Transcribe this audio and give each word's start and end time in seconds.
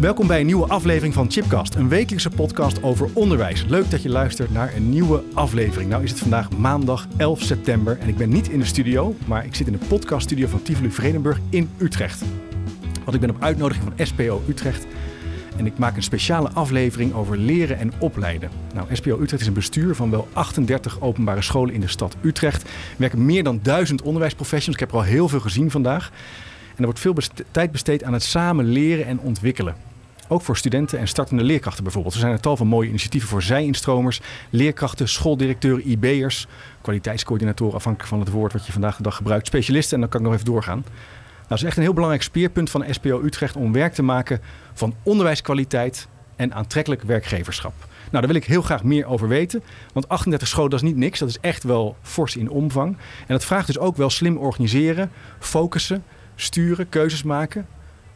Welkom 0.00 0.26
bij 0.26 0.40
een 0.40 0.46
nieuwe 0.46 0.68
aflevering 0.68 1.14
van 1.14 1.30
Chipcast, 1.30 1.74
een 1.74 1.88
wekelijkse 1.88 2.30
podcast 2.30 2.82
over 2.82 3.08
onderwijs. 3.12 3.64
Leuk 3.64 3.90
dat 3.90 4.02
je 4.02 4.08
luistert 4.08 4.50
naar 4.50 4.74
een 4.74 4.90
nieuwe 4.90 5.22
aflevering. 5.34 5.90
Nou 5.90 6.02
is 6.02 6.10
het 6.10 6.18
vandaag 6.18 6.50
maandag 6.50 7.06
11 7.16 7.42
september 7.42 7.98
en 7.98 8.08
ik 8.08 8.16
ben 8.16 8.28
niet 8.28 8.48
in 8.48 8.58
de 8.58 8.64
studio, 8.64 9.14
maar 9.26 9.44
ik 9.44 9.54
zit 9.54 9.66
in 9.66 9.72
de 9.72 9.86
podcaststudio 9.88 10.46
van 10.48 10.62
Tivoli 10.62 10.90
Vredenburg 10.90 11.40
in 11.50 11.70
Utrecht. 11.78 12.22
Want 13.04 13.14
ik 13.14 13.20
ben 13.20 13.30
op 13.30 13.42
uitnodiging 13.42 13.84
van 13.84 14.06
SPO 14.06 14.42
Utrecht 14.48 14.86
en 15.56 15.66
ik 15.66 15.78
maak 15.78 15.96
een 15.96 16.02
speciale 16.02 16.50
aflevering 16.50 17.14
over 17.14 17.36
leren 17.36 17.78
en 17.78 17.92
opleiden. 17.98 18.50
Nou, 18.74 18.86
SPO 18.92 19.20
Utrecht 19.20 19.40
is 19.40 19.46
een 19.46 19.52
bestuur 19.52 19.94
van 19.94 20.10
wel 20.10 20.28
38 20.32 21.00
openbare 21.00 21.42
scholen 21.42 21.74
in 21.74 21.80
de 21.80 21.88
stad 21.88 22.16
Utrecht. 22.22 22.62
Er 22.62 22.68
werken 22.96 23.24
meer 23.24 23.44
dan 23.44 23.60
duizend 23.62 24.02
onderwijsprofessionals. 24.02 24.82
Ik 24.82 24.88
heb 24.88 24.90
er 24.90 25.04
al 25.04 25.12
heel 25.12 25.28
veel 25.28 25.40
gezien 25.40 25.70
vandaag. 25.70 26.10
En 26.70 26.76
er 26.76 26.84
wordt 26.84 27.00
veel 27.00 27.14
tijd 27.50 27.72
besteed 27.72 28.04
aan 28.04 28.12
het 28.12 28.22
samen 28.22 28.64
leren 28.64 29.06
en 29.06 29.18
ontwikkelen. 29.18 29.89
Ook 30.32 30.42
voor 30.42 30.56
studenten 30.56 30.98
en 30.98 31.08
startende 31.08 31.44
leerkrachten 31.44 31.82
bijvoorbeeld. 31.82 32.14
Er 32.14 32.20
zijn 32.20 32.32
een 32.32 32.40
tal 32.40 32.56
van 32.56 32.66
mooie 32.66 32.88
initiatieven 32.88 33.28
voor 33.28 33.42
zij-instromers, 33.42 34.20
leerkrachten, 34.50 35.08
schooldirecteuren, 35.08 35.90
IB'ers, 35.90 36.46
kwaliteitscoördinatoren, 36.80 37.74
afhankelijk 37.74 38.10
van 38.10 38.20
het 38.20 38.30
woord 38.30 38.52
wat 38.52 38.66
je 38.66 38.72
vandaag 38.72 38.96
de 38.96 39.02
dag 39.02 39.16
gebruikt, 39.16 39.46
specialisten 39.46 39.94
en 39.94 40.00
dan 40.00 40.10
kan 40.10 40.20
ik 40.20 40.26
nog 40.26 40.34
even 40.34 40.46
doorgaan. 40.46 40.78
Nou, 40.78 41.48
dat 41.48 41.58
is 41.58 41.64
echt 41.64 41.76
een 41.76 41.82
heel 41.82 41.92
belangrijk 41.92 42.22
speerpunt 42.24 42.70
van 42.70 42.84
SPO 42.90 43.20
Utrecht 43.22 43.56
om 43.56 43.72
werk 43.72 43.92
te 43.92 44.02
maken 44.02 44.40
van 44.72 44.94
onderwijskwaliteit 45.02 46.08
en 46.36 46.54
aantrekkelijk 46.54 47.02
werkgeverschap. 47.02 47.72
Nou, 47.78 48.24
daar 48.24 48.26
wil 48.26 48.42
ik 48.42 48.44
heel 48.44 48.62
graag 48.62 48.82
meer 48.82 49.06
over 49.06 49.28
weten. 49.28 49.62
Want 49.92 50.08
38 50.08 50.48
scholen, 50.48 50.70
dat 50.70 50.82
is 50.82 50.88
niet 50.88 50.96
niks. 50.96 51.18
Dat 51.18 51.28
is 51.28 51.38
echt 51.40 51.62
wel 51.62 51.96
fors 52.02 52.36
in 52.36 52.50
omvang. 52.50 52.96
En 52.96 53.26
dat 53.34 53.44
vraagt 53.44 53.66
dus 53.66 53.78
ook 53.78 53.96
wel 53.96 54.10
slim 54.10 54.36
organiseren, 54.36 55.10
focussen, 55.38 56.04
sturen, 56.34 56.88
keuzes 56.88 57.22
maken. 57.22 57.66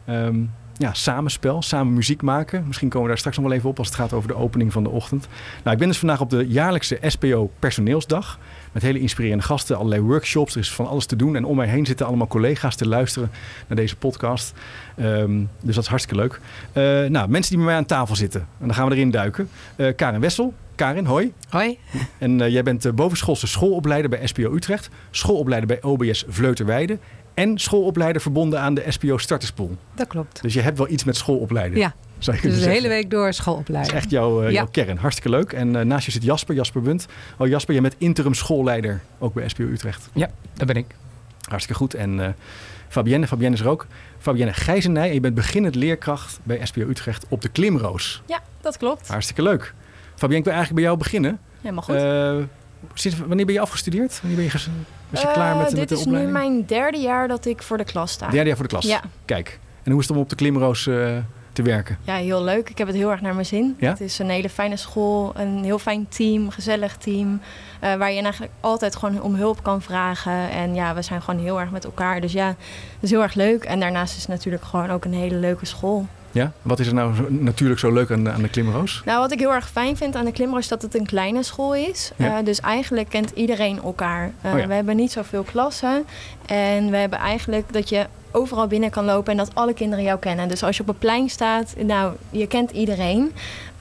Um, 0.09 0.51
ja, 0.77 0.93
samenspel, 0.93 1.61
samen 1.61 1.93
muziek 1.93 2.21
maken. 2.21 2.63
Misschien 2.67 2.89
komen 2.89 3.01
we 3.01 3.07
daar 3.07 3.17
straks 3.17 3.37
nog 3.37 3.45
wel 3.45 3.55
even 3.55 3.69
op 3.69 3.77
als 3.77 3.87
het 3.87 3.95
gaat 3.95 4.13
over 4.13 4.27
de 4.27 4.35
opening 4.35 4.71
van 4.71 4.83
de 4.83 4.89
ochtend. 4.89 5.27
Nou, 5.63 5.71
ik 5.71 5.77
ben 5.77 5.87
dus 5.87 5.97
vandaag 5.97 6.21
op 6.21 6.29
de 6.29 6.47
jaarlijkse 6.47 6.99
SPO 7.01 7.51
Personeelsdag. 7.59 8.39
Met 8.71 8.83
hele 8.83 8.99
inspirerende 8.99 9.43
gasten, 9.43 9.77
allerlei 9.77 10.01
workshops. 10.01 10.53
Er 10.53 10.59
is 10.59 10.71
van 10.71 10.87
alles 10.87 11.05
te 11.05 11.15
doen. 11.15 11.35
En 11.35 11.45
om 11.45 11.55
mij 11.55 11.67
heen 11.67 11.85
zitten 11.85 12.05
allemaal 12.05 12.27
collega's 12.27 12.75
te 12.75 12.87
luisteren 12.87 13.31
naar 13.67 13.77
deze 13.77 13.95
podcast. 13.95 14.53
Ehm, 14.95 15.43
dus 15.61 15.75
dat 15.75 15.83
is 15.83 15.89
hartstikke 15.89 16.21
leuk. 16.21 16.39
Uh, 16.73 17.09
nou, 17.09 17.29
mensen 17.29 17.49
die 17.49 17.57
bij 17.57 17.65
mij 17.65 17.75
aan 17.75 17.85
tafel 17.85 18.15
zitten. 18.15 18.41
En 18.41 18.65
dan 18.65 18.75
gaan 18.75 18.89
we 18.89 18.95
erin 18.95 19.11
duiken. 19.11 19.49
Uh, 19.75 19.95
Karin 19.95 20.19
Wessel. 20.19 20.53
Karin, 20.75 21.05
hoi. 21.05 21.33
Hoi. 21.49 21.77
En 22.17 22.39
uh, 22.39 22.49
jij 22.49 22.63
bent 22.63 22.95
bovenschoolse 22.95 23.47
schoolopleider 23.47 24.09
bij 24.09 24.27
SPO 24.27 24.53
Utrecht. 24.53 24.89
Schoolopleider 25.11 25.67
bij 25.67 25.81
OBS 25.81 26.25
Vleuterweide 26.27 26.97
en 27.35 27.57
schoolopleider 27.57 28.21
verbonden 28.21 28.59
aan 28.59 28.73
de 28.73 28.83
SPO 28.87 29.17
Starterspool. 29.17 29.77
Dat 29.95 30.07
klopt. 30.07 30.41
Dus 30.41 30.53
je 30.53 30.61
hebt 30.61 30.77
wel 30.77 30.89
iets 30.89 31.03
met 31.03 31.15
schoolopleiden. 31.15 31.77
Ja. 31.77 31.95
Zou 32.17 32.37
je 32.41 32.47
dus 32.47 32.63
de 32.63 32.69
hele 32.69 32.87
week 32.87 33.09
door 33.09 33.33
schoolopleiden. 33.33 33.93
Dat 33.93 34.01
is 34.01 34.03
echt 34.03 34.11
jouw, 34.11 34.43
uh, 34.43 34.51
jouw 34.51 34.67
kern. 34.71 34.97
Hartstikke 34.97 35.29
leuk. 35.29 35.53
En 35.53 35.75
uh, 35.75 35.81
naast 35.81 36.05
je 36.05 36.11
zit 36.11 36.23
Jasper, 36.23 36.55
Jasper 36.55 36.81
Bunt. 36.81 37.05
Oh 37.37 37.47
Jasper, 37.47 37.73
jij 37.73 37.81
bent 37.81 37.95
interim 37.97 38.33
schoolleider 38.33 39.01
ook 39.19 39.33
bij 39.33 39.49
SPO 39.49 39.63
Utrecht. 39.63 40.09
Ja, 40.13 40.29
dat 40.53 40.67
ben 40.67 40.75
ik. 40.75 40.85
Hartstikke 41.49 41.79
goed. 41.79 41.93
En 41.93 42.17
uh, 42.17 42.27
Fabienne, 42.87 43.27
Fabienne 43.27 43.55
is 43.55 43.61
er 43.61 43.69
ook. 43.69 43.87
Fabienne 44.17 44.53
Gijzenij, 44.53 45.13
je 45.13 45.19
bent 45.19 45.35
beginnend 45.35 45.75
leerkracht 45.75 46.39
bij 46.43 46.59
SPO 46.63 46.81
Utrecht 46.81 47.25
op 47.29 47.41
de 47.41 47.49
Klimroos. 47.49 48.21
Ja, 48.25 48.39
dat 48.61 48.77
klopt. 48.77 49.07
Hartstikke 49.07 49.41
leuk. 49.41 49.73
Fabienne, 50.15 50.37
ik 50.37 50.43
wil 50.43 50.53
eigenlijk 50.53 50.73
bij 50.73 50.83
jou 50.83 50.97
beginnen. 50.97 51.39
Helemaal 51.61 51.83
goed. 51.83 52.47
Sinds, 52.93 53.17
wanneer 53.17 53.45
ben 53.45 53.53
je 53.53 53.61
afgestudeerd? 53.61 54.19
Wanneer 54.21 54.37
ben 54.37 54.45
je, 54.45 54.69
was 55.09 55.21
je 55.21 55.31
klaar 55.33 55.55
met, 55.55 55.75
met 55.75 55.89
de 55.89 55.97
opleiding? 55.97 55.99
Dit 55.99 55.99
is 55.99 56.05
nu 56.05 56.31
mijn 56.31 56.65
derde 56.65 56.97
jaar 56.97 57.27
dat 57.27 57.45
ik 57.45 57.63
voor 57.63 57.77
de 57.77 57.83
klas 57.83 58.11
sta. 58.11 58.29
Derde 58.29 58.47
jaar 58.47 58.55
voor 58.57 58.67
de 58.67 58.71
klas? 58.71 58.85
Ja. 58.85 59.01
Kijk, 59.25 59.59
en 59.83 59.91
hoe 59.91 60.01
is 60.01 60.07
het 60.07 60.15
om 60.15 60.21
op 60.21 60.29
de 60.29 60.35
Klimroos 60.35 60.85
uh, 60.85 61.17
te 61.53 61.61
werken? 61.61 61.97
Ja, 62.03 62.15
heel 62.15 62.43
leuk. 62.43 62.69
Ik 62.69 62.77
heb 62.77 62.87
het 62.87 62.95
heel 62.95 63.11
erg 63.11 63.21
naar 63.21 63.33
mijn 63.33 63.45
zin. 63.45 63.75
Ja? 63.79 63.89
Het 63.89 64.01
is 64.01 64.19
een 64.19 64.29
hele 64.29 64.49
fijne 64.49 64.77
school, 64.77 65.31
een 65.35 65.63
heel 65.63 65.79
fijn 65.79 66.07
team, 66.09 66.49
gezellig 66.49 66.97
team. 66.97 67.41
Uh, 67.83 67.95
waar 67.95 68.11
je 68.11 68.21
eigenlijk 68.21 68.53
altijd 68.59 68.95
gewoon 68.95 69.21
om 69.21 69.35
hulp 69.35 69.63
kan 69.63 69.81
vragen. 69.81 70.49
En 70.49 70.75
ja, 70.75 70.95
we 70.95 71.01
zijn 71.01 71.21
gewoon 71.21 71.39
heel 71.39 71.59
erg 71.59 71.71
met 71.71 71.85
elkaar. 71.85 72.21
Dus 72.21 72.31
ja, 72.31 72.47
het 72.47 72.57
is 72.99 73.09
heel 73.09 73.21
erg 73.21 73.33
leuk. 73.33 73.63
En 73.63 73.79
daarnaast 73.79 74.15
is 74.15 74.21
het 74.21 74.29
natuurlijk 74.29 74.63
gewoon 74.63 74.89
ook 74.89 75.05
een 75.05 75.13
hele 75.13 75.35
leuke 75.35 75.65
school. 75.65 76.07
Ja? 76.35 76.51
Wat 76.61 76.79
is 76.79 76.87
er 76.87 76.93
nou 76.93 77.31
natuurlijk 77.31 77.79
zo 77.79 77.93
leuk 77.93 78.11
aan, 78.11 78.29
aan 78.29 78.41
de 78.41 78.49
Klimroos? 78.49 79.01
Nou, 79.05 79.19
wat 79.19 79.31
ik 79.31 79.39
heel 79.39 79.53
erg 79.53 79.69
fijn 79.69 79.97
vind 79.97 80.15
aan 80.15 80.25
de 80.25 80.31
Klimroos 80.31 80.59
is 80.59 80.67
dat 80.67 80.81
het 80.81 80.95
een 80.95 81.05
kleine 81.05 81.43
school 81.43 81.75
is. 81.75 82.11
Ja. 82.15 82.39
Uh, 82.39 82.45
dus 82.45 82.59
eigenlijk 82.59 83.09
kent 83.09 83.31
iedereen 83.31 83.79
elkaar. 83.83 84.31
Uh, 84.45 84.53
oh 84.53 84.59
ja. 84.59 84.67
We 84.67 84.73
hebben 84.73 84.95
niet 84.95 85.11
zoveel 85.11 85.43
klassen. 85.43 86.05
En 86.45 86.89
we 86.89 86.97
hebben 86.97 87.19
eigenlijk 87.19 87.73
dat 87.73 87.89
je 87.89 88.05
overal 88.31 88.67
binnen 88.67 88.89
kan 88.89 89.05
lopen 89.05 89.31
en 89.31 89.37
dat 89.37 89.51
alle 89.53 89.73
kinderen 89.73 90.03
jou 90.03 90.19
kennen. 90.19 90.47
Dus 90.47 90.63
als 90.63 90.77
je 90.77 90.83
op 90.83 90.89
een 90.89 90.97
plein 90.97 91.29
staat, 91.29 91.75
nou, 91.77 92.13
je 92.29 92.47
kent 92.47 92.71
iedereen. 92.71 93.21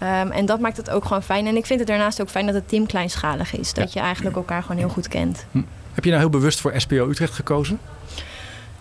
Um, 0.03 0.31
en 0.31 0.47
dat 0.47 0.61
maakt 0.61 0.77
het 0.77 0.91
ook 0.91 1.05
gewoon 1.05 1.23
fijn. 1.23 1.47
En 1.47 1.57
ik 1.57 1.67
vind 1.67 1.79
het 1.79 1.89
daarnaast 1.89 2.21
ook 2.21 2.29
fijn 2.29 2.47
dat 2.47 2.55
het 2.55 2.69
team 2.69 2.87
kleinschalig 2.87 3.57
is. 3.57 3.73
Dat 3.73 3.93
ja. 3.93 4.01
je 4.01 4.07
eigenlijk 4.07 4.37
elkaar 4.37 4.63
gewoon 4.63 4.77
heel 4.77 4.89
goed 4.89 5.09
kent. 5.09 5.47
Hm. 5.51 5.63
Heb 5.95 6.05
je 6.05 6.11
nou 6.11 6.23
heel 6.23 6.31
bewust 6.31 6.61
voor 6.61 6.73
SPO 6.77 7.09
Utrecht 7.09 7.35
gekozen? 7.35 7.79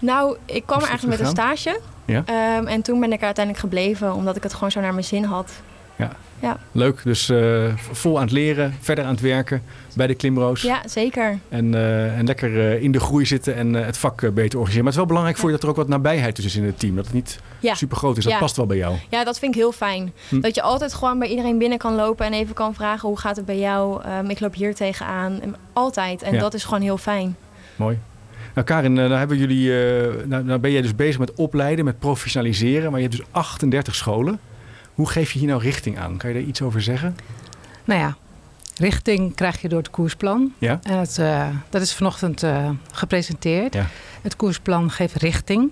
Nou, 0.03 0.37
ik 0.45 0.65
kwam 0.65 0.81
er 0.81 0.87
eigenlijk 0.87 1.19
met 1.19 1.27
een 1.27 1.33
stage. 1.33 1.79
Ja? 2.05 2.23
Um, 2.57 2.67
en 2.67 2.81
toen 2.81 2.99
ben 2.99 3.11
ik 3.11 3.19
er 3.19 3.25
uiteindelijk 3.25 3.65
gebleven, 3.65 4.13
omdat 4.13 4.35
ik 4.35 4.43
het 4.43 4.53
gewoon 4.53 4.71
zo 4.71 4.81
naar 4.81 4.93
mijn 4.93 5.05
zin 5.05 5.23
had. 5.23 5.51
Ja. 5.95 6.11
ja. 6.39 6.57
Leuk, 6.71 7.01
dus 7.03 7.29
uh, 7.29 7.73
vol 7.91 8.15
aan 8.15 8.23
het 8.23 8.31
leren, 8.31 8.77
verder 8.79 9.03
aan 9.03 9.11
het 9.11 9.21
werken 9.21 9.63
bij 9.95 10.07
de 10.07 10.15
Klimroos. 10.15 10.61
Ja, 10.61 10.81
zeker. 10.85 11.39
En, 11.49 11.73
uh, 11.73 12.17
en 12.17 12.25
lekker 12.25 12.51
uh, 12.51 12.81
in 12.83 12.91
de 12.91 12.99
groei 12.99 13.25
zitten 13.25 13.55
en 13.55 13.73
het 13.73 13.97
vak 13.97 14.19
beter 14.19 14.33
organiseren. 14.35 14.73
Maar 14.73 14.83
het 14.83 14.87
is 14.87 14.95
wel 14.95 15.05
belangrijk 15.05 15.37
voor 15.37 15.49
je 15.49 15.55
dat 15.55 15.63
er 15.63 15.69
ook 15.69 15.75
wat 15.75 15.87
nabijheid 15.87 16.35
tussen 16.35 16.53
is 16.53 16.59
in 16.59 16.65
het 16.65 16.79
team. 16.79 16.95
Dat 16.95 17.05
het 17.05 17.13
niet 17.13 17.39
ja. 17.59 17.73
super 17.73 17.97
groot 17.97 18.17
is. 18.17 18.23
Dat 18.23 18.39
past 18.39 18.55
wel 18.55 18.65
bij 18.65 18.77
jou. 18.77 18.95
Ja, 19.09 19.23
dat 19.23 19.39
vind 19.39 19.55
ik 19.55 19.61
heel 19.61 19.71
fijn. 19.71 20.13
Hm. 20.29 20.39
Dat 20.39 20.55
je 20.55 20.61
altijd 20.61 20.93
gewoon 20.93 21.19
bij 21.19 21.27
iedereen 21.27 21.57
binnen 21.57 21.77
kan 21.77 21.95
lopen 21.95 22.25
en 22.25 22.33
even 22.33 22.55
kan 22.55 22.73
vragen 22.73 23.07
hoe 23.07 23.19
gaat 23.19 23.35
het 23.35 23.45
bij 23.45 23.59
jou. 23.59 24.01
Um, 24.07 24.29
ik 24.29 24.39
loop 24.39 24.53
hier 24.53 24.75
tegenaan. 24.75 25.39
Altijd. 25.73 26.21
En 26.21 26.39
dat 26.39 26.53
is 26.53 26.63
gewoon 26.63 26.81
heel 26.81 26.97
fijn. 26.97 27.35
Mooi. 27.75 27.99
Nou 28.53 28.67
Karin, 28.67 28.93
nou 28.93 29.13
hebben 29.13 29.37
jullie, 29.37 29.67
uh, 29.67 30.25
nou, 30.25 30.43
nou 30.43 30.59
ben 30.59 30.71
jij 30.71 30.81
dus 30.81 30.95
bezig 30.95 31.19
met 31.19 31.33
opleiden, 31.33 31.85
met 31.85 31.99
professionaliseren, 31.99 32.91
maar 32.91 32.99
je 32.99 33.07
hebt 33.07 33.17
dus 33.17 33.27
38 33.31 33.95
scholen. 33.95 34.39
Hoe 34.93 35.09
geef 35.09 35.31
je 35.31 35.39
hier 35.39 35.47
nou 35.47 35.61
richting 35.61 35.99
aan? 35.99 36.17
Kan 36.17 36.29
je 36.29 36.35
daar 36.35 36.47
iets 36.47 36.61
over 36.61 36.81
zeggen? 36.81 37.15
Nou 37.85 37.99
ja, 37.99 38.15
richting 38.77 39.35
krijg 39.35 39.61
je 39.61 39.69
door 39.69 39.79
het 39.79 39.89
koersplan. 39.89 40.53
Ja? 40.57 40.79
En 40.83 40.97
het, 40.97 41.17
uh, 41.17 41.47
dat 41.69 41.81
is 41.81 41.93
vanochtend 41.93 42.43
uh, 42.43 42.69
gepresenteerd. 42.91 43.73
Ja. 43.73 43.87
Het 44.21 44.35
koersplan 44.35 44.91
geeft 44.91 45.15
richting, 45.15 45.71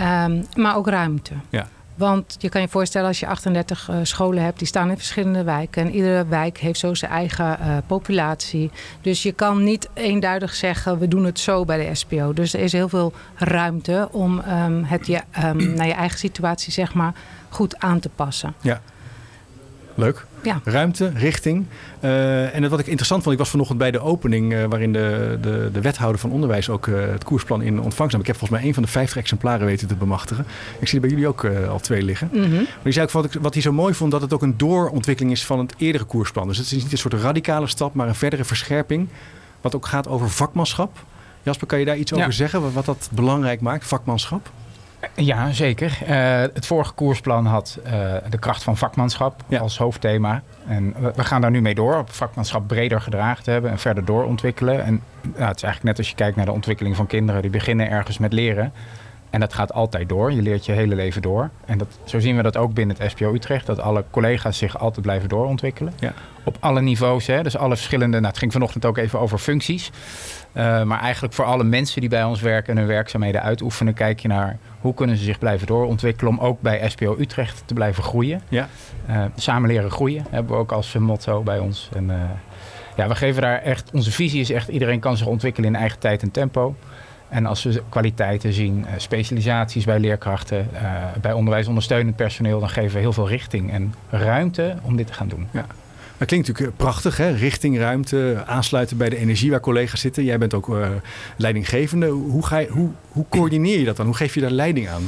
um, 0.00 0.44
maar 0.54 0.76
ook 0.76 0.88
ruimte. 0.88 1.34
Ja. 1.48 1.68
Want 1.94 2.36
je 2.38 2.48
kan 2.48 2.60
je 2.60 2.68
voorstellen 2.68 3.08
als 3.08 3.20
je 3.20 3.26
38 3.26 3.88
uh, 3.88 3.96
scholen 4.02 4.42
hebt, 4.42 4.58
die 4.58 4.66
staan 4.66 4.90
in 4.90 4.96
verschillende 4.96 5.44
wijken. 5.44 5.82
En 5.82 5.94
iedere 5.94 6.26
wijk 6.26 6.58
heeft 6.58 6.78
zo 6.78 6.94
zijn 6.94 7.10
eigen 7.10 7.58
uh, 7.60 7.76
populatie. 7.86 8.70
Dus 9.00 9.22
je 9.22 9.32
kan 9.32 9.64
niet 9.64 9.88
eenduidig 9.94 10.54
zeggen, 10.54 10.98
we 10.98 11.08
doen 11.08 11.24
het 11.24 11.38
zo 11.38 11.64
bij 11.64 11.86
de 11.86 11.94
SPO. 11.94 12.32
Dus 12.32 12.54
er 12.54 12.60
is 12.60 12.72
heel 12.72 12.88
veel 12.88 13.12
ruimte 13.34 14.08
om 14.10 14.38
um, 14.38 14.84
het 14.84 15.06
je, 15.06 15.20
um, 15.44 15.74
naar 15.74 15.86
je 15.86 15.92
eigen 15.92 16.18
situatie 16.18 16.72
zeg 16.72 16.94
maar, 16.94 17.14
goed 17.48 17.78
aan 17.78 18.00
te 18.00 18.08
passen. 18.08 18.54
Ja, 18.60 18.80
leuk. 19.94 20.26
Ja. 20.42 20.60
Ruimte, 20.64 21.12
richting. 21.14 21.66
Uh, 22.00 22.54
en 22.54 22.70
wat 22.70 22.78
ik 22.78 22.86
interessant 22.86 23.22
vond, 23.22 23.34
ik 23.34 23.40
was 23.40 23.50
vanochtend 23.50 23.78
bij 23.78 23.90
de 23.90 24.00
opening... 24.00 24.52
Uh, 24.52 24.64
waarin 24.64 24.92
de, 24.92 25.38
de, 25.40 25.70
de 25.72 25.80
wethouder 25.80 26.20
van 26.20 26.30
onderwijs 26.30 26.68
ook 26.68 26.86
uh, 26.86 27.00
het 27.00 27.24
koersplan 27.24 27.62
in 27.62 27.80
ontvangst 27.80 28.12
nam. 28.12 28.20
Ik 28.20 28.26
heb 28.26 28.36
volgens 28.36 28.60
mij 28.60 28.68
een 28.68 28.74
van 28.74 28.82
de 28.82 28.88
vijftig 28.88 29.16
exemplaren 29.16 29.66
weten 29.66 29.88
te 29.88 29.94
bemachtigen. 29.94 30.46
Ik 30.78 30.88
zie 30.88 30.94
er 30.94 31.00
bij 31.00 31.10
jullie 31.10 31.28
ook 31.28 31.46
al 31.68 31.80
twee 31.80 32.02
liggen. 32.02 32.28
Mm 32.32 32.42
-hmm. 32.42 32.52
Maar 32.52 32.82
die 32.82 32.92
zei 32.92 33.06
ook 33.06 33.12
wat, 33.12 33.24
ik, 33.24 33.32
wat 33.40 33.52
hij 33.52 33.62
zo 33.62 33.72
mooi 33.72 33.94
vond... 33.94 34.10
dat 34.10 34.20
het 34.20 34.32
ook 34.32 34.42
een 34.42 34.56
doorontwikkeling 34.56 35.34
is 35.34 35.44
van 35.44 35.58
het 35.58 35.74
eerdere 35.76 36.04
koersplan. 36.04 36.48
Dus 36.48 36.58
het 36.58 36.66
is 36.66 36.82
niet 36.82 36.92
een 36.92 36.98
soort 36.98 37.14
radicale 37.14 37.66
stap, 37.66 37.94
maar 37.94 38.08
een 38.08 38.14
verdere 38.14 38.44
verscherping. 38.44 39.08
Wat 39.60 39.74
ook 39.74 39.86
gaat 39.86 40.08
over 40.08 40.30
vakmanschap. 40.30 41.04
Jasper, 41.42 41.66
kan 41.66 41.78
je 41.78 41.84
daar 41.84 41.96
iets 41.96 42.10
ja. 42.10 42.16
over 42.16 42.32
zeggen? 42.32 42.72
Wat 42.72 42.84
dat 42.84 43.08
belangrijk 43.12 43.60
maakt, 43.60 43.86
vakmanschap? 43.86 44.50
Ja, 45.14 45.52
zeker. 45.52 45.98
Uh, 46.02 46.40
het 46.54 46.66
vorige 46.66 46.92
koersplan 46.92 47.46
had 47.46 47.78
uh, 47.84 47.90
de 48.28 48.38
kracht 48.38 48.62
van 48.62 48.76
vakmanschap 48.76 49.42
ja. 49.48 49.60
als 49.60 49.78
hoofdthema. 49.78 50.42
En 50.66 50.94
we, 50.98 51.12
we, 51.16 51.24
gaan 51.24 51.40
daar 51.40 51.50
nu 51.50 51.60
mee 51.60 51.74
door, 51.74 51.98
op 51.98 52.12
vakmanschap 52.12 52.66
breder 52.66 53.00
gedragen 53.00 53.44
te 53.44 53.50
hebben 53.50 53.70
en 53.70 53.78
verder 53.78 54.04
doorontwikkelen. 54.04 54.84
En 54.84 55.02
nou, 55.22 55.48
het 55.48 55.56
is 55.56 55.62
eigenlijk 55.62 55.82
net 55.82 55.98
als 55.98 56.08
je 56.08 56.14
kijkt 56.14 56.36
naar 56.36 56.46
de 56.46 56.52
ontwikkeling 56.52 56.96
van 56.96 57.06
kinderen. 57.06 57.42
Die 57.42 57.50
beginnen 57.50 57.90
ergens 57.90 58.18
met 58.18 58.32
leren. 58.32 58.72
En 59.32 59.40
dat 59.40 59.52
gaat 59.52 59.72
altijd 59.72 60.08
door. 60.08 60.32
Je 60.32 60.42
leert 60.42 60.66
je 60.66 60.72
hele 60.72 60.94
leven 60.94 61.22
door. 61.22 61.50
En 61.64 61.78
dat, 61.78 61.98
zo 62.04 62.20
zien 62.20 62.36
we 62.36 62.42
dat 62.42 62.56
ook 62.56 62.74
binnen 62.74 62.96
het 62.98 63.10
SPO 63.10 63.34
Utrecht. 63.34 63.66
Dat 63.66 63.80
alle 63.80 64.04
collega's 64.10 64.58
zich 64.58 64.78
altijd 64.78 65.02
blijven 65.02 65.28
doorontwikkelen. 65.28 65.92
Ja. 65.98 66.12
Op 66.44 66.56
alle 66.60 66.80
niveaus. 66.80 67.26
Hè, 67.26 67.42
dus 67.42 67.56
alle 67.56 67.76
verschillende... 67.76 68.16
Nou, 68.16 68.28
het 68.28 68.38
ging 68.38 68.52
vanochtend 68.52 68.84
ook 68.84 68.98
even 68.98 69.18
over 69.18 69.38
functies. 69.38 69.90
Uh, 70.52 70.82
maar 70.82 71.00
eigenlijk 71.00 71.34
voor 71.34 71.44
alle 71.44 71.64
mensen 71.64 72.00
die 72.00 72.10
bij 72.10 72.24
ons 72.24 72.40
werken 72.40 72.72
en 72.72 72.78
hun 72.78 72.86
werkzaamheden 72.86 73.42
uitoefenen... 73.42 73.94
kijk 73.94 74.20
je 74.20 74.28
naar 74.28 74.58
hoe 74.80 74.94
kunnen 74.94 75.16
ze 75.16 75.24
zich 75.24 75.38
blijven 75.38 75.66
doorontwikkelen... 75.66 76.32
om 76.32 76.38
ook 76.38 76.60
bij 76.60 76.88
SPO 76.88 77.16
Utrecht 77.18 77.62
te 77.66 77.74
blijven 77.74 78.02
groeien. 78.02 78.42
Ja. 78.48 78.68
Uh, 79.10 79.24
samen 79.36 79.68
leren 79.68 79.90
groeien 79.90 80.26
hebben 80.30 80.52
we 80.52 80.58
ook 80.58 80.72
als 80.72 80.92
motto 80.92 81.42
bij 81.42 81.58
ons. 81.58 81.88
En 81.94 82.08
uh, 82.08 82.16
ja, 82.96 83.08
we 83.08 83.14
geven 83.14 83.42
daar 83.42 83.62
echt... 83.62 83.90
Onze 83.92 84.10
visie 84.10 84.40
is 84.40 84.50
echt... 84.50 84.68
iedereen 84.68 85.00
kan 85.00 85.16
zich 85.16 85.26
ontwikkelen 85.26 85.68
in 85.68 85.76
eigen 85.76 85.98
tijd 85.98 86.22
en 86.22 86.30
tempo... 86.30 86.74
En 87.32 87.46
als 87.46 87.62
we 87.62 87.82
kwaliteiten 87.88 88.52
zien, 88.52 88.86
specialisaties 88.96 89.84
bij 89.84 89.98
leerkrachten, 89.98 90.68
bij 91.20 91.32
onderwijsondersteunend 91.32 92.16
personeel, 92.16 92.60
dan 92.60 92.68
geven 92.68 92.94
we 92.94 92.98
heel 92.98 93.12
veel 93.12 93.28
richting 93.28 93.72
en 93.72 93.94
ruimte 94.10 94.76
om 94.82 94.96
dit 94.96 95.06
te 95.06 95.12
gaan 95.12 95.28
doen. 95.28 95.46
Ja. 95.50 95.66
Dat 96.18 96.28
klinkt 96.28 96.48
natuurlijk 96.48 96.76
prachtig, 96.76 97.16
hè? 97.16 97.30
richting, 97.30 97.78
ruimte, 97.78 98.42
aansluiten 98.46 98.96
bij 98.96 99.08
de 99.08 99.16
energie 99.16 99.50
waar 99.50 99.60
collega's 99.60 100.00
zitten. 100.00 100.24
Jij 100.24 100.38
bent 100.38 100.54
ook 100.54 100.76
leidinggevende. 101.36 102.06
Hoe, 102.08 102.46
ga 102.46 102.58
je, 102.58 102.68
hoe, 102.68 102.90
hoe 103.08 103.24
coördineer 103.28 103.78
je 103.78 103.84
dat 103.84 103.96
dan? 103.96 104.06
Hoe 104.06 104.16
geef 104.16 104.34
je 104.34 104.40
daar 104.40 104.50
leiding 104.50 104.88
aan? 104.88 105.02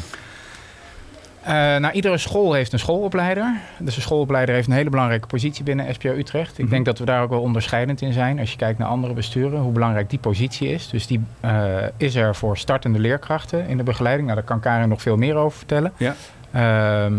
Uh, 1.46 1.50
nou, 1.52 1.90
iedere 1.90 2.18
school 2.18 2.52
heeft 2.52 2.72
een 2.72 2.78
schoolopleider. 2.78 3.56
Dus 3.78 3.96
een 3.96 4.02
schoolopleider 4.02 4.54
heeft 4.54 4.66
een 4.66 4.74
hele 4.74 4.90
belangrijke 4.90 5.26
positie 5.26 5.64
binnen 5.64 5.94
SPO 5.94 6.08
Utrecht. 6.08 6.58
Ik 6.58 6.64
mhm. 6.64 6.72
denk 6.72 6.84
dat 6.84 6.98
we 6.98 7.04
daar 7.04 7.22
ook 7.22 7.30
wel 7.30 7.40
onderscheidend 7.40 8.00
in 8.00 8.12
zijn. 8.12 8.38
Als 8.38 8.50
je 8.50 8.56
kijkt 8.56 8.78
naar 8.78 8.88
andere 8.88 9.12
besturen, 9.14 9.60
hoe 9.60 9.72
belangrijk 9.72 10.10
die 10.10 10.18
positie 10.18 10.68
is. 10.68 10.88
Dus 10.88 11.06
die 11.06 11.20
uh, 11.44 11.76
is 11.96 12.14
er 12.14 12.34
voor 12.34 12.58
startende 12.58 12.98
leerkrachten 12.98 13.66
in 13.66 13.76
de 13.76 13.82
begeleiding. 13.82 14.26
Nou, 14.28 14.38
daar 14.38 14.48
kan 14.48 14.60
Karin 14.60 14.88
nog 14.88 15.02
veel 15.02 15.16
meer 15.16 15.34
over 15.34 15.58
vertellen. 15.58 15.92
Ja. 15.96 16.14
Uh, 16.54 17.12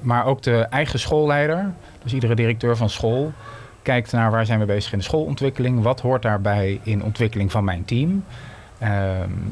maar 0.00 0.24
ook 0.24 0.42
de 0.42 0.58
eigen 0.70 0.98
schoolleider, 0.98 1.72
dus 2.02 2.12
iedere 2.12 2.34
directeur 2.34 2.76
van 2.76 2.90
school, 2.90 3.32
kijkt 3.82 4.12
naar 4.12 4.30
waar 4.30 4.46
zijn 4.46 4.58
we 4.58 4.64
bezig 4.64 4.92
in 4.92 4.98
de 4.98 5.04
schoolontwikkeling. 5.04 5.82
Wat 5.82 6.00
hoort 6.00 6.22
daarbij 6.22 6.80
in 6.82 7.02
ontwikkeling 7.02 7.50
van 7.50 7.64
mijn 7.64 7.84
team? 7.84 8.24
Uh, 8.82 8.88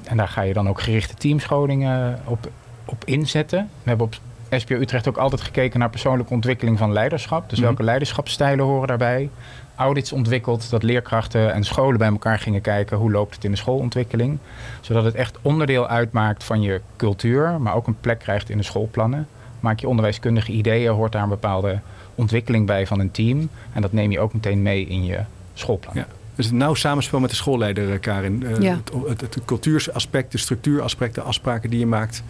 en 0.05 0.17
daar 0.17 0.29
ga 0.29 0.43
je 0.43 0.53
dan 0.53 0.69
ook 0.69 0.81
gerichte 0.81 1.15
teamscholingen 1.15 2.21
op 2.25 2.51
op 2.91 3.05
inzetten. 3.05 3.69
We 3.83 3.89
hebben 3.89 4.07
op 4.07 4.15
SPO 4.51 4.75
Utrecht 4.75 5.09
ook 5.09 5.17
altijd 5.17 5.41
gekeken 5.41 5.79
naar 5.79 5.91
persoonlijke 5.91 6.33
ontwikkeling 6.33 6.79
van 6.79 6.93
leiderschap. 6.93 7.49
Dus 7.49 7.59
mhm. 7.59 7.67
welke 7.67 7.83
leiderschapsstijlen 7.83 8.65
horen 8.65 8.89
daarbij? 8.89 9.31
Audits 9.75 10.13
ontwikkeld 10.13 10.71
dat 10.71 10.83
leerkrachten 10.83 11.53
en 11.53 11.65
scholen 11.65 11.99
bij 11.99 12.09
elkaar 12.09 12.39
gingen 12.39 12.61
kijken 12.61 12.97
hoe 12.97 13.11
loopt 13.11 13.35
het 13.35 13.45
in 13.45 13.51
de 13.51 13.57
schoolontwikkeling. 13.57 14.39
Zodat 14.81 15.05
het 15.05 15.15
echt 15.15 15.39
onderdeel 15.43 15.89
uitmaakt 15.89 16.45
van 16.45 16.61
je 16.63 16.81
cultuur, 16.97 17.61
maar 17.61 17.75
ook 17.75 17.87
een 17.87 18.01
plek 18.01 18.19
krijgt 18.19 18.51
in 18.51 18.57
de 18.57 18.63
schoolplannen. 18.63 19.29
Maak 19.61 19.81
je 19.81 19.89
onderwijskundige 19.89 20.53
ideeën, 20.53 20.93
hoort 20.93 21.13
daar 21.13 21.23
een 21.23 21.29
bepaalde 21.29 21.79
ontwikkeling 22.15 22.67
bij 22.67 22.87
van 22.87 23.01
een 23.01 23.11
team. 23.11 23.49
En 23.73 23.83
dat 23.83 23.93
neem 23.93 24.11
je 24.11 24.21
ook 24.21 24.33
meteen 24.33 24.63
mee 24.63 24.87
in 24.87 25.05
je 25.05 25.19
schoolplan. 25.55 25.95
Ja. 25.95 26.07
Dus 26.35 26.51
een 26.51 26.57
nauw 26.57 26.75
samenspel 26.75 27.21
met 27.21 27.31
de 27.31 27.37
schoolleider, 27.37 27.93
eh, 27.93 28.01
Karin. 28.01 28.43
Uh, 28.43 28.61
ja. 28.61 28.81
het, 29.07 29.21
het, 29.21 29.35
het 29.35 29.45
cultuuraspect, 29.45 30.33
de 30.33 30.39
structuuraspect, 30.39 31.15
de 31.15 31.21
afspraken 31.21 31.71
die 31.71 31.79
je 31.79 31.87
maakt. 31.87 32.23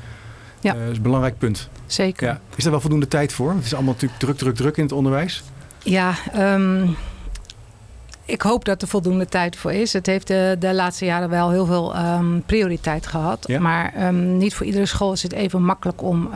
Ja. 0.60 0.74
Uh, 0.74 0.88
is 0.88 0.96
een 0.96 1.02
belangrijk 1.02 1.38
punt. 1.38 1.68
Zeker. 1.86 2.28
Ja. 2.28 2.40
Is 2.54 2.64
er 2.64 2.70
wel 2.70 2.80
voldoende 2.80 3.08
tijd 3.08 3.32
voor? 3.32 3.52
Het 3.52 3.64
is 3.64 3.74
allemaal 3.74 3.92
natuurlijk 3.92 4.20
druk, 4.20 4.36
druk, 4.36 4.54
druk 4.54 4.76
in 4.76 4.82
het 4.82 4.92
onderwijs. 4.92 5.42
Ja, 5.82 6.14
um, 6.36 6.96
ik 8.24 8.42
hoop 8.42 8.64
dat 8.64 8.82
er 8.82 8.88
voldoende 8.88 9.26
tijd 9.26 9.56
voor 9.56 9.72
is. 9.72 9.92
Het 9.92 10.06
heeft 10.06 10.26
de, 10.26 10.56
de 10.58 10.74
laatste 10.74 11.04
jaren 11.04 11.28
wel 11.28 11.50
heel 11.50 11.66
veel 11.66 11.96
um, 11.96 12.42
prioriteit 12.46 13.06
gehad. 13.06 13.44
Ja. 13.46 13.60
Maar 13.60 14.06
um, 14.06 14.36
niet 14.36 14.54
voor 14.54 14.66
iedere 14.66 14.86
school 14.86 15.12
is 15.12 15.22
het 15.22 15.32
even 15.32 15.62
makkelijk 15.62 16.02
om 16.02 16.30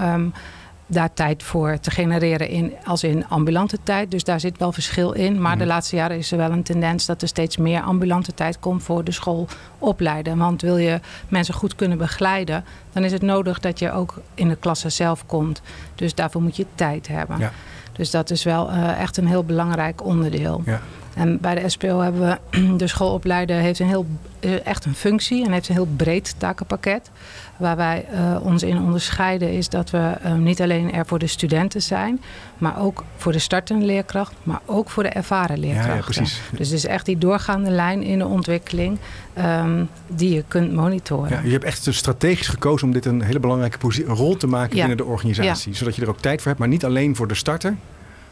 daar 0.87 1.13
tijd 1.13 1.43
voor 1.43 1.79
te 1.81 1.91
genereren 1.91 2.49
in, 2.49 2.73
als 2.85 3.05
in 3.05 3.27
ambulante 3.29 3.79
tijd. 3.83 4.11
Dus 4.11 4.25
daar 4.25 4.41
zit 4.41 4.59
wel 4.59 4.73
verschil 4.73 5.13
in. 5.13 5.41
Maar 5.41 5.57
de 5.57 5.65
mhm. 5.65 5.73
laatste 5.73 5.97
jaren 5.97 6.17
is 6.17 6.33
er 6.33 6.39
wel 6.39 6.51
een 6.51 6.63
tendens 6.63 7.07
dat 7.07 7.23
er 7.23 7.29
steeds 7.29 7.57
meer 7.57 7.81
ambulante 7.81 8.35
tijd 8.35 8.59
komt 8.59 8.83
voor 8.83 9.05
de 9.05 9.13
schoolopleiden. 9.13 10.39
Want 10.39 10.63
wil 10.63 10.77
je 10.77 11.01
mensen 11.29 11.55
goed 11.55 11.75
kunnen 11.75 11.99
begeleiden, 11.99 12.65
dan 12.93 13.05
is 13.05 13.13
het 13.13 13.23
nodig 13.23 13.61
dat 13.61 13.79
je 13.79 13.93
ook 13.93 14.21
in 14.35 14.49
de 14.49 14.57
klasse 14.57 14.89
zelf 14.89 15.27
komt. 15.27 15.63
Dus 15.95 16.15
daarvoor 16.15 16.43
moet 16.43 16.57
je 16.57 16.67
tijd 16.75 17.09
hebben. 17.09 17.39
Ja. 17.39 17.53
Dus 17.93 18.11
dat 18.11 18.31
is 18.31 18.45
wel 18.45 18.71
uh, 18.71 19.01
echt 19.01 19.17
een 19.17 19.27
heel 19.27 19.45
belangrijk 19.45 20.05
onderdeel. 20.05 20.63
Ja. 20.65 20.81
En 21.17 21.41
bij 21.41 21.55
de 21.55 21.69
SPO 21.69 22.01
hebben 22.01 22.21
we 22.51 22.77
de 22.77 22.87
schoolopleider 22.87 23.57
heeft 23.57 23.79
een 23.79 23.89
heel, 23.89 24.07
eh, 24.41 24.67
echt 24.67 24.85
een 24.85 24.95
functie 24.95 25.45
en 25.45 25.53
heeft 25.53 25.69
een 25.69 25.75
heel 25.75 25.89
breed 25.97 26.35
takenpakket. 26.39 27.11
Waar 27.57 27.77
wij 27.77 28.07
uh, 28.13 28.47
ons 28.47 28.63
in 28.63 28.79
onderscheiden 28.79 29.53
is 29.53 29.69
dat 29.69 29.91
we 29.91 30.13
uh, 30.25 30.35
niet 30.35 30.63
alleen 30.63 30.93
er 30.93 31.07
voor 31.07 31.19
de 31.19 31.27
studenten 31.27 31.83
zijn, 31.83 32.21
maar 32.59 32.81
ook 32.81 33.05
voor 33.17 33.33
de 33.33 33.39
startende 33.39 33.85
leerkracht, 33.85 34.33
maar 34.43 34.61
ook 34.65 34.91
voor 34.91 35.03
de 35.03 35.09
ervaren 35.09 35.59
leerkrachten. 35.59 35.91
Ja, 35.91 35.99
ja, 35.99 36.05
precies. 36.05 36.41
Dus 36.51 36.69
het 36.69 36.77
is 36.79 36.87
echt 36.87 37.07
die 37.07 37.19
doorgaande 37.19 37.71
lijn 37.71 38.03
in 38.03 38.19
de 38.19 38.27
ontwikkeling 38.27 38.99
um, 39.39 39.89
die 40.07 40.35
je 40.35 40.45
kunt 40.49 40.73
monitoren. 40.73 41.31
Ja, 41.31 41.41
je 41.45 41.51
hebt 41.51 41.65
echt 41.65 41.87
strategisch 41.91 42.49
gekozen 42.49 42.87
om 42.87 42.93
dit 42.93 43.05
een 43.05 43.23
hele 43.23 43.41
belangrijke 43.41 43.79
rol 44.07 44.37
te 44.37 44.47
maken 44.47 44.77
binnen 44.77 44.97
de 44.97 45.05
organisatie. 45.05 45.75
Zodat 45.75 45.97
je 45.97 46.03
er 46.03 46.09
ook 46.09 46.21
tijd 46.21 46.39
voor 46.39 46.47
hebt, 46.47 46.59
maar 46.59 46.69
niet 46.69 46.85
alleen 46.85 47.17
voor 47.17 47.29
de 47.29 47.35
starter, 47.35 47.77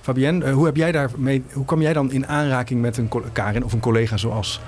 Fabienne, 0.03 0.51
hoe, 0.51 0.65
heb 0.65 0.77
jij 0.77 0.93
daarmee, 0.93 1.45
hoe 1.53 1.65
kwam 1.65 1.83
jij 1.83 1.93
dan 1.93 2.13
in 2.13 2.27
aanraking 2.27 2.81
met 2.81 2.97
een 2.97 3.09
Karin 3.33 3.65
of 3.65 3.73
een 3.73 3.81
collega 3.81 4.17
zoals 4.17 4.61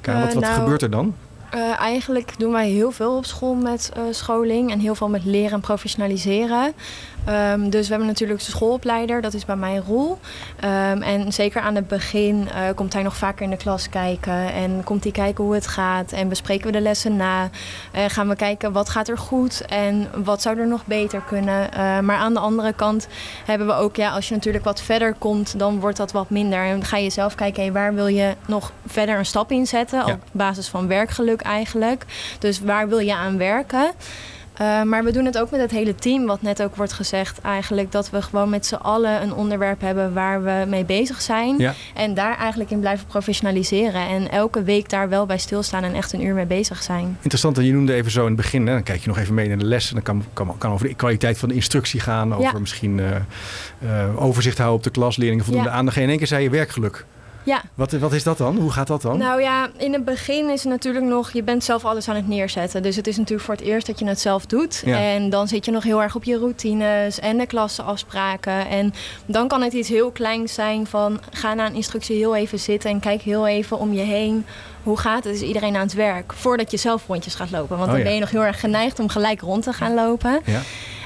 Karin? 0.00 0.20
wat, 0.20 0.34
wat 0.34 0.42
nou, 0.42 0.54
gebeurt 0.54 0.82
er 0.82 0.90
dan? 0.90 1.14
Uh, 1.54 1.80
eigenlijk 1.80 2.38
doen 2.38 2.52
wij 2.52 2.68
heel 2.68 2.90
veel 2.90 3.16
op 3.16 3.24
school 3.24 3.54
met 3.54 3.92
uh, 3.96 4.02
scholing 4.10 4.70
en 4.70 4.78
heel 4.78 4.94
veel 4.94 5.08
met 5.08 5.24
leren 5.24 5.52
en 5.52 5.60
professionaliseren. 5.60 6.72
Um, 7.28 7.70
dus 7.70 7.82
we 7.82 7.88
hebben 7.88 8.06
natuurlijk 8.06 8.38
de 8.38 8.50
schoolopleider, 8.50 9.20
dat 9.20 9.34
is 9.34 9.44
bij 9.44 9.56
mij 9.56 9.76
rol. 9.76 10.18
Um, 10.64 11.02
en 11.02 11.32
zeker 11.32 11.60
aan 11.60 11.74
het 11.74 11.88
begin 11.88 12.48
uh, 12.48 12.60
komt 12.74 12.92
hij 12.92 13.02
nog 13.02 13.16
vaker 13.16 13.42
in 13.42 13.50
de 13.50 13.56
klas 13.56 13.88
kijken 13.88 14.52
en 14.52 14.84
komt 14.84 15.02
hij 15.02 15.12
kijken 15.12 15.44
hoe 15.44 15.54
het 15.54 15.66
gaat 15.66 16.12
en 16.12 16.28
bespreken 16.28 16.66
we 16.66 16.72
de 16.72 16.80
lessen 16.80 17.16
na. 17.16 17.42
Uh, 17.42 18.04
gaan 18.08 18.28
we 18.28 18.36
kijken 18.36 18.72
wat 18.72 18.88
gaat 18.88 19.08
er 19.08 19.18
goed 19.18 19.64
en 19.66 20.08
wat 20.24 20.42
zou 20.42 20.58
er 20.58 20.66
nog 20.66 20.86
beter 20.86 21.20
kunnen. 21.20 21.68
Uh, 21.70 21.98
maar 21.98 22.16
aan 22.16 22.34
de 22.34 22.40
andere 22.40 22.72
kant 22.72 23.08
hebben 23.44 23.66
we 23.66 23.72
ook, 23.72 23.96
ja, 23.96 24.10
als 24.10 24.28
je 24.28 24.34
natuurlijk 24.34 24.64
wat 24.64 24.82
verder 24.82 25.14
komt, 25.14 25.58
dan 25.58 25.80
wordt 25.80 25.96
dat 25.96 26.12
wat 26.12 26.30
minder. 26.30 26.64
En 26.64 26.70
dan 26.70 26.84
ga 26.84 26.96
je 26.96 27.10
zelf 27.10 27.34
kijken, 27.34 27.62
hey, 27.62 27.72
waar 27.72 27.94
wil 27.94 28.06
je 28.06 28.34
nog 28.46 28.72
verder 28.86 29.18
een 29.18 29.26
stap 29.26 29.50
in 29.50 29.66
zetten? 29.66 30.06
Op 30.06 30.20
basis 30.32 30.68
van 30.68 30.86
werkgeluk 30.86 31.40
eigenlijk. 31.40 32.04
Dus 32.38 32.60
waar 32.60 32.88
wil 32.88 32.98
je 32.98 33.14
aan 33.14 33.38
werken? 33.38 33.90
Uh, 34.62 34.82
maar 34.82 35.04
we 35.04 35.12
doen 35.12 35.24
het 35.24 35.38
ook 35.38 35.50
met 35.50 35.60
het 35.60 35.70
hele 35.70 35.94
team, 35.94 36.26
wat 36.26 36.42
net 36.42 36.62
ook 36.62 36.76
wordt 36.76 36.92
gezegd. 36.92 37.40
Eigenlijk 37.40 37.92
dat 37.92 38.10
we 38.10 38.22
gewoon 38.22 38.50
met 38.50 38.66
z'n 38.66 38.74
allen 38.74 39.22
een 39.22 39.34
onderwerp 39.34 39.80
hebben 39.80 40.14
waar 40.14 40.42
we 40.42 40.64
mee 40.68 40.84
bezig 40.84 41.20
zijn. 41.20 41.58
Ja. 41.58 41.74
En 41.94 42.14
daar 42.14 42.36
eigenlijk 42.36 42.70
in 42.70 42.80
blijven 42.80 43.06
professionaliseren. 43.06 44.08
En 44.08 44.30
elke 44.30 44.62
week 44.62 44.88
daar 44.88 45.08
wel 45.08 45.26
bij 45.26 45.38
stilstaan 45.38 45.82
en 45.84 45.94
echt 45.94 46.12
een 46.12 46.24
uur 46.24 46.34
mee 46.34 46.46
bezig 46.46 46.82
zijn. 46.82 47.16
Interessant, 47.16 47.58
en 47.58 47.64
je 47.64 47.72
noemde 47.72 47.94
even 47.94 48.10
zo 48.10 48.20
in 48.20 48.26
het 48.26 48.36
begin, 48.36 48.66
hè, 48.66 48.72
dan 48.72 48.82
kijk 48.82 49.00
je 49.00 49.08
nog 49.08 49.18
even 49.18 49.34
mee 49.34 49.48
naar 49.48 49.58
de 49.58 49.64
les. 49.64 49.88
En 49.88 49.94
dan 49.94 50.02
kan, 50.02 50.24
kan, 50.32 50.58
kan 50.58 50.72
over 50.72 50.88
de 50.88 50.94
kwaliteit 50.94 51.38
van 51.38 51.48
de 51.48 51.54
instructie 51.54 52.00
gaan. 52.00 52.34
Over 52.34 52.60
misschien 52.60 52.98
uh, 52.98 53.06
uh, 53.84 54.22
overzicht 54.22 54.58
houden 54.58 54.78
op 54.78 54.84
de 54.84 54.90
klas, 54.90 55.16
leerlingen 55.16 55.44
voldoende 55.44 55.68
ja. 55.68 55.74
aandacht. 55.74 55.96
En 55.96 56.02
in 56.02 56.08
één 56.08 56.18
keer 56.18 56.26
zei 56.26 56.42
je 56.42 56.50
werkgeluk. 56.50 57.04
Ja. 57.44 57.62
Wat, 57.74 57.92
wat 57.92 58.12
is 58.12 58.22
dat 58.22 58.38
dan? 58.38 58.56
Hoe 58.56 58.70
gaat 58.70 58.86
dat 58.86 59.02
dan? 59.02 59.18
Nou 59.18 59.40
ja, 59.40 59.70
in 59.76 59.92
het 59.92 60.04
begin 60.04 60.50
is 60.50 60.62
het 60.62 60.72
natuurlijk 60.72 61.04
nog, 61.04 61.32
je 61.32 61.42
bent 61.42 61.64
zelf 61.64 61.84
alles 61.84 62.08
aan 62.08 62.16
het 62.16 62.28
neerzetten. 62.28 62.82
Dus 62.82 62.96
het 62.96 63.06
is 63.06 63.16
natuurlijk 63.16 63.46
voor 63.46 63.54
het 63.54 63.64
eerst 63.64 63.86
dat 63.86 63.98
je 63.98 64.06
het 64.06 64.20
zelf 64.20 64.46
doet. 64.46 64.82
En 64.86 65.30
dan 65.30 65.48
zit 65.48 65.64
je 65.64 65.70
nog 65.70 65.82
heel 65.82 66.02
erg 66.02 66.14
op 66.14 66.24
je 66.24 66.38
routines 66.38 67.20
en 67.20 67.38
de 67.38 67.46
klassenafspraken. 67.46 68.68
En 68.68 68.94
dan 69.26 69.48
kan 69.48 69.62
het 69.62 69.72
iets 69.72 69.88
heel 69.88 70.10
kleins 70.10 70.54
zijn 70.54 70.86
van 70.86 71.20
ga 71.30 71.54
na 71.54 71.66
een 71.66 71.74
instructie 71.74 72.16
heel 72.16 72.36
even 72.36 72.58
zitten 72.58 72.90
en 72.90 73.00
kijk 73.00 73.22
heel 73.22 73.46
even 73.46 73.78
om 73.78 73.92
je 73.92 74.02
heen. 74.02 74.46
Hoe 74.82 74.98
gaat 74.98 75.24
het? 75.24 75.34
Is 75.34 75.40
iedereen 75.40 75.74
aan 75.74 75.82
het 75.82 75.92
werk? 75.92 76.32
Voordat 76.32 76.70
je 76.70 76.76
zelf 76.76 77.06
rondjes 77.06 77.34
gaat 77.34 77.50
lopen. 77.50 77.76
Want 77.76 77.88
oh 77.88 77.94
dan 77.94 78.04
ben 78.04 78.14
je 78.14 78.20
nog 78.20 78.30
heel 78.30 78.44
erg 78.44 78.60
geneigd 78.60 78.98
om 78.98 79.08
gelijk 79.08 79.40
rond 79.40 79.62
te 79.62 79.72
gaan 79.72 79.94
lopen. 79.94 80.40
Ja. 80.44 80.60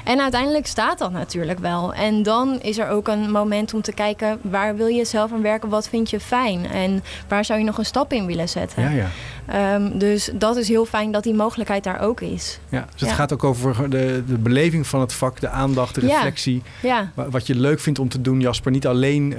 En 0.07 0.21
uiteindelijk 0.21 0.67
staat 0.67 0.97
dat 0.97 1.11
natuurlijk 1.11 1.59
wel. 1.59 1.93
En 1.93 2.23
dan 2.23 2.61
is 2.61 2.77
er 2.77 2.89
ook 2.89 3.07
een 3.07 3.31
moment 3.31 3.73
om 3.73 3.81
te 3.81 3.93
kijken 3.93 4.39
waar 4.41 4.75
wil 4.75 4.87
je 4.87 5.05
zelf 5.05 5.33
aan 5.33 5.41
werken, 5.41 5.69
wat 5.69 5.89
vind 5.89 6.09
je 6.09 6.19
fijn 6.19 6.65
en 6.65 7.03
waar 7.27 7.45
zou 7.45 7.59
je 7.59 7.65
nog 7.65 7.77
een 7.77 7.85
stap 7.85 8.13
in 8.13 8.25
willen 8.25 8.49
zetten. 8.49 8.83
Ja, 8.83 8.89
ja. 8.89 9.07
Um, 9.55 9.97
dus 9.97 10.29
dat 10.33 10.57
is 10.57 10.67
heel 10.67 10.85
fijn 10.85 11.11
dat 11.11 11.23
die 11.23 11.33
mogelijkheid 11.33 11.83
daar 11.83 11.99
ook 11.99 12.21
is. 12.21 12.59
Ja, 12.69 12.87
dus 12.91 13.01
het 13.01 13.11
gaat 13.11 13.33
ook 13.33 13.43
over 13.43 13.89
de, 13.89 14.23
de 14.27 14.37
beleving 14.37 14.87
van 14.87 14.99
het 14.99 15.13
vak, 15.13 15.39
de 15.39 15.49
aandacht, 15.49 15.95
de 15.95 16.01
reflectie. 16.01 16.61
Ja. 16.81 17.11
Wat 17.13 17.47
je 17.47 17.55
leuk 17.55 17.79
vindt 17.79 17.99
om 17.99 18.09
te 18.09 18.21
doen, 18.21 18.39
Jasper. 18.39 18.71
Niet 18.71 18.87
alleen 18.87 19.31
uh, 19.31 19.37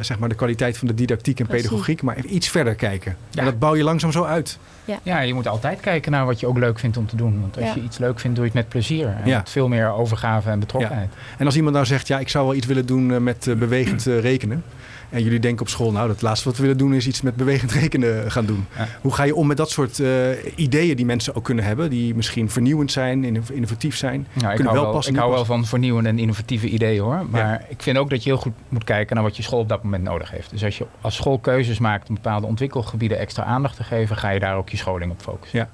zeg 0.00 0.18
maar 0.18 0.28
de 0.28 0.34
kwaliteit 0.34 0.78
van 0.78 0.88
de 0.88 0.94
didactiek 0.94 1.40
en 1.40 1.46
pedagogiek, 1.46 2.02
maar 2.02 2.24
iets 2.24 2.48
verder 2.48 2.74
kijken. 2.74 3.16
En 3.34 3.44
dat 3.44 3.58
bouw 3.58 3.76
je 3.76 3.82
langzaam 3.82 4.12
zo 4.12 4.24
uit. 4.24 4.58
Ja. 4.84 4.98
ja, 5.02 5.20
je 5.20 5.34
moet 5.34 5.48
altijd 5.48 5.80
kijken 5.80 6.12
naar 6.12 6.26
wat 6.26 6.40
je 6.40 6.46
ook 6.46 6.58
leuk 6.58 6.78
vindt 6.78 6.96
om 6.96 7.06
te 7.06 7.16
doen. 7.16 7.40
Want 7.40 7.58
als 7.60 7.74
je 7.74 7.82
iets 7.82 7.98
leuk 7.98 8.20
vindt, 8.20 8.36
doe 8.36 8.46
je 8.46 8.50
het 8.50 8.60
met 8.60 8.68
plezier. 8.68 9.06
En 9.06 9.30
met 9.30 9.50
veel 9.50 9.68
meer 9.68 9.90
overgave 9.92 10.50
en 10.50 10.58
betrokkenheid. 10.58 11.12
En 11.38 11.46
als 11.46 11.56
iemand 11.56 11.74
nou 11.74 11.86
zegt, 11.86 12.06
ja, 12.06 12.18
ik 12.18 12.28
zou 12.28 12.46
wel 12.46 12.54
iets 12.54 12.66
willen 12.66 12.86
doen 12.86 13.12
eh, 13.12 13.18
met 13.18 13.46
uh, 13.46 13.56
bewegend 13.66 14.04
rekenen. 14.04 14.64
En 15.10 15.22
jullie 15.22 15.40
denken 15.40 15.60
op 15.60 15.68
school, 15.68 15.92
nou, 15.92 16.08
het 16.08 16.22
laatste 16.22 16.48
wat 16.48 16.56
we 16.56 16.62
willen 16.62 16.78
doen 16.78 16.94
is 16.94 17.06
iets 17.06 17.22
met 17.22 17.36
bewegend 17.36 17.72
rekenen 17.72 18.30
gaan 18.30 18.46
doen. 18.46 18.66
Hoe 19.00 19.14
ga 19.14 19.22
je 19.22 19.34
om 19.34 19.46
met 19.46 19.56
dat 19.56 19.70
soort 19.70 19.98
uh, 19.98 20.28
ideeën 20.54 20.96
die 20.96 21.06
mensen 21.06 21.34
ook 21.34 21.44
kunnen 21.44 21.64
hebben, 21.64 21.90
die 21.90 22.14
misschien 22.14 22.50
vernieuwend 22.50 22.92
zijn, 22.92 23.24
innovatief 23.52 23.96
zijn? 23.96 24.26
Nou, 24.32 24.52
ik 24.52 24.60
hou 24.60 24.80
wel, 24.80 24.90
passen, 24.90 25.12
ik 25.12 25.18
hou 25.18 25.32
wel 25.32 25.44
van 25.44 25.64
vernieuwende 25.64 26.08
en 26.08 26.18
innovatieve 26.18 26.68
ideeën 26.68 27.02
hoor. 27.02 27.26
Maar 27.30 27.64
ik 27.68 27.82
vind 27.82 27.98
ook 27.98 28.10
dat 28.10 28.22
je 28.22 28.30
heel 28.30 28.38
goed 28.38 28.52
moet 28.68 28.84
kijken 28.84 29.14
naar 29.14 29.24
wat 29.24 29.36
je 29.36 29.42
school 29.42 29.60
op 29.60 29.68
dat 29.68 29.82
moment 29.82 30.02
nodig 30.02 30.30
heeft. 30.30 30.50
Dus 30.50 30.64
als 30.64 30.78
je 30.78 30.86
als 31.00 31.14
school 31.14 31.38
keuzes 31.38 31.78
maakt 31.78 32.08
om 32.08 32.14
bepaalde 32.14 32.46
ontwikkelgebieden 32.46 33.18
extra 33.18 33.44
aandacht 33.44 33.76
te 33.76 33.84
geven, 33.84 34.16
ga 34.16 34.30
je 34.30 34.40
daar 34.40 34.56
ook 34.56 34.68
je 34.68 34.76
scholing 34.76 35.10
op 35.10 35.22
focussen. 35.22 35.58
Ja. 35.58 35.68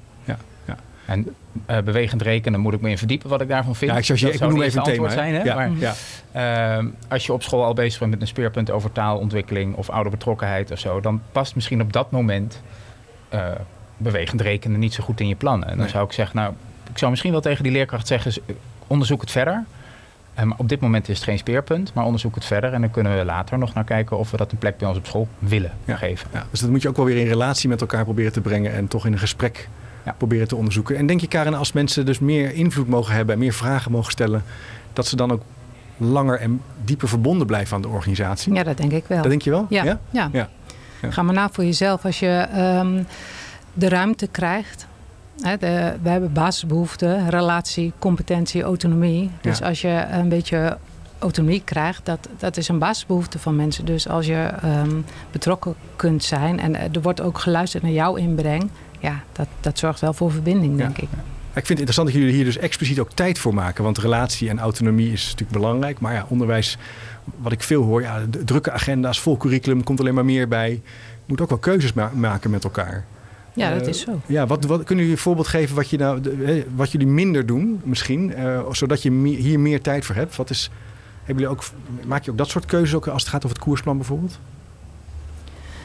En 1.12 1.34
uh, 1.70 1.78
bewegend 1.78 2.22
rekenen 2.22 2.60
moet 2.60 2.72
ik 2.72 2.80
me 2.80 2.90
in 2.90 2.98
verdiepen 2.98 3.28
wat 3.28 3.40
ik 3.40 3.48
daarvan 3.48 3.76
vind. 3.76 3.90
Ja, 3.90 3.96
ik, 3.96 4.04
zou 4.04 4.18
je, 4.18 4.32
ik 4.32 4.40
noem 4.40 4.62
even 4.62 4.78
een 4.78 4.84
thema. 4.84 5.08
Zijn, 5.08 5.34
hè? 5.34 5.42
Ja. 5.42 5.54
Maar, 5.54 5.70
ja. 5.78 6.78
Uh, 6.78 6.86
als 7.08 7.26
je 7.26 7.32
op 7.32 7.42
school 7.42 7.64
al 7.64 7.74
bezig 7.74 7.98
bent 7.98 8.10
met 8.10 8.20
een 8.20 8.26
speerpunt 8.26 8.70
over 8.70 8.92
taalontwikkeling 8.92 9.74
of 9.74 9.90
ouderbetrokkenheid 9.90 10.70
of 10.70 10.78
zo, 10.78 11.00
dan 11.00 11.22
past 11.32 11.54
misschien 11.54 11.80
op 11.80 11.92
dat 11.92 12.10
moment 12.10 12.62
uh, 13.34 13.46
bewegend 13.96 14.40
rekenen 14.40 14.78
niet 14.78 14.94
zo 14.94 15.04
goed 15.04 15.20
in 15.20 15.28
je 15.28 15.34
plannen. 15.34 15.68
En 15.68 15.78
dan 15.78 15.88
zou 15.88 16.04
ik 16.04 16.12
zeggen, 16.12 16.36
nou, 16.36 16.52
ik 16.90 16.98
zou 16.98 17.10
misschien 17.10 17.32
wel 17.32 17.40
tegen 17.40 17.62
die 17.62 17.72
leerkracht 17.72 18.06
zeggen, 18.06 18.32
onderzoek 18.86 19.20
het 19.20 19.30
verder. 19.30 19.64
Um, 20.40 20.52
op 20.56 20.68
dit 20.68 20.80
moment 20.80 21.08
is 21.08 21.16
het 21.16 21.24
geen 21.24 21.38
speerpunt, 21.38 21.94
maar 21.94 22.04
onderzoek 22.04 22.34
het 22.34 22.44
verder. 22.44 22.72
En 22.72 22.80
dan 22.80 22.90
kunnen 22.90 23.18
we 23.18 23.24
later 23.24 23.58
nog 23.58 23.74
naar 23.74 23.84
kijken 23.84 24.18
of 24.18 24.30
we 24.30 24.36
dat 24.36 24.52
een 24.52 24.58
plek 24.58 24.76
bij 24.76 24.88
ons 24.88 24.98
op 24.98 25.06
school 25.06 25.28
willen 25.38 25.72
geven. 25.86 26.28
Ja, 26.32 26.46
dus 26.50 26.60
dat 26.60 26.70
moet 26.70 26.82
je 26.82 26.88
ook 26.88 26.96
wel 26.96 27.04
weer 27.04 27.16
in 27.16 27.26
relatie 27.26 27.68
met 27.68 27.80
elkaar 27.80 28.04
proberen 28.04 28.32
te 28.32 28.40
brengen 28.40 28.72
en 28.72 28.88
toch 28.88 29.06
in 29.06 29.12
een 29.12 29.18
gesprek 29.18 29.68
proberen 30.18 30.48
te 30.48 30.56
onderzoeken. 30.56 30.96
En 30.96 31.06
denk 31.06 31.20
je, 31.20 31.28
Karen, 31.28 31.54
als 31.54 31.72
mensen 31.72 32.06
dus 32.06 32.18
meer 32.18 32.54
invloed 32.54 32.88
mogen 32.88 33.14
hebben 33.14 33.34
en 33.34 33.40
meer 33.40 33.52
vragen 33.52 33.92
mogen 33.92 34.12
stellen, 34.12 34.44
dat 34.92 35.06
ze 35.06 35.16
dan 35.16 35.32
ook 35.32 35.42
langer 35.96 36.38
en 36.38 36.60
dieper 36.84 37.08
verbonden 37.08 37.46
blijven 37.46 37.76
aan 37.76 37.82
de 37.82 37.88
organisatie? 37.88 38.54
Ja, 38.54 38.62
dat 38.62 38.76
denk 38.76 38.92
ik 38.92 39.04
wel. 39.06 39.20
Dat 39.20 39.30
denk 39.30 39.42
je 39.42 39.50
wel? 39.50 39.66
Ja. 39.68 39.98
ja? 40.10 40.28
ja. 40.32 40.48
Ga 41.08 41.22
maar 41.22 41.34
na 41.34 41.48
voor 41.52 41.64
jezelf. 41.64 42.04
Als 42.04 42.18
je 42.18 42.46
um, 42.80 43.06
de 43.72 43.88
ruimte 43.88 44.26
krijgt 44.26 44.86
we 45.42 46.08
hebben 46.08 46.32
basisbehoeften, 46.32 47.30
relatie, 47.30 47.92
competentie, 47.98 48.62
autonomie. 48.62 49.30
Dus 49.40 49.62
als 49.62 49.80
je 49.80 50.06
een 50.10 50.28
beetje 50.28 50.78
autonomie 51.18 51.62
krijgt, 51.64 52.06
dat, 52.06 52.28
dat 52.38 52.56
is 52.56 52.68
een 52.68 52.78
basisbehoefte 52.78 53.38
van 53.38 53.56
mensen. 53.56 53.84
Dus 53.84 54.08
als 54.08 54.26
je 54.26 54.50
ehm, 54.62 55.00
betrokken 55.30 55.74
kunt 55.96 56.24
zijn 56.24 56.60
en 56.60 56.94
er 56.94 57.02
wordt 57.02 57.20
ook 57.20 57.38
geluisterd 57.38 57.82
naar 57.82 57.92
jouw 57.92 58.14
inbreng, 58.14 58.70
ja, 59.02 59.22
dat, 59.32 59.46
dat 59.60 59.78
zorgt 59.78 60.00
wel 60.00 60.12
voor 60.12 60.32
verbinding, 60.32 60.76
denk 60.76 60.98
ik. 60.98 61.08
Ik 61.54 61.66
vind 61.66 61.78
het 61.78 61.88
interessant 61.88 62.08
dat 62.08 62.16
jullie 62.16 62.34
hier 62.34 62.44
dus 62.44 62.56
expliciet 62.56 62.98
ook 62.98 63.12
tijd 63.12 63.38
voor 63.38 63.54
maken. 63.54 63.84
Want 63.84 63.98
relatie 63.98 64.48
en 64.48 64.58
autonomie 64.58 65.12
is 65.12 65.22
natuurlijk 65.22 65.50
belangrijk. 65.50 66.00
Maar 66.00 66.12
ja, 66.14 66.26
onderwijs, 66.28 66.78
wat 67.36 67.52
ik 67.52 67.62
veel 67.62 67.82
hoor, 67.82 68.02
ja, 68.02 68.22
drukke 68.44 68.70
agenda's, 68.70 69.20
vol 69.20 69.36
curriculum, 69.36 69.82
komt 69.82 70.00
alleen 70.00 70.14
maar 70.14 70.24
meer 70.24 70.48
bij. 70.48 70.70
Je 70.70 70.80
moet 71.26 71.40
ook 71.40 71.48
wel 71.48 71.58
keuzes 71.58 71.92
maken 72.12 72.50
met 72.50 72.64
elkaar. 72.64 73.04
Ja, 73.54 73.74
dat 73.74 73.86
is 73.86 74.00
zo. 74.00 74.20
Ja, 74.26 74.46
wat, 74.46 74.64
wat, 74.64 74.84
kunnen 74.84 75.04
jullie 75.04 75.18
een 75.18 75.22
voorbeeld 75.22 75.48
geven 75.48 75.76
wat, 75.76 75.90
je 75.90 75.98
nou, 75.98 76.20
wat 76.74 76.92
jullie 76.92 77.06
minder 77.06 77.46
doen 77.46 77.80
misschien? 77.84 78.32
Uh, 78.38 78.70
zodat 78.70 79.02
je 79.02 79.10
hier 79.24 79.60
meer 79.60 79.80
tijd 79.80 80.04
voor 80.04 80.14
hebt. 80.14 80.36
Wat 80.36 80.50
is, 80.50 80.70
hebben 81.24 81.44
jullie 81.44 81.58
ook, 81.58 81.64
maak 82.06 82.24
je 82.24 82.30
ook 82.30 82.38
dat 82.38 82.48
soort 82.48 82.66
keuzes 82.66 82.94
ook 82.94 83.06
als 83.06 83.22
het 83.22 83.30
gaat 83.30 83.44
over 83.44 83.56
het 83.56 83.66
koersplan 83.66 83.96
bijvoorbeeld? 83.96 84.38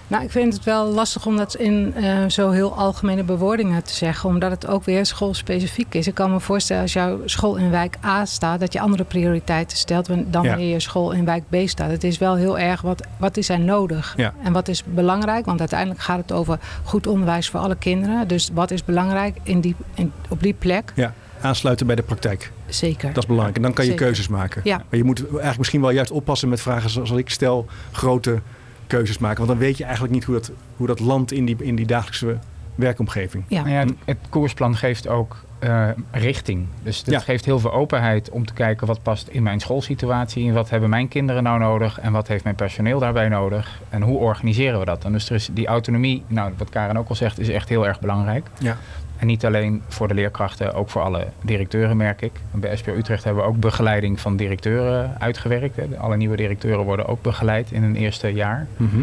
Nou, 0.07 0.23
ik 0.23 0.31
vind 0.31 0.53
het 0.53 0.63
wel 0.63 0.85
lastig 0.85 1.25
om 1.25 1.37
dat 1.37 1.55
in 1.55 1.93
uh, 1.97 2.25
zo 2.27 2.49
heel 2.49 2.73
algemene 2.73 3.23
bewoordingen 3.23 3.83
te 3.83 3.93
zeggen, 3.93 4.29
omdat 4.29 4.51
het 4.51 4.67
ook 4.67 4.83
weer 4.83 5.05
schoolspecifiek 5.05 5.93
is. 5.93 6.07
Ik 6.07 6.13
kan 6.13 6.31
me 6.31 6.39
voorstellen 6.39 6.81
als 6.81 6.93
jouw 6.93 7.19
school 7.25 7.55
in 7.55 7.69
wijk 7.69 7.97
A 8.05 8.25
staat, 8.25 8.59
dat 8.59 8.73
je 8.73 8.79
andere 8.79 9.03
prioriteiten 9.03 9.77
stelt 9.77 10.07
dan 10.07 10.25
wanneer 10.31 10.73
je 10.73 10.79
school 10.79 11.11
in 11.11 11.25
wijk 11.25 11.43
B 11.49 11.55
staat. 11.65 11.91
Het 11.91 12.03
is 12.03 12.17
wel 12.17 12.35
heel 12.35 12.59
erg 12.59 12.81
wat, 12.81 13.07
wat 13.17 13.37
is 13.37 13.49
er 13.49 13.59
nodig 13.59 14.15
en 14.43 14.53
wat 14.53 14.67
is 14.67 14.83
belangrijk, 14.83 15.45
want 15.45 15.59
uiteindelijk 15.59 15.99
gaat 15.99 16.17
het 16.17 16.31
over 16.31 16.59
goed 16.83 17.07
onderwijs 17.07 17.49
voor 17.49 17.59
alle 17.59 17.75
kinderen. 17.75 18.27
Dus 18.27 18.49
wat 18.53 18.71
is 18.71 18.85
belangrijk 18.85 19.37
in 19.43 19.61
die, 19.61 19.75
in, 19.93 20.11
op 20.29 20.43
die 20.43 20.53
plek? 20.53 20.91
Ja 20.95 21.13
aansluiten 21.41 21.85
bij 21.87 21.95
de 21.95 22.01
praktijk. 22.01 22.51
Zeker. 22.67 23.07
Dat 23.07 23.17
is 23.17 23.25
belangrijk. 23.25 23.55
En 23.55 23.61
dan 23.61 23.73
kan 23.73 23.85
je 23.85 23.93
keuzes 23.93 24.27
maken. 24.27 24.61
Ja. 24.63 24.77
Maar 24.77 24.97
je 24.97 25.03
moet 25.03 25.19
eigenlijk 25.19 25.57
misschien 25.57 25.81
wel 25.81 25.89
juist 25.89 26.11
oppassen 26.11 26.49
met 26.49 26.61
vragen 26.61 26.89
zoals 26.89 27.11
ik 27.11 27.29
stel. 27.29 27.65
Grote 27.91 28.41
keuzes 28.87 29.17
maken. 29.17 29.37
Want 29.37 29.49
dan 29.49 29.67
weet 29.67 29.77
je 29.77 29.83
eigenlijk 29.83 30.13
niet 30.13 30.23
hoe 30.23 30.35
dat, 30.35 30.51
hoe 30.77 30.87
dat 30.87 30.99
landt 30.99 31.31
in 31.31 31.45
die, 31.45 31.55
in 31.59 31.75
die 31.75 31.85
dagelijkse 31.85 32.37
werkomgeving. 32.75 33.43
Ja. 33.47 33.61
Nou 33.61 33.73
ja 33.73 33.79
het, 33.79 33.93
het, 34.05 34.17
koersplan 34.29 34.75
geeft 34.75 35.07
ook 35.07 35.45
uh, 35.59 35.89
richting. 36.11 36.65
Dus 36.83 37.03
het 37.05 37.23
geeft 37.23 37.45
heel 37.45 37.59
veel 37.59 37.73
openheid 37.73 38.29
om 38.29 38.45
te 38.45 38.53
kijken 38.53 38.87
wat 38.87 39.03
past 39.03 39.27
in 39.27 39.43
mijn 39.43 39.59
schoolsituatie. 39.59 40.53
Wat 40.53 40.69
hebben 40.69 40.89
mijn 40.89 41.07
kinderen 41.07 41.43
nou 41.43 41.59
nodig 41.59 41.99
en 41.99 42.11
wat 42.11 42.27
heeft 42.27 42.43
mijn 42.43 42.55
personeel 42.55 42.99
daarbij 42.99 43.29
nodig? 43.29 43.81
En 43.89 44.01
hoe 44.01 44.17
organiseren 44.17 44.79
we 44.79 44.85
dat? 44.85 45.05
En 45.05 45.11
dus 45.11 45.29
er 45.29 45.35
is 45.35 45.49
die 45.51 45.67
autonomie, 45.67 46.23
nou, 46.27 46.51
wat 46.57 46.69
Karen 46.69 46.97
ook 46.97 47.09
al 47.09 47.15
zegt, 47.15 47.39
is 47.39 47.49
echt 47.49 47.69
heel 47.69 47.87
erg 47.87 47.99
belangrijk. 47.99 48.47
Ja. 48.59 48.77
En 49.17 49.27
niet 49.27 49.45
alleen 49.45 49.81
voor 49.87 50.07
de 50.07 50.13
leerkrachten, 50.13 50.73
ook 50.73 50.89
voor 50.89 51.01
alle 51.01 51.27
directeuren 51.41 51.97
merk 51.97 52.21
ik. 52.21 52.31
Bij 52.51 52.75
SPO 52.75 52.93
Utrecht 52.93 53.23
hebben 53.23 53.43
we 53.43 53.49
ook 53.49 53.59
begeleiding 53.59 54.19
van 54.19 54.35
directeuren 54.35 55.15
uitgewerkt. 55.19 55.75
Hè. 55.75 55.85
Alle 55.97 56.17
nieuwe 56.17 56.35
directeuren 56.35 56.85
worden 56.85 57.07
ook 57.07 57.21
begeleid 57.21 57.71
in 57.71 57.81
hun 57.81 57.95
eerste 57.95 58.27
jaar. 58.27 58.67
Mhm. 58.77 59.01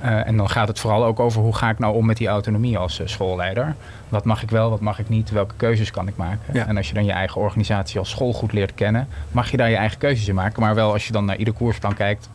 Eh, 0.00 0.26
en 0.26 0.36
dan 0.36 0.50
gaat 0.50 0.68
het 0.68 0.78
vooral 0.78 1.04
ook 1.04 1.20
over 1.20 1.42
hoe 1.42 1.54
ga 1.54 1.70
ik 1.70 1.78
nou 1.78 1.94
om 1.94 2.06
met 2.06 2.16
die 2.16 2.28
autonomie 2.28 2.78
als 2.78 3.00
uh, 3.00 3.06
schoolleider. 3.06 3.74
Wat 4.08 4.24
mag 4.24 4.42
ik 4.42 4.50
wel, 4.50 4.70
wat 4.70 4.80
mag 4.80 4.98
ik 4.98 5.08
niet, 5.08 5.30
welke 5.30 5.54
keuzes 5.56 5.90
kan 5.90 6.08
ik 6.08 6.16
maken. 6.16 6.66
En 6.66 6.76
als 6.76 6.88
je 6.88 6.94
dan 6.94 7.04
je 7.04 7.12
eigen 7.12 7.40
organisatie 7.40 7.98
als 7.98 8.10
school 8.10 8.32
goed 8.32 8.52
leert 8.52 8.74
kennen, 8.74 9.08
mag 9.30 9.50
je 9.50 9.56
daar 9.56 9.70
je 9.70 9.76
eigen 9.76 9.98
keuzes 9.98 10.28
in 10.28 10.34
maken. 10.34 10.62
Maar 10.62 10.74
wel 10.74 10.92
als 10.92 11.06
je 11.06 11.12
dan 11.12 11.24
naar 11.24 11.36
ieder 11.36 11.54
koersplan 11.54 11.94
kijkt, 11.94 12.28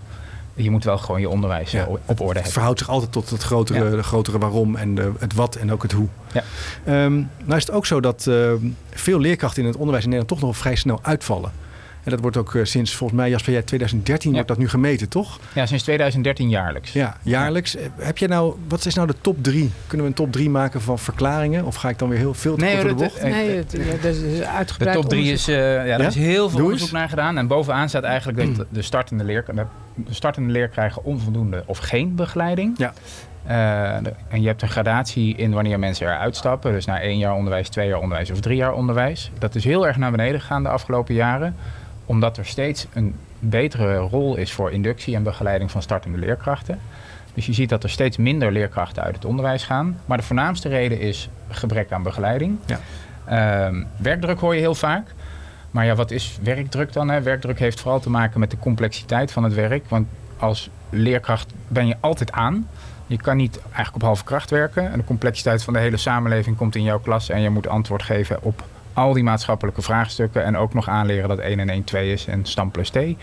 je 0.63 0.71
moet 0.71 0.83
wel 0.83 0.97
gewoon 0.97 1.21
je 1.21 1.29
onderwijs 1.29 1.73
eh, 1.73 1.87
op 1.87 1.99
orde 2.07 2.23
hebben. 2.23 2.43
Het 2.43 2.51
verhoudt 2.51 2.79
zich 2.79 2.89
altijd 2.89 3.11
tot 3.11 3.29
het 3.29 3.43
grotere, 3.43 3.95
de 3.95 4.03
grotere 4.03 4.37
waarom 4.37 4.75
en 4.75 4.95
de, 4.95 5.11
het 5.19 5.33
wat 5.33 5.55
en 5.55 5.71
ook 5.71 5.81
het 5.81 5.91
hoe. 5.91 6.07
Ja. 6.33 6.43
Um, 7.03 7.29
nou 7.43 7.57
is 7.57 7.65
het 7.65 7.71
ook 7.71 7.85
zo 7.85 7.99
dat 7.99 8.25
uh, 8.29 8.51
veel 8.89 9.19
leerkrachten 9.19 9.61
in 9.61 9.67
het 9.67 9.77
onderwijs 9.77 10.03
in 10.03 10.09
Nederland 10.09 10.39
toch 10.39 10.49
nog 10.49 10.57
vrij 10.57 10.75
snel 10.75 10.99
uitvallen. 11.01 11.51
En 12.07 12.13
dat 12.13 12.21
wordt 12.21 12.37
ook 12.37 12.53
uh, 12.53 12.63
sinds 12.63 12.95
volgens 12.95 13.19
mij, 13.19 13.29
Jasper, 13.29 13.53
jij 13.53 13.61
2013 13.61 14.31
wordt 14.33 14.47
dat 14.47 14.57
nu 14.57 14.69
gemeten, 14.69 15.09
toch? 15.09 15.39
Ja, 15.53 15.65
sinds 15.65 15.83
2013 15.83 16.49
jaarlijks. 16.49 16.93
Ja, 16.93 17.17
jaarlijks. 17.21 17.75
Heb 17.97 18.17
je 18.17 18.27
nou, 18.27 18.55
wat 18.67 18.85
is 18.85 18.93
nou 18.95 19.07
de 19.07 19.15
top 19.21 19.43
drie? 19.43 19.71
Kunnen 19.87 20.05
we 20.05 20.11
een 20.11 20.17
top 20.17 20.31
drie 20.31 20.49
maken 20.49 20.81
van 20.81 20.99
verklaringen? 20.99 21.65
Of 21.65 21.75
ga 21.75 21.89
ik 21.89 21.99
dan 21.99 22.09
weer 22.09 22.17
heel 22.17 22.33
veel 22.33 22.55
te 22.55 22.63
nee, 22.63 22.83
de 22.83 22.93
bocht? 22.93 23.21
Nee, 23.21 23.57
het, 23.57 23.71
dat 24.01 24.15
is 24.15 24.41
uitgebreid 24.41 24.95
De 24.95 25.01
top 25.01 25.09
drie 25.09 25.31
is, 25.31 25.49
uh, 25.49 25.55
ja, 25.57 25.99
er 25.99 26.05
is 26.05 26.15
heel 26.15 26.49
veel 26.49 26.63
onderzoek 26.63 26.91
naar 26.91 27.09
gedaan. 27.09 27.37
En 27.37 27.47
bovenaan 27.47 27.89
staat 27.89 28.03
eigenlijk 28.03 28.57
dat 28.57 28.65
de 28.69 28.81
startende 28.81 29.23
leer, 29.23 29.45
de 29.95 30.13
startende 30.13 30.51
leer 30.51 30.67
krijgen 30.67 31.03
onvoldoende 31.03 31.63
of 31.65 31.77
geen 31.77 32.15
begeleiding. 32.15 32.73
Ja. 32.77 32.93
Uh, 33.47 33.95
en 34.27 34.41
je 34.41 34.47
hebt 34.47 34.61
een 34.61 34.69
gradatie 34.69 35.35
in 35.35 35.51
wanneer 35.51 35.79
mensen 35.79 36.07
eruit 36.07 36.35
stappen. 36.35 36.71
Dus 36.71 36.85
na 36.85 37.01
één 37.01 37.17
jaar 37.17 37.33
onderwijs, 37.33 37.69
twee 37.69 37.87
jaar 37.87 37.99
onderwijs 37.99 38.31
of 38.31 38.39
drie 38.39 38.57
jaar 38.57 38.73
onderwijs. 38.73 39.31
Dat 39.39 39.55
is 39.55 39.63
heel 39.63 39.87
erg 39.87 39.97
naar 39.97 40.11
beneden 40.11 40.39
gegaan 40.39 40.63
de 40.63 40.69
afgelopen 40.69 41.13
jaren. 41.13 41.55
Omdat 42.07 42.37
er 42.37 42.45
steeds 42.45 42.87
een 42.93 43.15
betere 43.39 43.97
rol 43.97 44.35
is 44.35 44.51
voor 44.51 44.71
inductie 44.71 45.15
en 45.15 45.23
begeleiding 45.23 45.71
van 45.71 45.81
startende 45.81 46.17
leerkrachten. 46.17 46.79
Dus 47.33 47.45
je 47.45 47.53
ziet 47.53 47.69
dat 47.69 47.83
er 47.83 47.89
steeds 47.89 48.17
minder 48.17 48.51
leerkrachten 48.51 49.03
uit 49.03 49.15
het 49.15 49.25
onderwijs 49.25 49.63
gaan. 49.63 49.99
Maar 50.05 50.17
de 50.17 50.23
voornaamste 50.23 50.69
reden 50.69 50.99
is 50.99 51.29
gebrek 51.49 51.91
aan 51.91 52.03
begeleiding. 52.03 52.57
Ja. 52.65 52.79
Uh, 53.69 53.83
werkdruk 53.97 54.39
hoor 54.39 54.53
je 54.53 54.59
heel 54.59 54.75
vaak. 54.75 55.13
Maar 55.71 55.85
ja, 55.85 55.95
wat 55.95 56.11
is 56.11 56.39
werkdruk 56.43 56.93
dan? 56.93 57.09
Hè? 57.09 57.21
Werkdruk 57.21 57.59
heeft 57.59 57.79
vooral 57.79 57.99
te 57.99 58.09
maken 58.09 58.39
met 58.39 58.51
de 58.51 58.57
complexiteit 58.57 59.31
van 59.31 59.43
het 59.43 59.53
werk. 59.53 59.89
Want 59.89 60.07
als 60.37 60.69
leerkracht 60.89 61.53
ben 61.67 61.87
je 61.87 61.95
altijd 61.99 62.31
aan. 62.31 62.67
Je 63.07 63.17
kan 63.17 63.37
niet 63.37 63.59
eigenlijk 63.61 63.95
op 63.95 64.01
halve 64.01 64.23
kracht 64.23 64.49
werken. 64.49 64.91
En 64.91 64.97
de 64.97 65.05
complexiteit 65.05 65.63
van 65.63 65.73
de 65.73 65.79
hele 65.79 65.97
samenleving 65.97 66.57
komt 66.57 66.75
in 66.75 66.83
jouw 66.83 66.99
klas. 66.99 67.29
En 67.29 67.41
je 67.41 67.49
moet 67.49 67.67
antwoord 67.67 68.03
geven 68.03 68.43
op 68.43 68.63
al 68.97 69.13
die 69.13 69.23
maatschappelijke 69.23 69.81
vraagstukken. 69.81 70.43
En 70.43 70.57
ook 70.57 70.73
nog 70.73 70.89
aanleren 70.89 71.29
dat 71.29 71.39
1 71.39 71.59
en 71.59 71.69
1 71.69 71.83
2 71.83 72.11
is 72.11 72.27
en 72.27 72.45
stam 72.45 72.71
plus 72.71 72.89
T. 72.89 72.95
Uh, 72.95 73.15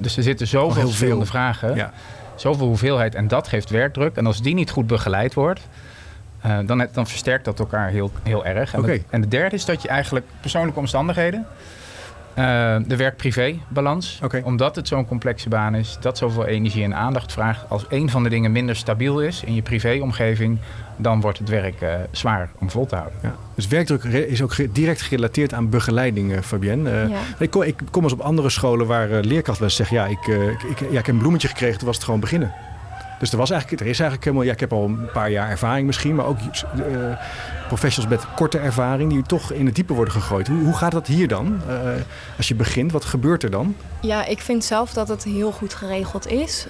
dus 0.00 0.16
er 0.16 0.22
zitten 0.22 0.46
zoveel 0.46 0.86
verschillende 0.86 1.26
vragen. 1.26 1.74
Ja. 1.74 1.92
Zoveel 2.34 2.66
hoeveelheid. 2.66 3.14
En 3.14 3.28
dat 3.28 3.48
geeft 3.48 3.70
werkdruk. 3.70 4.16
En 4.16 4.26
als 4.26 4.42
die 4.42 4.54
niet 4.54 4.70
goed 4.70 4.86
begeleid 4.86 5.34
wordt. 5.34 5.68
Uh, 6.46 6.58
dan, 6.66 6.88
dan, 6.92 7.06
versterkt 7.06 7.44
dat 7.44 7.58
elkaar 7.58 7.88
heel, 7.88 8.10
heel 8.22 8.44
erg. 8.44 8.74
En, 8.74 8.80
okay. 8.80 8.98
de, 8.98 9.04
en 9.10 9.20
de 9.20 9.28
derde 9.28 9.56
is 9.56 9.64
dat 9.64 9.82
je 9.82 9.88
eigenlijk 9.88 10.26
persoonlijke 10.40 10.78
omstandigheden. 10.78 11.46
Uh, 12.38 12.76
de 12.86 12.96
werk-privé-balans. 12.96 14.20
Okay. 14.22 14.40
Omdat 14.40 14.76
het 14.76 14.88
zo'n 14.88 15.06
complexe 15.06 15.48
baan 15.48 15.74
is, 15.74 15.96
dat 16.00 16.18
zoveel 16.18 16.46
energie 16.46 16.84
en 16.84 16.94
aandacht 16.94 17.32
vraagt. 17.32 17.64
Als 17.68 17.84
een 17.88 18.10
van 18.10 18.22
de 18.22 18.28
dingen 18.28 18.52
minder 18.52 18.76
stabiel 18.76 19.20
is 19.20 19.42
in 19.44 19.54
je 19.54 19.62
privéomgeving, 19.62 20.58
dan 20.96 21.20
wordt 21.20 21.38
het 21.38 21.48
werk 21.48 21.80
uh, 21.80 21.94
zwaar 22.10 22.50
om 22.58 22.70
vol 22.70 22.86
te 22.86 22.94
houden. 22.94 23.18
Ja. 23.22 23.34
Dus 23.54 23.66
werkdruk 23.66 24.02
is 24.04 24.42
ook 24.42 24.74
direct 24.74 25.02
gerelateerd 25.02 25.54
aan 25.54 25.68
begeleiding, 25.68 26.32
uh, 26.32 26.38
Fabienne. 26.40 26.90
Ja. 26.90 27.18
Ik, 27.38 27.50
kom, 27.50 27.62
ik, 27.62 27.82
kom 27.90 28.02
eens 28.02 28.12
op 28.12 28.20
andere 28.20 28.50
scholen 28.50 28.86
waar 28.86 29.08
leerkrachten 29.08 29.64
wel 29.64 29.74
zeggen: 29.74 29.96
ja 29.96 30.06
ik, 30.06 30.26
ik, 30.70 30.80
ja, 30.90 30.98
ik 30.98 31.06
heb 31.06 31.08
een 31.08 31.18
bloemetje 31.18 31.48
gekregen, 31.48 31.78
toen 31.78 31.86
was 31.86 31.96
het 31.96 32.04
gewoon 32.04 32.20
beginnen. 32.20 32.52
Dus 33.18 33.32
er, 33.32 33.38
was 33.38 33.50
eigenlijk, 33.50 33.80
er 33.80 33.88
is 33.88 34.00
eigenlijk 34.00 34.24
helemaal, 34.24 34.46
ja, 34.46 34.52
ik 34.52 34.60
heb 34.60 34.72
al 34.72 34.84
een 34.84 35.10
paar 35.12 35.30
jaar 35.30 35.50
ervaring 35.50 35.86
misschien, 35.86 36.14
maar 36.14 36.26
ook 36.26 36.38
uh, 36.40 37.16
professionals 37.66 38.14
met 38.14 38.34
korte 38.34 38.58
ervaring 38.58 39.10
die 39.10 39.22
toch 39.22 39.52
in 39.52 39.66
het 39.66 39.74
diepe 39.74 39.92
worden 39.92 40.14
gegooid. 40.14 40.48
Hoe, 40.48 40.64
hoe 40.64 40.74
gaat 40.74 40.92
dat 40.92 41.06
hier 41.06 41.28
dan? 41.28 41.60
Uh, 41.68 41.74
als 42.36 42.48
je 42.48 42.54
begint, 42.54 42.92
wat 42.92 43.04
gebeurt 43.04 43.42
er 43.42 43.50
dan? 43.50 43.76
Ja, 44.00 44.24
ik 44.24 44.40
vind 44.40 44.64
zelf 44.64 44.92
dat 44.92 45.08
het 45.08 45.24
heel 45.24 45.52
goed 45.52 45.74
geregeld 45.74 46.26
is. 46.26 46.66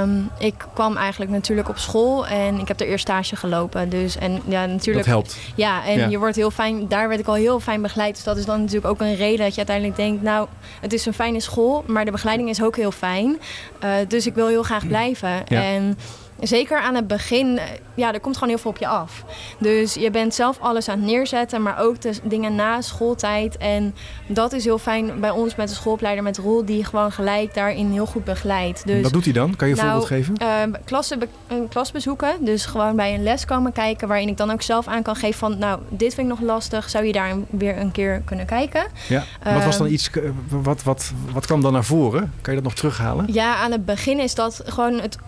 Um, 0.00 0.30
ik 0.38 0.54
kwam 0.74 0.96
eigenlijk 0.96 1.30
natuurlijk 1.30 1.68
op 1.68 1.78
school 1.78 2.26
en 2.26 2.58
ik 2.58 2.68
heb 2.68 2.80
er 2.80 2.86
eerst 2.86 3.04
stage 3.04 3.36
gelopen. 3.36 3.88
Dus, 3.88 4.16
en 4.16 4.40
ja, 4.46 4.66
natuurlijk, 4.66 5.06
dat 5.06 5.14
helpt. 5.14 5.36
Ja, 5.54 5.84
en 5.84 5.98
ja. 5.98 6.06
je 6.06 6.18
wordt 6.18 6.36
heel 6.36 6.50
fijn, 6.50 6.88
daar 6.88 7.08
werd 7.08 7.20
ik 7.20 7.26
al 7.26 7.34
heel 7.34 7.60
fijn 7.60 7.82
begeleid. 7.82 8.14
Dus 8.14 8.24
dat 8.24 8.36
is 8.36 8.44
dan 8.44 8.60
natuurlijk 8.60 8.86
ook 8.86 9.00
een 9.00 9.16
reden 9.16 9.44
dat 9.44 9.50
je 9.50 9.56
uiteindelijk 9.56 9.96
denkt, 9.96 10.22
nou, 10.22 10.48
het 10.80 10.92
is 10.92 11.06
een 11.06 11.14
fijne 11.14 11.40
school, 11.40 11.84
maar 11.86 12.04
de 12.04 12.10
begeleiding 12.10 12.48
is 12.48 12.62
ook 12.62 12.76
heel 12.76 12.92
fijn. 12.92 13.38
Uh, 13.84 13.90
dus 14.08 14.26
ik 14.26 14.34
wil 14.34 14.48
heel 14.48 14.62
graag 14.62 14.86
blijven. 14.86 15.42
Ja. 15.46 15.62
En 15.62 15.98
zeker 16.40 16.78
aan 16.80 16.94
het 16.94 17.06
begin, 17.06 17.58
ja, 17.94 18.12
er 18.12 18.20
komt 18.20 18.34
gewoon 18.34 18.48
heel 18.48 18.58
veel 18.58 18.70
op 18.70 18.76
je 18.76 18.86
af. 18.86 19.24
Dus 19.58 19.94
je 19.94 20.10
bent 20.10 20.34
zelf 20.34 20.58
alles 20.60 20.88
aan 20.88 20.98
het 20.98 21.06
neerzetten, 21.06 21.62
maar 21.62 21.80
ook 21.80 22.00
de 22.00 22.12
dingen 22.22 22.54
na 22.54 22.80
schooltijd. 22.80 23.56
En 23.56 23.94
dat 24.26 24.52
is 24.52 24.64
heel 24.64 24.78
fijn 24.78 25.20
bij 25.20 25.30
ons 25.30 25.54
met 25.54 25.68
de 25.68 25.74
schoolopleider 25.74 26.22
met 26.22 26.38
Roel, 26.38 26.64
die 26.64 26.84
gewoon 26.84 27.12
gelijk 27.12 27.54
daarin 27.54 27.90
heel 27.90 28.06
goed 28.06 28.24
begeleidt. 28.24 28.86
Dus, 28.86 29.02
Wat 29.02 29.12
doet 29.12 29.24
hij 29.24 29.32
dan? 29.32 29.56
Kan 29.56 29.68
je 29.68 29.74
een 29.74 29.84
nou, 29.84 30.00
voorbeeld 30.00 30.26
geven? 30.26 30.68
Uh, 30.68 30.74
klassen, 30.84 31.20
een 31.46 31.68
klas 31.68 31.92
bezoeken, 31.92 32.44
dus 32.44 32.66
gewoon 32.66 32.96
bij 32.96 33.14
een 33.14 33.22
les 33.22 33.44
komen 33.44 33.72
kijken, 33.72 34.08
waarin 34.08 34.28
ik 34.28 34.36
dan 34.36 34.50
ook 34.50 34.62
zelf 34.62 34.86
aan 34.86 35.02
kan 35.02 35.16
geven 35.16 35.38
van, 35.38 35.58
nou, 35.58 35.80
dit 35.88 36.14
vind 36.14 36.30
ik 36.30 36.38
nog 36.38 36.48
lastig, 36.48 36.90
zou 36.90 37.04
je 37.04 37.12
daar 37.12 37.34
weer 37.50 37.78
een 37.78 37.92
keer 37.92 38.22
kunnen 38.24 38.46
kijken? 38.46 38.86
Ja. 39.08 39.24
wat 39.44 39.64
was 39.64 39.76
dan 39.76 39.86
ehm, 39.86 39.94
iets, 39.94 40.10
wat, 40.48 40.82
wat, 40.82 41.12
wat 41.32 41.46
kwam 41.46 41.60
dan 41.60 41.72
naar 41.72 41.84
voren? 41.84 42.32
Kan 42.40 42.54
je 42.54 42.60
dat 42.60 42.68
nog 42.68 42.78
terughalen? 42.78 43.32
Ja, 43.32 43.56
aan 43.56 43.72
het 43.72 43.84
begin 43.84 44.20
is 44.20 44.34
dat 44.34 44.62
gewoon 44.66 45.00
het 45.00 45.18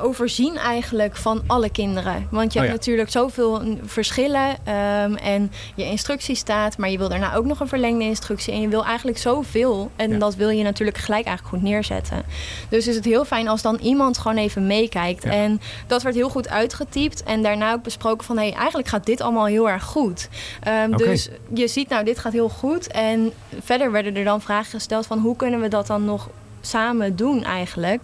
overzien 0.00 0.56
eigenlijk 0.56 1.16
van 1.16 1.42
alle 1.46 1.70
kinderen. 1.70 2.26
Want 2.30 2.52
je 2.52 2.58
oh 2.58 2.64
hebt 2.64 2.76
natuurlijk 2.78 3.10
zoveel 3.10 3.62
verschillen 3.82 4.48
um, 4.50 5.16
en 5.16 5.52
je 5.74 5.84
instructie 5.84 6.34
staat, 6.34 6.78
maar 6.78 6.90
je 6.90 6.98
wil 6.98 7.08
daarna 7.08 7.34
ook 7.34 7.44
nog 7.44 7.60
een 7.60 7.68
verlengde 7.68 8.04
instructie. 8.04 8.52
En 8.52 8.60
je 8.60 8.68
wil 8.68 8.84
eigenlijk 8.84 9.18
zoveel 9.18 9.90
en 9.96 10.18
dat 10.18 10.34
wil 10.34 10.48
je 10.48 10.62
natuurlijk 10.62 10.98
gelijk 10.98 11.26
eigenlijk 11.26 11.56
goed 11.56 11.70
neerzetten. 11.70 12.22
Dus 12.68 12.86
is 12.86 12.94
het 12.94 13.04
heel 13.04 13.24
fijn 13.24 13.48
als 13.48 13.62
dan 13.62 13.76
iemand 13.76 14.18
gewoon 14.18 14.36
even 14.36 14.66
meekijkt. 14.66 15.24
En 15.24 15.60
dat 15.86 16.02
werd 16.02 16.14
heel 16.14 16.30
goed 16.30 16.48
uitgetypt 16.48 17.22
en 17.22 17.42
daarna 17.42 17.72
ook 17.72 17.82
besproken 17.82 18.26
van 18.26 18.36
hé, 18.36 18.48
hey, 18.48 18.52
eigenlijk 18.56 18.88
gaat 18.88 19.06
dit 19.06 19.20
allemaal 19.20 19.46
heel 19.46 19.68
erg 19.68 19.84
goed. 19.84 20.28
Um, 20.68 20.96
Dus 20.96 21.28
je 21.54 21.68
ziet 21.68 21.88
nou, 21.88 22.04
dit 22.04 22.18
gaat 22.18 22.32
heel 22.32 22.48
goed. 22.48 22.86
En 22.86 23.32
verder 23.62 23.92
werden 23.92 24.16
er 24.16 24.24
dan 24.24 24.40
vragen 24.40 24.70
gesteld 24.70 25.06
van 25.06 25.18
hoe 25.18 25.36
kunnen 25.36 25.60
we 25.60 25.68
dat 25.68 25.86
dan 25.86 26.04
nog 26.04 26.28
samen 26.60 27.16
doen 27.16 27.44
eigenlijk. 27.44 28.00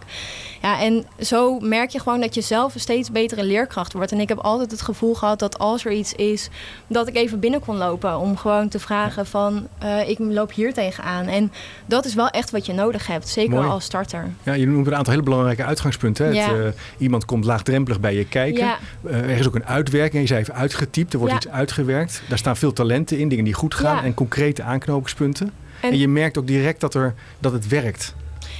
Ja, 0.63 0.81
en 0.81 1.05
zo 1.21 1.59
merk 1.59 1.91
je 1.91 2.01
gewoon 2.01 2.21
dat 2.21 2.35
je 2.35 2.41
zelf 2.41 2.75
een 2.75 2.81
steeds 2.81 3.11
betere 3.11 3.45
leerkracht 3.45 3.93
wordt. 3.93 4.13
En 4.13 4.21
ik 4.21 4.29
heb 4.29 4.39
altijd 4.39 4.71
het 4.71 4.83
gevoel 4.83 5.15
gehad 5.15 5.39
dat 5.39 5.59
als 5.59 5.85
er 5.85 5.93
iets 5.93 6.13
is, 6.13 6.49
dat 6.87 7.09
ik 7.09 7.17
even 7.17 7.41
binnen 7.41 7.61
kon 7.61 7.77
lopen. 7.77 8.19
Om 8.19 8.37
gewoon 8.37 8.69
te 8.69 8.79
vragen 8.79 9.27
van, 9.27 9.69
uh, 9.83 10.09
ik 10.09 10.19
loop 10.19 10.53
hier 10.53 10.73
tegenaan. 10.73 11.27
En 11.27 11.53
dat 11.87 12.05
is 12.05 12.15
wel 12.15 12.29
echt 12.29 12.51
wat 12.51 12.67
je 12.67 12.73
nodig 12.73 13.07
hebt, 13.07 13.29
zeker 13.29 13.65
als 13.65 13.85
starter. 13.85 14.31
Ja, 14.43 14.53
je 14.53 14.67
noemt 14.67 14.87
een 14.87 14.95
aantal 14.95 15.13
hele 15.13 15.25
belangrijke 15.25 15.65
uitgangspunten. 15.65 16.35
Ja. 16.35 16.49
Het, 16.49 16.59
uh, 16.59 16.81
iemand 16.99 17.25
komt 17.25 17.45
laagdrempelig 17.45 18.01
bij 18.01 18.15
je 18.15 18.29
kijken. 18.29 18.65
Ja. 18.65 18.79
Uh, 19.05 19.17
er 19.17 19.39
is 19.39 19.47
ook 19.47 19.55
een 19.55 19.67
uitwerking. 19.67 20.23
Je 20.23 20.29
zei 20.29 20.41
even 20.41 20.55
uitgetypt, 20.55 21.13
er 21.13 21.19
wordt 21.19 21.35
iets 21.35 21.49
uitgewerkt. 21.49 22.23
Daar 22.29 22.39
staan 22.39 22.57
veel 22.57 22.73
talenten 22.73 23.19
in, 23.19 23.29
dingen 23.29 23.45
die 23.45 23.55
goed 23.55 23.75
gaan 23.75 24.05
en 24.05 24.15
concrete 24.15 24.63
aanknopingspunten. 24.63 25.53
En, 25.81 25.91
en 25.91 25.99
je 25.99 26.09
merkt 26.09 26.39
ook 26.39 26.47
direct 26.47 26.81
dat, 26.81 26.95
er, 26.95 27.15
dat 27.39 27.53
het 27.53 27.69
werkt. 27.69 28.15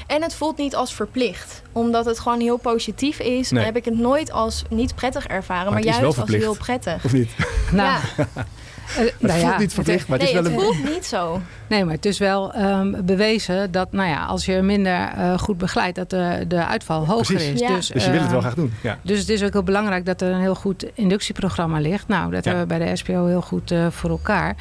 En 0.07 0.23
het 0.23 0.35
voelt 0.35 0.57
niet 0.57 0.75
als 0.75 0.95
verplicht. 0.95 1.63
Omdat 1.73 2.05
het 2.05 2.19
gewoon 2.19 2.41
heel 2.41 2.57
positief 2.57 3.19
is, 3.19 3.51
nee. 3.51 3.65
heb 3.65 3.77
ik 3.77 3.85
het 3.85 3.99
nooit 3.99 4.33
als 4.33 4.65
niet 4.71 4.95
prettig 4.95 5.27
ervaren. 5.27 5.73
Maar, 5.73 5.85
juist 5.85 6.19
als 6.19 6.31
heel 6.31 6.57
prettig. 6.57 7.05
Of 7.05 7.13
niet? 7.13 7.31
Nou. 7.73 8.01
Uh, 8.19 8.97
het 9.05 9.15
nou 9.21 9.41
voelt 9.41 9.59
niet 9.59 9.75
verplicht, 9.75 10.09
maar 10.09 10.19
het 10.19 10.29
is 10.29 10.35
wel 10.35 10.45
het 10.45 10.53
voelt 10.53 10.85
niet 10.85 11.07
zo. 11.07 11.41
Nee, 11.67 11.85
maar 11.85 11.95
het 11.95 12.05
is 12.05 12.19
wel 12.19 12.57
um, 12.57 12.97
bewezen 13.05 13.73
dat 13.73 13.93
nou 13.93 14.09
ja, 14.09 14.25
als 14.25 14.45
je 14.45 14.63
minder 14.63 15.13
uh, 15.19 15.39
goed 15.39 15.59
begeleidt, 15.59 15.97
dat 15.97 16.11
de, 16.11 16.45
de 16.49 16.67
uitval 16.67 17.07
hoger 17.07 17.35
Precies. 17.35 17.53
is. 17.53 17.61
Ja. 17.61 17.75
Dus, 17.75 17.89
dus 17.89 18.05
je 18.05 18.11
wil 18.11 18.21
het 18.21 18.31
wel 18.31 18.39
ehm, 18.39 18.47
graag 18.47 18.55
doen. 18.55 18.73
Ja. 18.83 18.99
Dus 19.03 19.19
het 19.19 19.29
is 19.29 19.43
ook 19.43 19.53
heel 19.53 19.63
belangrijk 19.63 20.07
dat 20.07 20.21
er 20.21 20.31
een 20.31 20.41
heel 20.41 20.55
goed 20.55 20.87
inductieprogramma 20.95 21.79
ligt. 21.79 22.09
Nou, 22.09 22.31
dat 22.31 22.45
hebben 22.45 22.63
we 22.63 22.69
bij 22.69 22.91
de 22.91 22.97
SPO 22.97 23.27
heel 23.27 23.43
goed 23.43 23.71
uh, 23.71 23.87
voor 23.91 24.11
elkaar. 24.11 24.57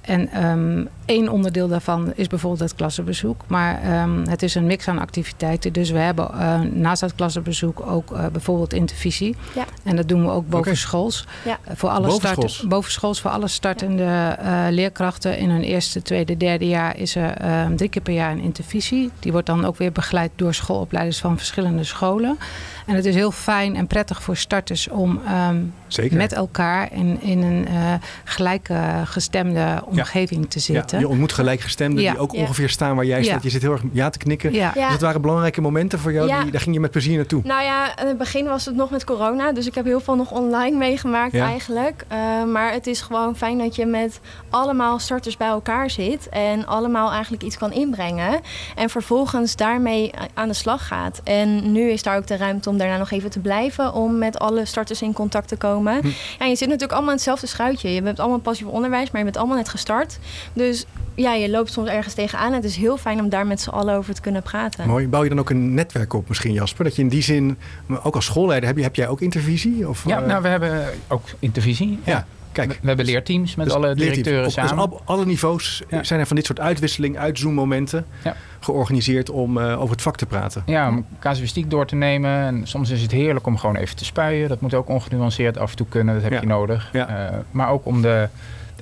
En 0.00 0.46
um, 0.46 0.88
één 1.06 1.28
onderdeel 1.28 1.68
daarvan 1.68 2.12
is 2.14 2.26
bijvoorbeeld 2.26 2.62
het 2.62 2.74
klassenbezoek. 2.74 3.40
Maar 3.46 4.02
um, 4.02 4.28
het 4.28 4.42
is 4.42 4.54
een 4.54 4.66
mix 4.66 4.88
aan 4.88 4.98
activiteiten. 4.98 5.72
Dus 5.72 5.90
we 5.90 5.98
hebben 5.98 6.30
uh, 6.34 6.60
naast 6.60 7.00
het 7.00 7.14
klassenbezoek 7.14 7.80
ook 7.86 8.10
uh, 8.10 8.26
bijvoorbeeld 8.26 8.72
intervisie. 8.72 9.36
Ja. 9.54 9.64
En 9.82 9.96
dat 9.96 10.08
doen 10.08 10.24
we 10.24 10.30
ook 10.30 10.48
bovenschools. 10.48 11.22
Okay. 11.22 11.52
Ja. 11.52 11.70
Uh, 11.70 11.76
voor 11.76 11.88
alle 11.88 12.06
bovenschools. 12.06 12.54
Start, 12.54 12.68
bovenschools 12.68 13.20
voor 13.20 13.30
alle 13.30 13.48
startende 13.48 14.38
leerkrachten. 14.70 15.38
In 15.38 15.50
hun 15.50 15.62
eerste, 15.62 16.02
tweede, 16.02 16.36
derde 16.36 16.68
jaar 16.68 16.96
is 16.96 17.16
er 17.16 17.62
um, 17.64 17.76
drie 17.76 17.88
keer 17.88 18.02
per 18.02 18.14
jaar 18.14 18.32
een 18.32 18.40
intervisie. 18.40 19.10
Die 19.18 19.32
wordt 19.32 19.46
dan 19.46 19.64
ook 19.64 19.76
weer 19.76 19.92
begeleid 19.92 20.30
door 20.36 20.54
schoolopleiders 20.54 21.18
van 21.18 21.36
verschillende 21.36 21.84
scholen. 21.84 22.38
En 22.86 22.94
het 22.94 23.04
is 23.04 23.14
heel 23.14 23.30
fijn 23.30 23.76
en 23.76 23.86
prettig 23.86 24.22
voor 24.22 24.36
starters 24.36 24.88
om 24.88 25.20
um, 25.50 25.74
met 26.10 26.32
elkaar 26.32 26.92
in, 26.92 27.22
in 27.22 27.42
een 27.42 27.66
uh, 27.70 27.94
gelijkgestemde 28.24 29.82
omgeving 29.84 30.42
ja. 30.42 30.48
te 30.48 30.58
zitten. 30.58 30.95
Ja, 30.96 31.02
je 31.02 31.08
ontmoet 31.08 31.32
gelijkgestemden 31.32 32.02
ja. 32.02 32.10
die 32.10 32.20
ook 32.20 32.32
ongeveer 32.32 32.68
staan 32.68 32.96
waar 32.96 33.04
jij 33.04 33.24
staat. 33.24 33.42
Je 33.42 33.50
zit 33.50 33.62
heel 33.62 33.72
erg 33.72 33.82
ja 33.92 34.10
te 34.10 34.18
knikken. 34.18 34.52
Dus 34.52 34.72
het 34.74 35.00
waren 35.00 35.20
belangrijke 35.20 35.60
momenten 35.60 35.98
voor 35.98 36.12
jou. 36.12 36.42
Die, 36.42 36.50
daar 36.50 36.60
ging 36.60 36.74
je 36.74 36.80
met 36.80 36.90
plezier 36.90 37.16
naartoe. 37.16 37.40
Nou 37.44 37.62
ja, 37.62 37.98
in 37.98 38.06
het 38.06 38.18
begin 38.18 38.44
was 38.44 38.64
het 38.64 38.74
nog 38.74 38.90
met 38.90 39.04
corona. 39.04 39.52
Dus 39.52 39.66
ik 39.66 39.74
heb 39.74 39.84
heel 39.84 40.00
veel 40.00 40.16
nog 40.16 40.30
online 40.30 40.76
meegemaakt 40.76 41.34
eigenlijk. 41.34 42.04
Uh, 42.12 42.44
maar 42.52 42.72
het 42.72 42.86
is 42.86 43.00
gewoon 43.00 43.36
fijn 43.36 43.58
dat 43.58 43.76
je 43.76 43.86
met 43.86 44.20
allemaal 44.50 44.98
starters 44.98 45.36
bij 45.36 45.48
elkaar 45.48 45.90
zit. 45.90 46.28
En 46.28 46.66
allemaal 46.66 47.10
eigenlijk 47.10 47.42
iets 47.42 47.56
kan 47.56 47.72
inbrengen. 47.72 48.40
En 48.76 48.90
vervolgens 48.90 49.56
daarmee 49.56 50.12
aan 50.34 50.48
de 50.48 50.54
slag 50.54 50.86
gaat. 50.86 51.20
En 51.24 51.72
nu 51.72 51.90
is 51.90 52.02
daar 52.02 52.16
ook 52.16 52.26
de 52.26 52.36
ruimte 52.36 52.68
om 52.68 52.78
daarna 52.78 52.96
nog 52.96 53.10
even 53.10 53.30
te 53.30 53.40
blijven. 53.40 53.92
Om 53.92 54.18
met 54.18 54.38
alle 54.38 54.64
starters 54.64 55.02
in 55.02 55.12
contact 55.12 55.48
te 55.48 55.56
komen. 55.56 56.00
Hm. 56.00 56.08
Ja, 56.38 56.46
je 56.46 56.56
zit 56.56 56.68
natuurlijk 56.68 56.92
allemaal 56.92 57.10
in 57.10 57.16
hetzelfde 57.16 57.46
schuitje. 57.46 57.94
Je 57.94 58.02
bent 58.02 58.20
allemaal 58.20 58.38
passief 58.38 58.66
onderwijs, 58.66 59.10
maar 59.10 59.18
je 59.18 59.24
bent 59.24 59.36
allemaal 59.36 59.56
net 59.56 59.68
gestart. 59.68 60.18
Dus 60.52 60.85
ja, 61.16 61.34
je 61.34 61.50
loopt 61.50 61.72
soms 61.72 61.88
ergens 61.88 62.14
tegenaan. 62.14 62.52
Het 62.52 62.64
is 62.64 62.76
heel 62.76 62.96
fijn 62.96 63.20
om 63.20 63.28
daar 63.28 63.46
met 63.46 63.60
z'n 63.60 63.70
allen 63.70 63.94
over 63.94 64.14
te 64.14 64.20
kunnen 64.20 64.42
praten. 64.42 64.88
Mooi. 64.88 65.08
Bouw 65.08 65.22
je 65.22 65.28
dan 65.28 65.38
ook 65.38 65.50
een 65.50 65.74
netwerk 65.74 66.12
op 66.12 66.28
misschien, 66.28 66.52
Jasper? 66.52 66.84
Dat 66.84 66.96
je 66.96 67.02
in 67.02 67.08
die 67.08 67.22
zin, 67.22 67.58
ook 68.02 68.14
als 68.14 68.24
schoolleider, 68.24 68.68
heb, 68.68 68.76
je, 68.76 68.82
heb 68.82 68.96
jij 68.96 69.08
ook 69.08 69.20
intervisie? 69.20 69.88
Of, 69.88 70.04
ja, 70.06 70.20
uh... 70.20 70.26
nou, 70.26 70.42
we 70.42 70.48
hebben 70.48 70.84
ook 71.08 71.24
intervisie. 71.38 71.98
Ja. 72.04 72.26
Kijk, 72.52 72.78
we, 72.80 72.86
hebben 72.86 73.06
leerteams 73.06 73.54
met 73.54 73.66
dus 73.66 73.74
alle 73.74 73.94
directeuren 73.94 74.44
op, 74.44 74.50
samen. 74.50 74.76
Dus 74.76 74.84
op 74.84 75.02
alle 75.04 75.24
niveaus 75.26 75.82
zijn 76.02 76.20
er 76.20 76.26
van 76.26 76.36
dit 76.36 76.46
soort 76.46 76.60
uitwisseling, 76.60 77.18
uitzoommomenten 77.18 78.06
ja. 78.24 78.36
georganiseerd 78.60 79.30
om 79.30 79.58
uh, 79.58 79.80
over 79.80 79.90
het 79.90 80.02
vak 80.02 80.16
te 80.16 80.26
praten. 80.26 80.62
Ja, 80.66 80.88
om 80.88 81.06
casuïstiek 81.18 81.70
door 81.70 81.86
te 81.86 81.94
nemen. 81.94 82.30
En 82.30 82.66
soms 82.66 82.90
is 82.90 83.02
het 83.02 83.10
heerlijk 83.10 83.46
om 83.46 83.58
gewoon 83.58 83.76
even 83.76 83.96
te 83.96 84.04
spuien. 84.04 84.48
Dat 84.48 84.60
moet 84.60 84.74
ook 84.74 84.88
ongenuanceerd 84.88 85.58
af 85.58 85.70
en 85.70 85.76
toe 85.76 85.86
kunnen, 85.88 86.14
dat 86.14 86.22
heb 86.30 86.40
je 86.40 86.46
nodig. 86.46 86.90
Uh, 86.92 87.04
maar 87.50 87.70
ook 87.70 87.86
om 87.86 88.02
de 88.02 88.28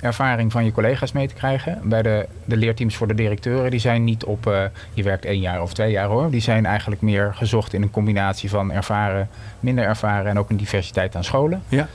ervaring 0.01 0.51
van 0.51 0.65
je 0.65 0.71
collega's 0.71 1.11
mee 1.11 1.27
te 1.27 1.33
krijgen. 1.33 1.79
Bij 1.83 2.01
de, 2.01 2.27
de 2.45 2.57
leerteams 2.57 2.95
voor 2.95 3.07
de 3.07 3.13
directeuren, 3.13 3.71
die 3.71 3.79
zijn 3.79 4.03
niet 4.03 4.23
op 4.23 4.47
uh, 4.47 4.63
je 4.93 5.03
werkt 5.03 5.25
één 5.25 5.39
jaar 5.39 5.61
of 5.61 5.73
twee 5.73 5.91
jaar 5.91 6.07
hoor. 6.07 6.31
Die 6.31 6.41
zijn 6.41 6.65
eigenlijk 6.65 7.01
meer 7.01 7.33
gezocht 7.33 7.73
in 7.73 7.81
een 7.81 7.91
combinatie 7.91 8.49
van 8.49 8.71
ervaren, 8.71 9.29
minder 9.59 9.85
ervaren 9.85 10.29
en 10.29 10.39
ook 10.39 10.49
een 10.49 10.57
diversiteit 10.57 11.15
aan 11.15 11.23
scholen. 11.23 11.63
Ja. 11.67 11.87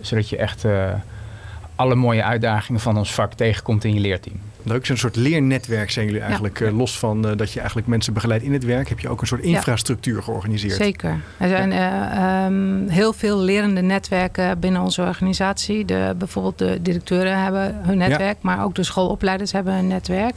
Zodat 0.00 0.28
je 0.28 0.36
echt 0.36 0.64
alle 1.76 1.94
mooie 1.94 2.24
uitdagingen 2.24 2.80
van 2.80 2.96
ons 2.96 3.14
vak 3.14 3.32
tegenkomt 3.32 3.84
in 3.84 3.94
je 3.94 4.00
leerteam. 4.00 4.40
Leuk, 4.64 4.86
zo'n 4.86 4.96
soort 4.96 5.16
leernetwerk 5.16 5.90
zijn 5.90 6.06
jullie 6.06 6.20
eigenlijk. 6.20 6.58
Ja. 6.58 6.66
Uh, 6.66 6.76
los 6.76 6.98
van 6.98 7.26
uh, 7.26 7.36
dat 7.36 7.52
je 7.52 7.58
eigenlijk 7.58 7.88
mensen 7.88 8.12
begeleidt 8.12 8.44
in 8.44 8.52
het 8.52 8.64
werk, 8.64 8.88
heb 8.88 9.00
je 9.00 9.08
ook 9.08 9.20
een 9.20 9.26
soort 9.26 9.42
infrastructuur 9.42 10.16
ja. 10.16 10.22
georganiseerd. 10.22 10.76
Zeker. 10.76 11.20
Er 11.36 11.48
zijn 11.48 11.70
ja. 11.70 12.40
uh, 12.40 12.46
um, 12.46 12.88
heel 12.88 13.12
veel 13.12 13.38
lerende 13.38 13.80
netwerken 13.80 14.58
binnen 14.58 14.82
onze 14.82 15.02
organisatie. 15.02 15.84
De, 15.84 16.14
bijvoorbeeld 16.18 16.58
de 16.58 16.78
directeuren 16.82 17.42
hebben 17.42 17.80
hun 17.82 17.98
netwerk, 17.98 18.36
maar 18.40 18.64
ook 18.64 18.74
de 18.74 18.82
schoolopleiders 18.82 19.52
hebben 19.52 19.74
een 19.74 19.86
netwerk. 19.86 20.34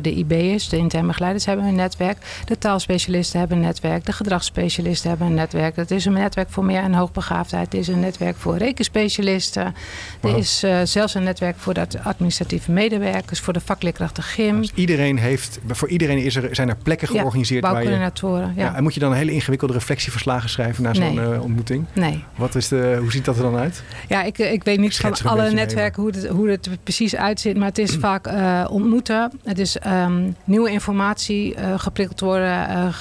de 0.00 0.12
IB'ers, 0.14 0.68
de 0.68 0.76
interne 0.76 1.06
begeleiders, 1.06 1.44
hebben 1.44 1.64
een 1.64 1.74
netwerk. 1.74 2.16
De 2.44 2.58
taalspecialisten 2.58 3.38
hebben 3.38 3.56
een 3.56 3.64
netwerk. 3.64 4.06
De 4.06 4.12
gedragsspecialisten 4.12 5.08
hebben 5.08 5.26
een 5.26 5.34
netwerk. 5.34 5.76
Het 5.76 5.90
is 5.90 6.04
een 6.04 6.12
netwerk 6.12 6.50
voor 6.50 6.64
meer 6.64 6.82
en 6.82 6.94
hoogbegaafdheid. 6.94 7.72
Het 7.72 7.80
is 7.80 7.88
een 7.88 8.00
netwerk 8.00 8.36
voor 8.36 8.56
rekenspecialisten. 8.56 9.74
Wow. 10.20 10.32
Er 10.32 10.38
is 10.38 10.64
zelfs 10.84 11.14
een 11.14 11.22
netwerk 11.22 11.56
voor 11.58 11.74
de 11.74 11.86
administratieve 12.02 12.72
medewerkers 12.72 13.40
voor 13.50 13.58
de 13.60 13.66
vakleerkrachten 13.66 14.22
gym. 14.22 14.60
Dus 14.60 14.72
iedereen 14.74 15.18
heeft, 15.18 15.60
voor 15.66 15.88
iedereen 15.88 16.18
is 16.18 16.36
er, 16.36 16.54
zijn 16.54 16.68
er 16.68 16.76
plekken 16.82 17.08
georganiseerd 17.08 17.64
ja, 17.64 17.72
waar 17.72 17.82
je... 17.82 18.10
Ja. 18.20 18.52
ja. 18.56 18.74
En 18.74 18.82
moet 18.82 18.94
je 18.94 19.00
dan 19.00 19.10
een 19.10 19.16
hele 19.16 19.32
ingewikkelde 19.32 19.72
reflectieverslagen 19.74 20.48
schrijven 20.48 20.82
na 20.82 20.94
zo'n 20.94 21.14
nee. 21.14 21.28
uh, 21.28 21.42
ontmoeting? 21.42 21.84
Nee. 21.92 22.24
Wat 22.36 22.54
is 22.54 22.68
de, 22.68 22.96
hoe 23.00 23.12
ziet 23.12 23.24
dat 23.24 23.36
er 23.36 23.42
dan 23.42 23.56
uit? 23.56 23.82
Ja, 24.08 24.22
ik, 24.22 24.38
ik 24.38 24.64
weet 24.64 24.78
niet 24.78 24.96
van 24.96 25.14
alle 25.22 25.50
netwerken 25.50 26.02
hoe 26.02 26.10
het, 26.10 26.26
hoe 26.26 26.48
het 26.48 26.68
precies 26.82 27.16
uitziet. 27.16 27.56
Maar 27.56 27.68
het 27.68 27.78
is 27.78 27.96
vaak 27.96 28.26
uh, 28.26 28.66
ontmoeten. 28.70 29.32
Het 29.44 29.58
is 29.58 29.76
um, 29.86 30.36
nieuwe 30.44 30.70
informatie 30.70 31.56
uh, 31.56 31.78
geprikkeld 31.78 32.20
worden, 32.20 32.92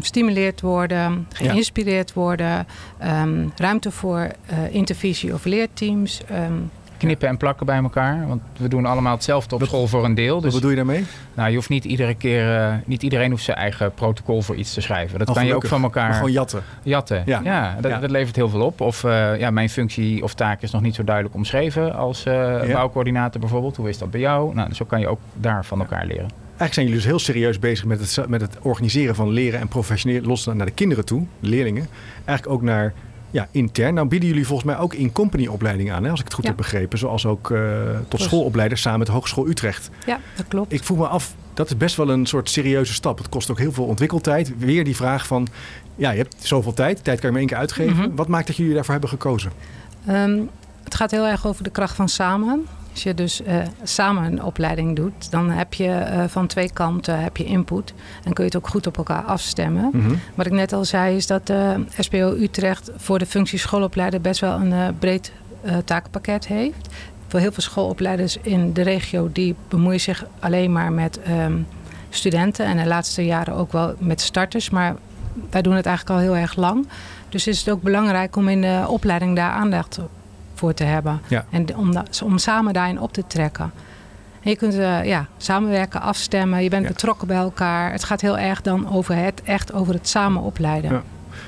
gestimuleerd 0.00 0.60
worden, 0.60 1.26
geïnspireerd 1.32 2.12
worden. 2.12 2.66
Um, 3.22 3.52
ruimte 3.56 3.90
voor 3.90 4.30
intervisie 4.70 5.34
of 5.34 5.44
leerteams. 5.44 6.20
Um, 6.30 6.70
knippen 7.00 7.28
en 7.28 7.36
plakken 7.36 7.66
bij 7.66 7.76
elkaar. 7.76 8.26
Want 8.26 8.40
we 8.56 8.68
doen 8.68 8.86
allemaal 8.86 9.14
hetzelfde 9.14 9.54
op 9.54 9.62
school 9.64 9.86
voor 9.86 10.04
een 10.04 10.14
deel. 10.14 10.40
Dus, 10.40 10.44
wat 10.44 10.52
bedoel 10.52 10.70
je 10.70 10.76
daarmee? 10.76 11.04
Nou, 11.34 11.48
je 11.48 11.54
hoeft 11.54 11.68
niet 11.68 11.84
iedere 11.84 12.14
keer, 12.14 12.56
uh, 12.56 12.74
niet 12.84 13.02
iedereen 13.02 13.30
hoeft 13.30 13.44
zijn 13.44 13.56
eigen 13.56 13.94
protocol 13.94 14.42
voor 14.42 14.54
iets 14.54 14.74
te 14.74 14.80
schrijven. 14.80 15.18
Dat 15.18 15.28
oh, 15.28 15.34
kan 15.34 15.42
gelukkig. 15.42 15.70
je 15.70 15.74
ook 15.74 15.80
van 15.80 15.90
elkaar. 15.90 16.08
Maar 16.08 16.16
gewoon 16.16 16.32
jatten. 16.32 16.62
Jatten. 16.82 17.22
Ja, 17.26 17.40
ja, 17.44 17.76
dat, 17.80 17.90
ja. 17.90 17.98
dat, 17.98 18.10
levert 18.10 18.36
heel 18.36 18.48
veel 18.48 18.60
op. 18.60 18.80
Of 18.80 19.02
uh, 19.02 19.38
ja, 19.38 19.50
mijn 19.50 19.70
functie 19.70 20.22
of 20.22 20.34
taak 20.34 20.62
is 20.62 20.70
nog 20.70 20.82
niet 20.82 20.94
zo 20.94 21.04
duidelijk 21.04 21.34
omschreven 21.34 21.94
als 21.94 22.26
uh, 22.26 22.34
ja. 22.34 22.72
bouwcoördinator 22.72 23.40
bijvoorbeeld. 23.40 23.76
Hoe 23.76 23.88
is 23.88 23.98
dat 23.98 24.10
bij 24.10 24.20
jou? 24.20 24.54
Nou, 24.54 24.74
zo 24.74 24.84
kan 24.84 25.00
je 25.00 25.08
ook 25.08 25.20
daar 25.34 25.64
van 25.64 25.80
elkaar 25.80 26.06
leren. 26.06 26.28
Eigenlijk 26.60 26.74
zijn 26.74 26.86
jullie 26.86 27.02
dus 27.02 27.10
heel 27.10 27.34
serieus 27.34 27.58
bezig 27.58 27.84
met 27.84 28.00
het, 28.00 28.28
met 28.28 28.40
het 28.40 28.58
organiseren 28.62 29.14
van 29.14 29.28
leren 29.28 29.60
en 29.60 29.68
professioneel 29.68 30.22
los 30.22 30.46
naar 30.46 30.66
de 30.66 30.72
kinderen 30.72 31.04
toe, 31.04 31.26
de 31.40 31.48
leerlingen. 31.48 31.88
Eigenlijk 32.24 32.58
ook 32.58 32.62
naar 32.62 32.92
ja, 33.30 33.48
intern. 33.50 33.94
Nou 33.94 34.08
bieden 34.08 34.28
jullie 34.28 34.46
volgens 34.46 34.66
mij 34.66 34.78
ook 34.78 34.94
in-company 34.94 35.46
opleiding 35.46 35.92
aan, 35.92 36.04
hè, 36.04 36.10
als 36.10 36.18
ik 36.18 36.24
het 36.24 36.34
goed 36.34 36.46
heb 36.46 36.56
begrepen. 36.56 36.98
Zoals 36.98 37.26
ook 37.26 37.50
uh, 37.50 37.60
tot 38.08 38.20
schoolopleiders 38.20 38.80
samen 38.80 38.98
met 38.98 39.06
de 39.06 39.12
Hogeschool 39.12 39.48
Utrecht. 39.48 39.90
Ja, 40.06 40.20
dat 40.36 40.48
klopt. 40.48 40.72
Ik 40.72 40.84
voel 40.84 40.96
me 40.96 41.06
af, 41.06 41.34
dat 41.54 41.66
is 41.66 41.76
best 41.76 41.96
wel 41.96 42.10
een 42.10 42.26
soort 42.26 42.50
serieuze 42.50 42.92
stap. 42.92 43.18
Het 43.18 43.28
kost 43.28 43.50
ook 43.50 43.58
heel 43.58 43.72
veel 43.72 43.84
ontwikkeltijd. 43.84 44.58
Weer 44.58 44.84
die 44.84 44.96
vraag 44.96 45.26
van, 45.26 45.48
ja, 45.96 46.10
je 46.10 46.18
hebt 46.18 46.36
zoveel 46.38 46.74
tijd. 46.74 47.04
Tijd 47.04 47.20
kan 47.20 47.26
je 47.26 47.30
maar 47.30 47.40
één 47.40 47.48
keer 47.48 47.58
uitgeven. 47.58 47.96
Mhm. 47.96 48.14
Wat 48.14 48.28
maakt 48.28 48.46
dat 48.46 48.56
jullie 48.56 48.74
daarvoor 48.74 48.92
hebben 48.92 49.10
gekozen? 49.10 49.52
Ehm, 50.06 50.40
het 50.84 50.94
gaat 50.94 51.10
heel 51.10 51.26
erg 51.26 51.46
over 51.46 51.64
de 51.64 51.70
kracht 51.70 51.94
van 51.94 52.08
samen. 52.08 52.66
Als 53.00 53.08
je 53.08 53.14
dus 53.14 53.40
uh, 53.40 53.54
samen 53.82 54.24
een 54.24 54.42
opleiding 54.42 54.96
doet, 54.96 55.30
dan 55.30 55.50
heb 55.50 55.74
je 55.74 55.84
uh, 55.84 56.24
van 56.28 56.46
twee 56.46 56.72
kanten 56.72 57.20
heb 57.20 57.36
je 57.36 57.44
input. 57.44 57.94
En 58.24 58.32
kun 58.32 58.44
je 58.44 58.50
het 58.50 58.56
ook 58.56 58.68
goed 58.68 58.86
op 58.86 58.96
elkaar 58.96 59.22
afstemmen. 59.22 59.90
Mm 59.92 60.00
-hmm. 60.04 60.20
Wat 60.34 60.46
ik 60.46 60.52
net 60.52 60.72
al 60.72 60.84
zei, 60.84 61.16
is 61.16 61.26
dat 61.26 61.46
de 61.46 61.74
uh, 61.78 61.84
SPO 61.98 62.34
Utrecht 62.34 62.90
voor 62.96 63.18
de 63.18 63.26
functie 63.26 63.58
schoolopleider 63.58 64.20
best 64.20 64.40
wel 64.40 64.60
een 64.60 64.72
eh, 64.72 64.88
breed 64.98 65.32
takenpakket 65.84 66.46
heeft. 66.46 66.88
Voor 67.28 67.40
heel 67.40 67.52
veel 67.52 67.62
schoolopleiders 67.62 68.36
in 68.36 68.72
de 68.72 68.82
regio 68.82 69.30
die 69.32 69.54
bemoeien 69.68 70.00
zich 70.00 70.24
alleen 70.38 70.72
maar 70.72 70.92
met 70.92 71.20
um, 71.28 71.66
studenten. 72.10 72.66
En 72.66 72.76
de 72.76 72.86
laatste 72.86 73.24
jaren 73.24 73.54
ook 73.54 73.72
wel 73.72 73.94
met 73.98 74.20
starters. 74.20 74.70
Maar 74.70 74.96
wij 75.50 75.62
doen 75.62 75.74
het 75.74 75.86
eigenlijk 75.86 76.18
al 76.18 76.24
heel 76.24 76.36
erg 76.36 76.56
lang. 76.56 76.88
Dus 77.28 77.46
is 77.46 77.58
het 77.58 77.70
ook 77.70 77.82
belangrijk 77.82 78.36
om 78.36 78.48
in 78.48 78.60
de 78.60 78.84
opleiding 78.88 79.36
daar 79.36 79.52
aandacht 79.52 79.98
voor 80.60 80.74
te 80.74 80.84
hebben. 80.84 81.20
En 81.50 81.76
om, 81.76 81.92
om 82.24 82.38
samen 82.38 82.72
daarin 82.72 83.00
op 83.00 83.12
te 83.12 83.24
trekken. 83.26 83.72
En 84.42 84.50
je 84.50 84.56
kunt 84.56 84.74
uh, 84.74 85.04
ja, 85.04 85.26
samenwerken, 85.36 86.00
afstemmen. 86.00 86.62
Je 86.62 86.68
bent 86.68 86.86
betrokken 86.86 87.26
bij 87.26 87.36
elkaar. 87.36 87.92
Het 87.92 88.04
gaat 88.04 88.20
heel 88.20 88.38
erg 88.38 88.62
dan 88.62 88.90
over 88.90 89.14
het, 89.16 89.42
echt 89.44 89.72
over 89.72 89.94
het 89.94 90.08
samen 90.08 90.42
opleiden. 90.42 90.90
Ja. 90.90 91.02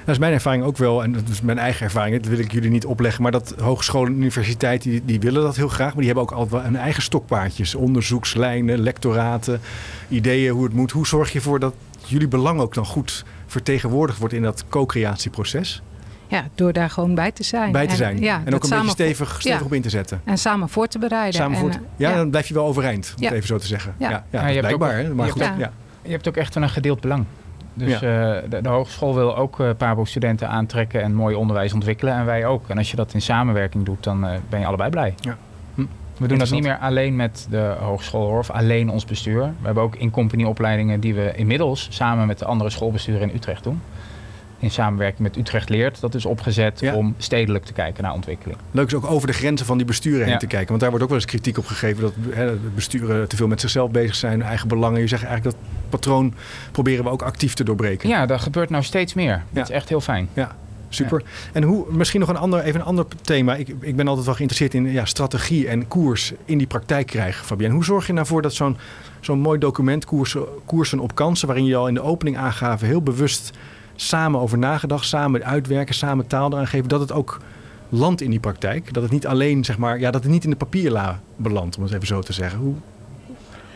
Dat 0.05 0.15
is 0.15 0.19
mijn 0.19 0.33
ervaring 0.33 0.65
ook 0.65 0.77
wel, 0.77 1.03
en 1.03 1.13
dat 1.13 1.29
is 1.29 1.41
mijn 1.41 1.59
eigen 1.59 1.85
ervaring, 1.85 2.17
dat 2.17 2.31
wil 2.31 2.39
ik 2.39 2.53
jullie 2.53 2.71
niet 2.71 2.87
opleggen. 2.87 3.23
Maar 3.23 3.33
dat 3.33 3.55
hogescholen 3.61 4.13
en 4.13 4.19
universiteiten, 4.19 4.91
die, 4.91 5.03
die 5.05 5.21
willen 5.21 5.43
dat 5.43 5.57
heel 5.57 5.69
graag. 5.69 5.89
Maar 5.89 6.05
die 6.05 6.07
hebben 6.07 6.23
ook 6.23 6.31
altijd 6.31 6.51
wel 6.51 6.63
hun 6.63 6.77
eigen 6.77 7.03
stokpaardjes. 7.03 7.75
Onderzoekslijnen, 7.75 8.79
lectoraten, 8.79 9.61
ideeën 10.09 10.53
hoe 10.53 10.65
het 10.65 10.73
moet. 10.73 10.91
Hoe 10.91 11.07
zorg 11.07 11.33
je 11.33 11.39
ervoor 11.39 11.61
dat 11.61 11.75
jullie 12.07 12.29
belang 12.29 12.61
ook 12.61 12.75
dan 12.75 12.87
goed 12.87 13.25
vertegenwoordigd 13.47 14.19
wordt 14.19 14.35
in 14.35 14.43
dat 14.43 14.65
co-creatieproces? 14.69 15.83
Ja, 16.33 16.45
door 16.55 16.73
daar 16.73 16.91
gewoon 16.91 17.15
bij 17.15 17.31
te 17.33 17.43
zijn. 17.43 17.73
Bij 17.73 17.87
te 17.87 17.97
zijn. 17.97 18.17
En, 18.17 18.23
ja, 18.23 18.43
en 18.45 18.55
ook 18.55 18.65
een 18.65 18.71
beetje 18.71 18.89
stevig, 18.89 19.37
stevig 19.41 19.65
op 19.65 19.73
in 19.73 19.83
te 19.83 19.91
zetten. 19.91 20.21
En 20.25 20.39
samen 20.39 20.69
voor 20.69 20.87
te 20.87 20.99
bereiden. 20.99 21.35
Samen 21.35 21.59
voor 21.59 21.71
ja, 21.97 22.15
dan 22.15 22.31
blijf 22.31 22.49
je 22.49 22.55
wel 22.55 22.67
overeind, 22.67 23.15
om 23.17 23.25
het 23.25 23.33
even 23.33 23.47
zo 23.47 23.59
te 23.59 23.67
zeggen. 23.67 23.95
Ja, 23.99 24.25
ja, 24.31 24.47
ja 24.47 24.61
blijkbaar. 24.61 24.99
Ook, 24.99 25.05
hè? 25.05 25.15
Maar 25.15 25.27
je, 25.27 25.33
goed, 25.33 25.43
hebt, 25.43 25.59
ja. 25.59 25.73
je 26.03 26.11
hebt 26.11 26.29
ook 26.29 26.37
echt 26.37 26.55
een 26.55 26.71
gedeeld 26.71 27.01
belang. 27.01 27.25
Dus 27.75 27.93
uh, 27.93 28.01
de, 28.01 28.61
de, 28.63 28.69
hogeschool 28.69 29.15
wil 29.15 29.37
ook 29.37 29.61
uh, 29.61 29.71
PABO-studenten 29.77 30.49
aantrekken 30.49 31.03
en 31.03 31.15
mooi 31.15 31.35
onderwijs 31.35 31.73
ontwikkelen. 31.73 32.15
En 32.15 32.25
wij 32.25 32.47
ook. 32.47 32.69
En 32.69 32.79
als 32.79 32.91
je 32.91 32.97
dat 32.97 33.15
in 33.15 33.23
samenwerking 33.23 33.85
doet, 33.85 34.05
dan 34.05 34.25
uh, 34.25 34.31
ben 34.49 34.61
je 34.61 34.67
allebei 34.67 34.91
blij. 34.91 35.15
Ja. 35.21 35.37
Hm. 35.75 35.85
We 36.17 36.29
doen 36.29 36.39
dat 36.39 36.51
niet 36.51 36.63
meer 36.63 36.79
alleen 36.79 37.17
met 37.17 37.47
de 37.51 37.77
hogeschool 37.81 38.39
of 38.39 38.51
alleen 38.51 38.91
ons 38.91 39.05
bestuur. 39.05 39.41
We 39.41 39.65
hebben 39.65 39.83
ook 39.83 39.97
in-company 39.97 40.45
opleidingen 40.45 41.01
die 41.01 41.15
we 41.15 41.33
inmiddels 41.35 41.87
samen 41.91 42.27
met 42.27 42.39
de 42.39 42.45
andere 42.45 42.71
schoolbesturen 42.71 43.21
in 43.21 43.37
Utrecht 43.37 43.65
doen 43.65 43.81
in 44.63 44.71
samenwerking 44.71 45.21
met 45.21 45.37
Utrecht 45.37 45.69
Leert. 45.69 46.01
Dat 46.01 46.15
is 46.15 46.27
opgezet 46.27 46.93
om 46.95 47.15
stedelijk 47.19 47.65
te 47.65 47.73
kijken 47.73 48.03
naar 48.03 48.13
ontwikkeling. 48.13 48.59
Leuk 48.71 48.87
is 48.87 48.95
ook 48.95 49.11
over 49.11 49.27
de 49.27 49.33
grenzen 49.33 49.67
van 49.67 49.77
die 49.77 49.87
besturen 49.87 50.27
heen 50.27 50.39
te 50.39 50.47
kijken. 50.47 50.69
Want 50.69 50.81
daar 50.81 50.89
wordt 50.91 51.05
ook 51.05 51.11
wel 51.11 51.21
eens 51.21 51.31
kritiek 51.31 51.59
op 51.59 51.67
gegeven 51.67 52.03
dat 52.03 52.13
hè, 52.31 52.53
besturen 52.75 53.29
te 53.29 53.37
veel 53.37 53.47
met 53.47 53.61
zichzelf 53.61 53.91
bezig 53.91 54.15
zijn, 54.15 54.43
eigen 54.43 54.69
belangen. 54.69 55.01
Je 55.01 55.07
zegt 55.07 55.25
eigenlijk 55.25 55.57
dat 55.57 55.69
patroon 55.89 56.35
proberen 56.73 57.05
we 57.05 57.11
ook 57.11 57.23
actief 57.23 57.55
te 57.55 57.65
doorbreken. 57.65 58.09
Ja, 58.09 58.27
dat 58.27 58.41
gebeurt 58.41 58.71
nou 58.71 58.83
steeds 58.83 59.15
meer. 59.15 59.43
Dat 59.51 59.69
is 59.69 59.75
echt 59.75 59.89
heel 59.89 60.01
fijn. 60.01 60.29
Ja. 60.35 60.57
Super. 60.89 61.23
En 61.53 61.63
hoe, 61.63 61.87
misschien 61.91 62.21
nog 62.21 62.29
een 62.29 62.37
ander, 62.37 62.61
even 62.61 62.81
een 62.81 62.87
ander 62.87 63.05
thema. 63.23 63.55
Ik, 63.55 63.75
ik 63.81 63.97
ben 63.97 64.09
altijd 64.09 64.27
wel 64.27 64.35
geïnteresseerd 64.35 64.75
in 64.75 64.93
ja, 64.93 65.05
strategie 65.05 65.69
en 65.69 65.89
koers 65.89 66.33
in 66.45 66.59
die 66.59 66.67
praktijk 66.67 67.07
krijgen, 67.07 67.45
Fabienne. 67.45 67.75
Hoe 67.75 67.85
zorg 67.85 68.07
je 68.07 68.13
nou 68.13 68.27
voor 68.27 68.43
dat 68.43 68.55
zo'n 68.55 68.77
zo'n 69.21 69.39
mooi 69.39 69.59
document, 69.59 70.05
koersen, 70.05 70.45
koersen 70.65 70.99
op 70.99 71.15
kansen, 71.15 71.47
waarin 71.47 71.65
je 71.65 71.77
al 71.77 71.89
in 71.89 71.95
de 71.95 72.03
opening 72.03 72.37
aangaven 72.37 72.87
heel 72.87 73.03
bewust 73.03 73.51
samen 74.03 74.41
over 74.41 74.59
nagedacht, 74.59 75.07
samen 75.07 75.45
uitwerken, 75.45 75.95
samen 75.95 76.27
taal 76.27 76.53
eraan 76.53 76.67
geven, 76.67 76.89
dat 76.89 77.01
het 77.01 77.13
ook 77.13 77.41
landt 77.89 78.21
in 78.21 78.31
die 78.31 78.41
praktijk. 78.41 78.95
Dat 78.95 79.03
het 79.03 79.13
niet 79.13 79.27
alleen, 79.27 79.65
zeg 79.65 79.79
maar, 79.79 80.01
ja, 80.01 80.11
dat 80.11 80.23
het 80.23 80.33
niet 80.33 80.45
in 80.45 80.51
de 80.51 80.57
papierla 80.57 81.21
belandt, 81.37 81.77
om 81.77 81.83
het 81.83 81.93
even 81.93 82.07
zo 82.07 82.21
te 82.21 82.33
zeggen. 82.33 82.59
Hoe, 82.59 82.75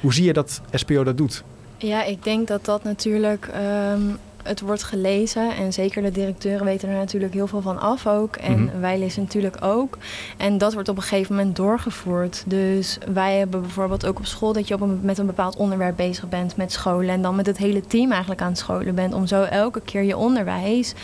hoe 0.00 0.14
zie 0.14 0.24
je 0.24 0.32
dat 0.32 0.60
SPO 0.72 1.04
dat 1.04 1.16
doet? 1.16 1.44
Ja, 1.76 2.04
ik 2.04 2.24
denk 2.24 2.48
dat 2.48 2.64
dat 2.64 2.84
natuurlijk 2.84 3.48
ehm, 3.52 4.00
het 4.46 4.60
wordt 4.60 4.82
gelezen 4.82 5.56
en 5.56 5.72
zeker 5.72 6.02
de 6.02 6.10
directeuren 6.10 6.64
weten 6.64 6.88
er 6.88 6.94
natuurlijk 6.94 7.34
heel 7.34 7.46
veel 7.46 7.60
van 7.60 7.78
af 7.78 8.06
ook. 8.06 8.36
En 8.36 8.62
mhm. 8.62 8.80
wij 8.80 8.98
lezen 8.98 9.22
natuurlijk 9.22 9.64
ook. 9.64 9.98
En 10.36 10.58
dat 10.58 10.74
wordt 10.74 10.88
op 10.88 10.96
een 10.96 11.02
gegeven 11.02 11.36
moment 11.36 11.56
doorgevoerd. 11.56 12.42
Dus 12.46 12.98
wij 13.12 13.38
hebben 13.38 13.60
bijvoorbeeld 13.60 14.06
ook 14.06 14.18
op 14.18 14.26
school 14.26 14.52
dat 14.52 14.68
je 14.68 14.74
op 14.74 14.80
een, 14.80 15.00
met 15.02 15.18
een 15.18 15.26
bepaald 15.26 15.56
onderwerp 15.56 15.96
bezig 15.96 16.28
bent 16.28 16.56
met 16.56 16.72
scholen. 16.72 17.08
En 17.08 17.22
dan 17.22 17.36
met 17.36 17.46
het 17.46 17.58
hele 17.58 17.86
team 17.86 18.10
eigenlijk 18.10 18.40
aan 18.40 18.48
het 18.48 18.58
scholen 18.58 18.94
bent. 18.94 19.14
Om 19.14 19.26
zo 19.26 19.42
elke 19.42 19.80
keer 19.80 20.02
je 20.02 20.16
onderwijs 20.16 20.94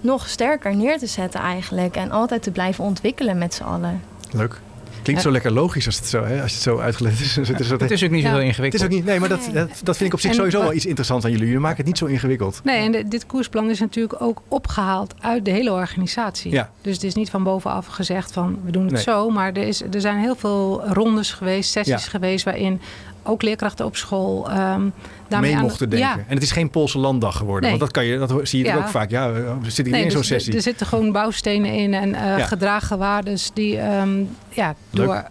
nog 0.00 0.28
sterker 0.28 0.76
neer 0.76 0.98
te 0.98 1.06
zetten 1.06 1.40
eigenlijk. 1.40 1.96
En 1.96 2.10
altijd 2.10 2.42
te 2.42 2.50
blijven 2.50 2.84
ontwikkelen 2.84 3.38
met 3.38 3.54
z'n 3.54 3.62
allen. 3.62 4.02
Leuk. 4.30 4.60
Klinkt 5.02 5.22
zo 5.22 5.30
lekker 5.30 5.52
logisch 5.52 5.86
als 5.86 5.96
het 5.96 6.06
zo, 6.06 6.24
hè, 6.24 6.42
als 6.42 6.52
het 6.52 6.62
zo 6.62 6.78
uitgelegd 6.78 7.20
is. 7.20 7.36
het, 7.36 7.60
is, 7.60 7.70
het 7.70 7.90
is 7.90 8.04
ook 8.04 8.10
niet 8.10 8.24
zo 8.24 8.30
heel 8.30 8.40
ingewikkeld. 8.40 8.72
Het 8.72 8.74
is 8.74 8.82
ook 8.82 8.90
niet, 8.90 9.04
nee, 9.04 9.20
maar 9.20 9.28
dat, 9.28 9.50
dat, 9.52 9.70
dat 9.82 9.96
vind 9.96 10.08
ik 10.08 10.14
op 10.14 10.20
zich 10.20 10.34
sowieso 10.34 10.60
wel 10.60 10.72
iets 10.72 10.86
interessants 10.86 11.24
aan 11.24 11.30
jullie. 11.30 11.46
Jullie 11.46 11.62
maken 11.62 11.76
het 11.76 11.86
niet 11.86 11.98
zo 11.98 12.06
ingewikkeld. 12.06 12.60
Nee, 12.64 12.94
en 12.94 13.08
dit 13.08 13.26
koersplan 13.26 13.70
is 13.70 13.80
natuurlijk 13.80 14.22
ook 14.22 14.42
opgehaald 14.48 15.14
uit 15.20 15.44
de 15.44 15.50
hele 15.50 15.72
organisatie. 15.72 16.52
Ja. 16.52 16.70
Dus 16.80 16.94
het 16.94 17.04
is 17.04 17.14
niet 17.14 17.30
van 17.30 17.42
bovenaf 17.42 17.86
gezegd 17.86 18.32
van 18.32 18.58
we 18.64 18.70
doen 18.70 18.86
het 18.86 19.00
zo. 19.00 19.30
Maar 19.30 19.52
er, 19.52 19.66
is, 19.66 19.82
er 19.82 20.00
zijn 20.00 20.18
heel 20.18 20.36
veel 20.36 20.82
rondes 20.86 21.32
geweest, 21.32 21.70
sessies 21.70 22.06
geweest 22.06 22.44
waarin 22.44 22.80
ook 23.22 23.42
leerkrachten 23.42 23.84
op 23.84 23.96
school 23.96 24.50
um, 24.50 24.92
daarmee 25.28 25.54
mee 25.54 25.62
mochten 25.62 25.90
denken. 25.90 26.24
En 26.28 26.34
het 26.34 26.42
is 26.42 26.52
geen 26.52 26.70
Poolse 26.70 26.98
landdag 26.98 27.36
geworden. 27.36 27.68
Want 27.68 27.80
dat, 27.80 27.90
kan 27.90 28.04
je, 28.04 28.18
dat 28.18 28.48
zie 28.48 28.64
je 28.64 28.76
ook 28.76 28.88
vaak. 28.88 29.10
Ja, 29.10 29.32
we 29.32 29.70
zitten 29.70 29.94
hier 29.94 30.04
in 30.04 30.10
zo'n 30.10 30.24
sessie. 30.24 30.54
Er 30.54 30.62
zitten 30.62 30.86
gewoon 30.86 31.12
bouwstenen 31.12 31.72
in 31.72 31.94
en 31.94 32.08
uh, 32.08 32.46
gedragen 32.46 32.98
waardes 32.98 33.50
die 33.54 33.80
um, 33.80 34.36
ja, 34.48 34.74
door 34.90 35.24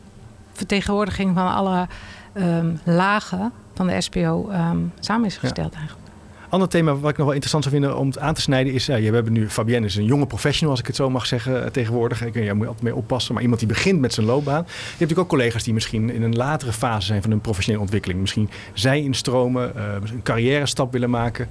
vertegenwoordiging 0.53 1.35
van 1.35 1.53
alle 1.53 1.87
um, 2.33 2.79
lagen 2.83 3.51
van 3.73 3.87
de 3.87 4.01
SPO 4.01 4.49
samen 4.99 5.25
is 5.25 5.37
gesteld 5.37 5.73
eigenlijk. 5.73 6.08
Ander 6.49 6.69
thema 6.69 6.95
wat 6.95 7.09
ik 7.09 7.17
nog 7.17 7.25
wel 7.25 7.35
interessant 7.35 7.63
zou 7.63 7.75
vinden 7.75 7.97
om 7.97 8.07
het 8.07 8.19
aan 8.19 8.33
te 8.33 8.41
snijden 8.41 8.73
is... 8.73 8.85
Ja, 8.85 8.95
we 8.95 9.03
hebben 9.03 9.33
nu 9.33 9.49
Fabienne 9.49 9.85
is 9.85 9.95
een 9.95 10.05
jonge 10.05 10.25
professional, 10.25 10.71
als 10.71 10.79
ik 10.79 10.87
het 10.87 10.95
zo 10.95 11.09
mag 11.09 11.25
zeggen, 11.25 11.63
eh, 11.63 11.69
tegenwoordig. 11.69 12.25
Ik, 12.25 12.33
jij 12.33 12.53
moet 12.53 12.65
altijd 12.67 12.83
mee 12.83 12.95
oppassen, 12.95 13.33
maar 13.33 13.43
iemand 13.43 13.59
die 13.59 13.69
begint 13.69 13.99
met 13.99 14.13
zijn 14.13 14.25
loopbaan. 14.25 14.63
Je 14.65 14.73
hebt 14.73 14.91
natuurlijk 14.91 15.19
ook 15.19 15.27
collega's 15.27 15.63
die 15.63 15.73
misschien 15.73 16.09
in 16.09 16.23
een 16.23 16.35
latere 16.35 16.73
fase 16.73 17.05
zijn 17.05 17.21
van 17.21 17.31
hun 17.31 17.41
professionele 17.41 17.83
ontwikkeling. 17.83 18.19
Misschien 18.19 18.49
zij 18.73 19.01
instromen, 19.01 19.73
uh, 19.75 19.83
een 20.13 20.23
carrière 20.23 20.65
stap 20.65 20.91
willen 20.91 21.09
maken. 21.09 21.49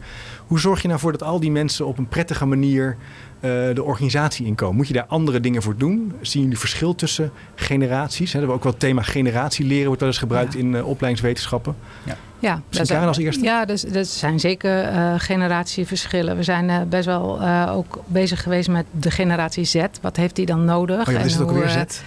Hoe 0.49 0.61
zorg 0.61 0.83
je 0.83 0.89
nou 0.89 1.01
voor 1.01 1.13
dat 1.13 1.23
al 1.23 1.41
die 1.41 1.51
mensen 1.51 1.87
op 1.87 1.99
een 1.99 2.09
prettige 2.09 2.47
manier 2.47 2.97
uh, 2.97 3.51
de 3.75 3.83
organisatie 3.83 4.47
inkomen? 4.47 4.77
Moet 4.77 4.87
je 4.87 4.93
daar 4.93 5.07
andere 5.09 5.41
dingen 5.41 5.63
voor 5.63 5.77
doen? 5.77 6.13
Zien 6.21 6.43
jullie 6.43 6.59
verschil 6.59 6.95
tussen 6.95 7.31
generaties? 7.55 8.33
He, 8.33 8.41
er 8.41 8.53
ook 8.53 8.63
wel 8.63 8.73
het 8.73 8.81
thema 8.81 9.03
generatie 9.03 9.67
leren 9.67 9.87
wordt 9.87 10.01
wel 10.01 10.09
eens 10.09 10.19
gebruikt 10.19 10.55
in 10.55 10.73
uh, 10.73 10.89
opleidingswetenschappen. 10.89 11.77
Ja. 12.05 12.17
Ja, 12.41 12.63
dat 12.71 12.87
zijn, 12.87 13.07
als 13.07 13.19
eerste? 13.19 13.45
Ja, 13.45 13.65
dus, 13.65 13.83
dat 13.83 14.07
zijn 14.07 14.41
zeker 14.41 14.93
uh, 14.93 15.15
generatieverschillen. 15.17 16.37
We 16.37 16.43
zijn 16.43 16.69
uh, 16.69 16.81
best 16.89 17.07
wel 17.07 17.43
uh, 17.43 17.73
ook 17.75 18.03
bezig 18.07 18.43
geweest 18.43 18.69
met 18.69 18.87
de 18.91 19.11
generatie 19.11 19.65
Z. 19.65 19.85
Wat 20.01 20.17
heeft 20.17 20.37
die 20.37 20.47
dan 20.47 20.65
nodig? 20.65 21.09
Oh 21.09 21.15
ja, 21.15 21.21
is 21.21 21.33
het 21.33 21.43
ook 21.43 21.51
weer 21.51 21.69
Z? 21.69 22.01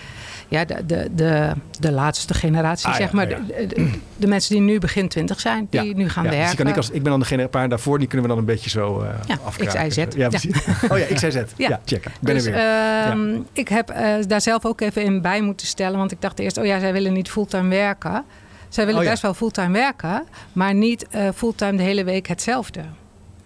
Ja, 0.51 0.65
de, 0.65 0.85
de, 0.85 1.09
de, 1.15 1.51
de 1.79 1.91
laatste 1.91 2.33
generatie, 2.33 2.87
ah, 2.87 2.95
zeg 2.95 3.11
maar. 3.11 3.29
Ja. 3.29 3.37
De, 3.47 3.89
de, 4.17 4.27
mensen 4.27 4.55
die 4.55 4.63
nu 4.63 4.79
begin 4.79 5.07
twintig 5.07 5.39
zijn, 5.39 5.67
die 5.69 5.95
nu 5.95 6.09
gaan 6.09 6.23
dus 6.23 6.31
werken. 6.31 6.49
Dus 6.49 6.55
kan 6.55 6.67
ik, 6.67 6.77
als, 6.77 6.89
ik 6.89 7.01
ben 7.01 7.11
dan 7.11 7.19
degene, 7.19 7.43
een 7.43 7.49
paar 7.49 7.69
daarvoor, 7.69 7.99
die 7.99 8.07
kunnen 8.07 8.27
we 8.27 8.33
dan 8.33 8.41
een 8.41 8.47
beetje 8.47 8.69
zo 8.69 9.01
uh, 9.01 9.09
ja, 9.27 9.37
afkraken. 9.43 10.07
Ja, 10.17 10.29
precies. 10.29 10.65
Oh 10.89 10.97
ja, 10.97 11.05
ja. 11.67 11.81
check. 11.85 12.05
Ik 12.05 12.11
ben 12.19 12.35
dus, 12.35 12.45
er 12.45 12.51
weer. 12.51 13.17
Uh, 13.17 13.39
ik 13.53 13.67
heb 13.67 13.91
uh, 13.91 14.15
daar 14.27 14.41
zelf 14.41 14.65
ook 14.65 14.81
even 14.81 15.03
in 15.03 15.21
bij 15.21 15.41
moeten 15.41 15.67
stellen. 15.67 15.97
Want 15.97 16.11
ik 16.11 16.21
dacht 16.21 16.39
eerst, 16.39 16.57
oh 16.57 16.65
ja, 16.65 16.79
zij 16.79 16.93
willen 16.93 17.13
niet 17.13 17.29
fulltime 17.29 17.69
werken. 17.69 18.23
Zij 18.69 18.85
willen 18.85 19.01
oh, 19.01 19.07
best 19.07 19.21
wel 19.21 19.33
fulltime 19.33 19.71
werken, 19.71 20.23
maar 20.53 20.73
niet 20.73 21.05
uh, 21.15 21.29
fulltime 21.35 21.77
de 21.77 21.83
hele 21.83 22.03
week 22.03 22.27
hetzelfde. 22.27 22.81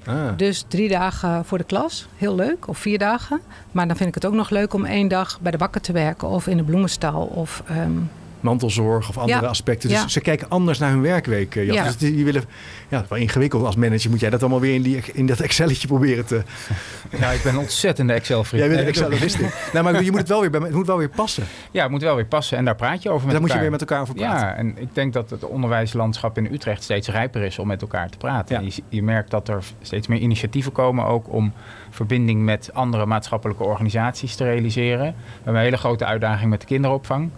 Ah. 0.05 0.37
Dus 0.37 0.65
drie 0.67 0.89
dagen 0.89 1.45
voor 1.45 1.57
de 1.57 1.63
klas, 1.63 2.07
heel 2.17 2.35
leuk, 2.35 2.67
of 2.67 2.77
vier 2.77 2.97
dagen. 2.97 3.41
Maar 3.71 3.87
dan 3.87 3.95
vind 3.95 4.09
ik 4.09 4.15
het 4.15 4.25
ook 4.25 4.33
nog 4.33 4.49
leuk 4.49 4.73
om 4.73 4.85
één 4.85 5.07
dag 5.07 5.39
bij 5.41 5.51
de 5.51 5.57
bakker 5.57 5.81
te 5.81 5.91
werken, 5.91 6.27
of 6.27 6.47
in 6.47 6.57
de 6.57 6.63
bloemenstal, 6.63 7.25
of 7.25 7.63
um, 7.71 8.09
mantelzorg 8.45 9.09
of 9.09 9.17
andere 9.17 9.47
aspecten. 9.47 9.89
Dus 9.89 10.05
ze 10.07 10.21
kijken 10.21 10.49
anders 10.49 10.79
naar 10.79 10.89
hun 10.89 11.01
werkweek. 11.01 11.53
Ja. 11.53 11.83
Dus 11.83 11.97
die 11.97 12.25
willen, 12.25 12.43
ja, 12.89 13.05
wel 13.09 13.17
ingewikkeld 13.17 13.65
als 13.65 13.75
manager. 13.75 14.09
Moet 14.09 14.19
jij 14.19 14.29
dat 14.29 14.41
allemaal 14.41 14.59
weer 14.59 14.73
in, 14.73 14.81
die, 14.81 15.01
in 15.13 15.25
dat 15.25 15.39
Excelletje 15.39 15.87
proberen 15.87 16.25
te... 16.25 16.41
Ja, 17.19 17.29
ik 17.31 17.43
ben 17.43 17.53
een 17.53 17.59
ontzettende 17.59 18.13
Excel-vriend. 18.13 18.63
Jij 18.63 18.75
bent 18.75 18.87
Excel, 18.87 19.09
dat 19.09 19.37
nou, 19.73 19.83
maar 19.83 20.03
je 20.03 20.11
moet 20.11 20.19
het 20.19 20.29
wel 20.29 20.41
weer, 20.41 20.61
het 20.61 20.73
moet 20.73 20.87
wel 20.87 20.97
weer 20.97 21.09
passen. 21.09 21.43
Ja, 21.71 21.81
het 21.81 21.91
moet 21.91 22.01
wel 22.01 22.15
weer 22.15 22.25
passen 22.25 22.57
en 22.57 22.65
daar 22.65 22.75
praat 22.75 23.01
je 23.01 23.09
over 23.09 23.27
met 23.27 23.31
daar 23.35 23.41
elkaar. 23.41 23.41
moet 23.41 23.51
je 23.51 23.59
weer 23.59 23.71
met 23.71 23.81
elkaar 23.81 24.01
over 24.01 24.15
praten. 24.15 24.47
Ja, 24.47 24.55
en 24.55 24.77
ik 24.77 24.95
denk 24.95 25.13
dat 25.13 25.29
het 25.29 25.45
onderwijslandschap 25.45 26.37
in 26.37 26.53
Utrecht 26.53 26.83
steeds 26.83 27.07
rijper 27.07 27.41
is 27.41 27.59
om 27.59 27.67
met 27.67 27.81
elkaar 27.81 28.09
te 28.09 28.17
praten. 28.17 28.65
Je, 28.65 28.83
je 28.89 29.03
merkt 29.03 29.31
dat 29.31 29.47
er 29.47 29.63
steeds 29.81 30.07
meer 30.07 30.19
initiatieven 30.19 30.71
komen 30.71 31.05
ook 31.05 31.33
om 31.33 31.53
verbinding 31.89 32.41
met 32.43 32.69
andere 32.73 33.05
maatschappelijke 33.05 33.63
organisaties 33.63 34.35
te 34.35 34.43
realiseren. 34.43 35.05
We 35.05 35.13
hebben 35.35 35.55
een 35.55 35.67
hele 35.67 35.77
grote 35.77 36.05
uitdaging 36.05 36.49
met 36.49 36.61
de 36.61 36.67
kinderopvang. 36.67 37.29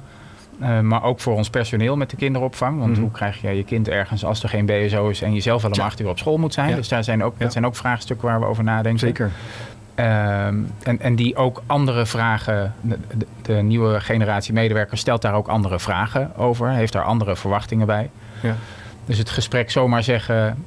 Uh, 0.62 0.80
maar 0.80 1.04
ook 1.04 1.20
voor 1.20 1.36
ons 1.36 1.50
personeel 1.50 1.96
met 1.96 2.10
de 2.10 2.16
kinderopvang. 2.16 2.80
Want 2.80 2.92
mhm. 2.92 3.02
hoe 3.02 3.12
krijg 3.12 3.42
je 3.42 3.50
je 3.50 3.64
kind 3.64 3.88
ergens 3.88 4.26
als 4.26 4.44
er 4.44 4.50
geen 4.50 4.66
BSO 4.66 5.10
is 5.10 5.22
en 5.22 5.34
je 5.34 5.40
zelf 5.40 5.62
wel 5.62 5.72
om 5.72 5.80
acht 5.80 6.00
uur 6.00 6.10
op 6.10 6.18
school 6.18 6.38
moet 6.38 6.54
zijn? 6.54 6.76
Dus 6.76 6.88
daar 6.88 7.04
zijn 7.04 7.24
ook, 7.24 7.40
dat 7.40 7.52
zijn 7.52 7.66
ook 7.66 7.76
vraagstukken 7.76 8.28
waar 8.28 8.40
we 8.40 8.46
over 8.46 8.64
nadenken. 8.64 9.00
Zeker. 9.00 9.32
Ehm, 9.96 10.56
en, 10.84 11.00
en 11.00 11.16
die 11.16 11.36
ook 11.36 11.62
andere 11.66 12.06
vragen, 12.06 12.74
de, 12.82 12.98
de, 13.42 13.54
nieuwe 13.54 14.00
generatie 14.00 14.54
medewerkers 14.54 15.02
stelt 15.02 15.22
daar 15.22 15.34
ook 15.34 15.48
andere 15.48 15.80
vragen 15.80 16.36
over, 16.36 16.70
heeft 16.70 16.94
daar 16.94 17.04
andere 17.04 17.36
verwachtingen 17.36 17.88
bij. 17.88 18.10
Ja. 18.42 18.56
Dus 19.06 19.18
het 19.18 19.30
gesprek 19.30 19.72
zomaar 19.72 20.04
zeggen, 20.04 20.64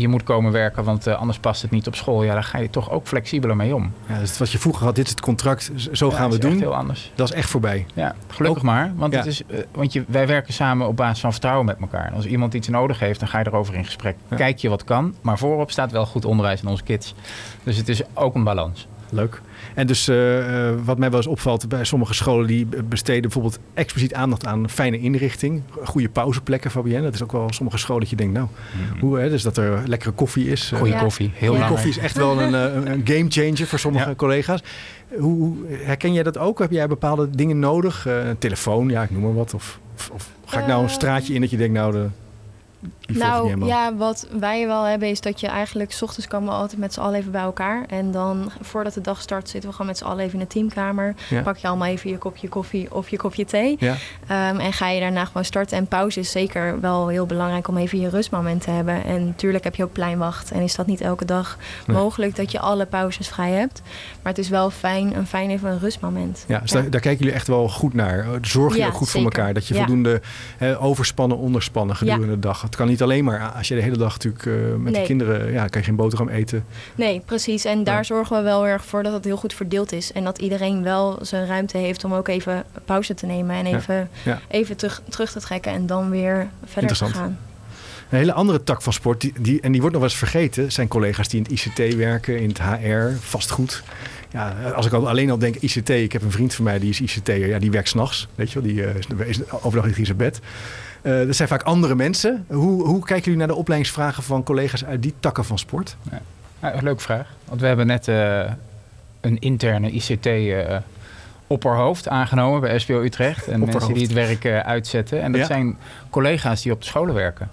je 0.00 0.08
moet 0.08 0.22
komen 0.22 0.52
werken, 0.52 0.84
want 0.84 1.06
uh, 1.06 1.14
anders 1.14 1.38
past 1.38 1.62
het 1.62 1.70
niet 1.70 1.86
op 1.86 1.94
school. 1.94 2.22
Ja, 2.22 2.32
daar 2.32 2.44
ga 2.44 2.58
je 2.58 2.70
toch 2.70 2.90
ook 2.90 3.06
flexibeler 3.06 3.56
mee 3.56 3.74
om. 3.74 3.92
Ja, 4.06 4.18
dus 4.18 4.38
wat 4.38 4.50
je 4.50 4.58
vroeger 4.58 4.84
had, 4.84 4.94
dit 4.94 5.04
is 5.04 5.10
het 5.10 5.20
contract, 5.20 5.70
zo 5.92 6.10
gaan 6.10 6.30
we 6.30 6.38
doen. 6.38 6.58
heel 6.58 6.74
anders. 6.74 7.12
Dat 7.14 7.28
is 7.28 7.34
echt 7.34 7.50
voorbij. 7.50 7.86
Ja, 7.94 8.14
gelukkig 8.28 8.62
maar. 8.62 8.92
Want, 8.96 9.14
het 9.14 9.26
is, 9.26 9.42
uh, 9.46 9.58
want 9.72 9.92
je, 9.92 10.04
wij 10.08 10.26
werken 10.26 10.54
samen 10.54 10.86
op 10.86 10.96
basis 10.96 11.20
van 11.20 11.32
vertrouwen 11.32 11.66
met 11.66 11.76
elkaar. 11.80 12.12
als 12.14 12.26
iemand 12.26 12.54
iets 12.54 12.68
nodig 12.68 12.98
heeft, 12.98 13.20
dan 13.20 13.28
ga 13.28 13.38
je 13.38 13.46
erover 13.46 13.74
in 13.74 13.84
gesprek. 13.84 14.16
Kijk 14.36 14.58
je 14.58 14.68
wat 14.68 14.84
kan, 14.84 15.14
maar 15.20 15.38
voorop 15.38 15.70
staat 15.70 15.92
wel 15.92 16.06
goed 16.06 16.24
onderwijs 16.24 16.62
in 16.62 16.68
onze 16.68 16.82
kids. 16.82 17.14
Dus 17.62 17.76
het 17.76 17.88
is 17.88 18.02
ook 18.14 18.34
een 18.34 18.44
balans. 18.44 18.88
Leuk. 19.12 19.40
En 19.74 19.86
dus 19.86 20.08
uh, 20.08 20.44
wat 20.84 20.98
mij 20.98 21.08
wel 21.10 21.18
eens 21.18 21.28
opvalt 21.28 21.68
bij 21.68 21.84
sommige 21.84 22.14
scholen 22.14 22.46
die 22.46 22.66
besteden 22.84 23.22
bijvoorbeeld 23.22 23.58
expliciet 23.74 24.14
aandacht 24.14 24.46
aan 24.46 24.70
fijne 24.70 24.98
inrichting, 24.98 25.62
goede 25.84 26.08
pauzeplekken, 26.08 26.70
Fabienne. 26.70 27.02
Dat 27.02 27.14
is 27.14 27.22
ook 27.22 27.32
wel 27.32 27.52
sommige 27.52 27.78
scholen 27.78 28.00
dat 28.00 28.10
je 28.10 28.16
denkt, 28.16 28.32
nou, 28.32 28.46
mhm. 28.46 29.00
hoe, 29.00 29.18
hè, 29.18 29.28
dus 29.28 29.42
dat 29.42 29.56
er 29.56 29.82
lekkere 29.86 30.12
koffie 30.12 30.48
is. 30.48 30.72
Eh, 30.72 30.78
goede 30.78 30.96
koffie, 30.96 31.30
heel 31.34 31.50
Goede 31.50 31.68
koffie 31.68 31.90
is 31.90 31.98
echt 31.98 32.16
wel 32.16 32.40
een, 32.40 32.52
een 32.92 33.02
game 33.04 33.26
changer 33.28 33.66
voor 33.66 33.78
sommige 33.78 34.16
collega's. 34.16 34.62
Hoe, 35.18 35.56
herken 35.70 36.12
jij 36.12 36.22
dat 36.22 36.38
ook? 36.38 36.58
Heb 36.58 36.70
jij 36.70 36.86
bepaalde 36.86 37.30
dingen 37.30 37.58
nodig? 37.58 38.06
een 38.06 38.38
telefoon, 38.38 38.88
ja, 38.88 39.02
ik 39.02 39.10
noem 39.10 39.22
maar 39.22 39.34
wat. 39.34 39.54
Of, 39.54 39.80
of, 39.94 40.10
of 40.12 40.30
ga 40.44 40.60
ik 40.60 40.66
nou 40.66 40.82
een 40.82 40.90
straatje 40.90 41.34
in 41.34 41.40
dat 41.40 41.50
je 41.50 41.56
denkt, 41.56 41.74
nou, 41.74 41.92
de, 41.92 42.06
nou 43.06 43.66
ja, 43.66 43.94
wat 43.94 44.26
wij 44.38 44.66
wel 44.66 44.84
hebben 44.84 45.08
is 45.08 45.20
dat 45.20 45.40
je 45.40 45.46
eigenlijk... 45.46 45.92
s 45.92 46.02
ochtends 46.02 46.28
komen 46.28 46.48
we 46.48 46.54
altijd 46.54 46.80
met 46.80 46.92
z'n 46.92 47.00
allen 47.00 47.18
even 47.18 47.32
bij 47.32 47.40
elkaar. 47.40 47.84
En 47.86 48.10
dan 48.10 48.50
voordat 48.60 48.94
de 48.94 49.00
dag 49.00 49.20
start 49.20 49.48
zitten 49.48 49.68
we 49.68 49.76
gewoon 49.76 49.90
met 49.90 49.98
z'n 49.98 50.04
allen 50.04 50.24
even 50.24 50.32
in 50.32 50.44
de 50.44 50.46
teamkamer. 50.46 51.14
Pak 51.44 51.56
je 51.56 51.68
allemaal 51.68 51.88
even 51.88 52.10
je 52.10 52.18
kopje 52.18 52.48
koffie 52.48 52.94
of 52.94 53.08
je 53.08 53.16
kopje 53.16 53.44
thee. 53.44 53.76
Ja. 53.78 53.96
Ehm, 54.26 54.58
en 54.58 54.72
ga 54.72 54.88
je 54.88 55.00
daarna 55.00 55.24
gewoon 55.24 55.44
starten. 55.44 55.76
En 55.76 55.86
pauze 55.86 56.20
is 56.20 56.30
zeker 56.30 56.80
wel 56.80 57.08
heel 57.08 57.26
belangrijk 57.26 57.68
om 57.68 57.76
even 57.76 58.00
je 58.00 58.08
rustmoment 58.08 58.62
te 58.62 58.70
hebben. 58.70 59.04
En 59.04 59.26
natuurlijk 59.26 59.64
heb 59.64 59.74
je 59.74 59.84
ook 59.84 59.92
pleinwacht. 59.92 60.50
En 60.50 60.60
is 60.60 60.74
dat 60.74 60.86
niet 60.86 61.00
elke 61.00 61.24
dag 61.24 61.58
mogelijk 61.86 62.36
dat 62.36 62.52
je 62.52 62.60
alle 62.60 62.86
pauzes 62.86 63.28
vrij 63.28 63.50
hebt. 63.50 63.82
Maar 64.22 64.32
het 64.32 64.38
is 64.38 64.48
wel 64.48 64.70
fijn, 64.70 65.16
een 65.16 65.26
fijn 65.26 65.50
even 65.50 65.70
een 65.70 65.78
rustmoment. 65.78 66.44
Ja, 66.48 66.58
dus 66.58 66.70
Daar, 66.70 66.90
daar, 66.90 67.00
kijken 67.00 67.18
jullie 67.18 67.34
echt 67.34 67.46
wel 67.46 67.68
goed 67.68 67.94
naar. 67.94 68.26
Zorg 68.42 68.76
je 68.76 68.86
ook 68.86 68.92
goed 68.92 69.10
voor 69.10 69.22
elkaar. 69.22 69.54
Dat 69.54 69.66
je 69.66 69.74
voldoende 69.74 70.20
overspannen, 70.78 71.38
onderspannen 71.38 71.96
gedurende 71.96 72.34
de 72.34 72.38
dag 72.38 72.69
het 72.70 72.78
kan 72.78 72.88
niet 72.88 73.02
alleen 73.02 73.24
maar 73.24 73.52
als 73.56 73.68
je 73.68 73.74
de 73.74 73.82
hele 73.82 73.96
dag 73.96 74.12
natuurlijk 74.12 74.44
uh, 74.44 74.74
met 74.76 74.94
de 74.94 75.02
kinderen, 75.02 75.52
ja, 75.52 75.66
kan 75.66 75.80
je 75.80 75.86
geen 75.86 75.96
boterham 75.96 76.28
eten. 76.28 76.64
Nee, 76.94 77.22
precies. 77.24 77.64
En 77.64 77.84
daar 77.84 78.04
zorgen 78.04 78.36
we 78.36 78.42
wel 78.42 78.66
erg 78.66 78.84
voor 78.84 79.02
dat 79.02 79.12
het 79.12 79.24
heel 79.24 79.36
goed 79.36 79.54
verdeeld 79.54 79.92
is. 79.92 80.12
En 80.12 80.24
dat 80.24 80.38
iedereen 80.38 80.82
wel 80.82 81.18
zijn 81.22 81.46
ruimte 81.46 81.78
heeft 81.78 82.04
om 82.04 82.14
ook 82.14 82.28
even 82.28 82.64
pauze 82.84 83.14
te 83.14 83.26
nemen 83.26 83.56
en 83.56 83.66
even, 83.66 84.10
even 84.48 84.76
terug, 84.76 85.02
terug 85.08 85.32
te 85.32 85.40
trekken 85.40 85.72
en 85.72 85.86
dan 85.86 86.10
weer 86.10 86.48
verder 86.64 86.96
te 86.96 87.04
gaan. 87.04 87.38
Een 88.10 88.18
hele 88.18 88.32
andere 88.32 88.64
tak 88.64 88.82
van 88.82 88.92
sport, 88.92 89.20
die, 89.20 89.32
die, 89.40 89.60
en 89.60 89.72
die 89.72 89.80
wordt 89.80 89.96
nog 89.96 90.04
wel 90.04 90.12
eens 90.12 90.20
vergeten, 90.20 90.72
zijn 90.72 90.88
collega's 90.88 91.28
die 91.28 91.42
in 91.42 91.46
het 91.50 91.64
ICT 91.64 91.94
werken, 91.94 92.40
in 92.40 92.48
het 92.48 92.62
HR, 92.62 93.16
vastgoed. 93.20 93.82
Ja, 94.32 94.72
als 94.74 94.86
ik 94.86 94.92
al, 94.92 95.08
alleen 95.08 95.30
al 95.30 95.38
denk 95.38 95.56
ICT, 95.56 95.88
ik 95.88 96.12
heb 96.12 96.22
een 96.22 96.30
vriend 96.30 96.54
van 96.54 96.64
mij 96.64 96.78
die 96.78 96.90
is 96.90 97.00
ICT'er, 97.00 97.46
ja, 97.46 97.58
die 97.58 97.70
werkt 97.70 97.88
s'nachts, 97.88 98.28
weet 98.34 98.52
je 98.52 98.60
wel, 98.60 98.68
die 98.72 98.82
uh, 98.82 99.28
is 99.28 99.50
overdag 99.50 99.98
in 99.98 100.06
zijn 100.06 100.16
bed. 100.16 100.40
Uh, 101.02 101.26
dat 101.26 101.36
zijn 101.36 101.48
vaak 101.48 101.62
andere 101.62 101.94
mensen. 101.94 102.44
Hoe, 102.48 102.86
hoe 102.86 103.04
kijken 103.04 103.24
jullie 103.24 103.38
naar 103.38 103.48
de 103.48 103.54
opleidingsvragen 103.54 104.22
van 104.22 104.42
collega's 104.42 104.84
uit 104.84 105.02
die 105.02 105.14
takken 105.20 105.44
van 105.44 105.58
sport? 105.58 105.96
Ja. 106.10 106.72
Leuke 106.80 107.02
vraag. 107.02 107.28
Want 107.44 107.60
we 107.60 107.66
hebben 107.66 107.86
net 107.86 108.08
uh, 108.08 108.40
een 109.20 109.38
interne 109.38 109.90
ICT 109.90 110.26
uh, 110.26 110.74
eh, 110.74 110.82
opperhoofd 111.46 112.08
aangenomen 112.08 112.60
bij 112.60 112.78
SBO 112.78 113.00
Utrecht. 113.00 113.48
En 113.48 113.60
mensen 113.64 113.94
die 113.94 114.02
het 114.02 114.12
werk 114.12 114.46
uitzetten. 114.46 115.22
En 115.22 115.32
dat 115.32 115.46
zijn 115.46 115.78
collega's 116.10 116.62
die 116.62 116.72
op 116.72 116.80
de 116.80 116.86
scholen 116.86 117.14
werken. 117.14 117.48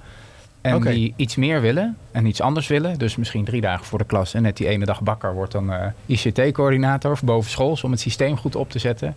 En 0.62 0.82
die 0.82 1.14
iets 1.16 1.36
meer 1.36 1.62
willen 1.62 1.98
en 2.12 2.26
iets 2.26 2.42
anders 2.42 2.68
willen. 2.68 2.98
Dus 2.98 3.16
misschien 3.16 3.46
drie 3.46 3.62
dagen 3.62 3.86
voor 3.86 3.98
de 3.98 4.06
klas 4.06 4.34
en 4.34 4.42
net 4.42 4.58
die 4.58 4.68
ene 4.68 4.86
dag 4.86 5.02
bakker 5.02 5.34
wordt 5.34 5.52
dan 5.52 5.72
ICT-coördinator 6.06 7.20
boven 7.24 7.52
schools 7.52 7.84
om 7.84 7.92
het 7.92 8.00
systeem 8.00 8.38
goed 8.38 8.56
op 8.56 8.70
te 8.70 8.80
zetten. 8.80 9.16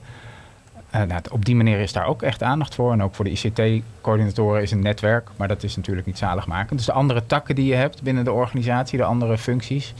Uh, 0.94 1.02
nou, 1.02 1.20
op 1.30 1.44
die 1.44 1.56
manier 1.56 1.78
is 1.80 1.92
daar 1.92 2.06
ook 2.06 2.22
echt 2.22 2.42
aandacht 2.42 2.74
voor. 2.74 2.92
En 2.92 3.02
ook 3.02 3.14
voor 3.14 3.24
de 3.24 3.30
ICT-coördinatoren 3.30 4.62
is 4.62 4.70
een 4.70 4.82
netwerk. 4.82 5.28
Maar 5.36 5.48
dat 5.48 5.62
is 5.62 5.76
natuurlijk 5.76 6.06
niet 6.06 6.18
zaligmakend. 6.18 6.78
Dus 6.78 6.86
de 6.86 6.92
andere 6.92 7.26
takken 7.26 7.54
die 7.54 7.66
je 7.66 7.74
hebt 7.74 8.02
binnen 8.02 8.24
de 8.24 8.32
organisatie, 8.32 8.98
de 8.98 9.04
andere 9.04 9.38
functies. 9.38 9.94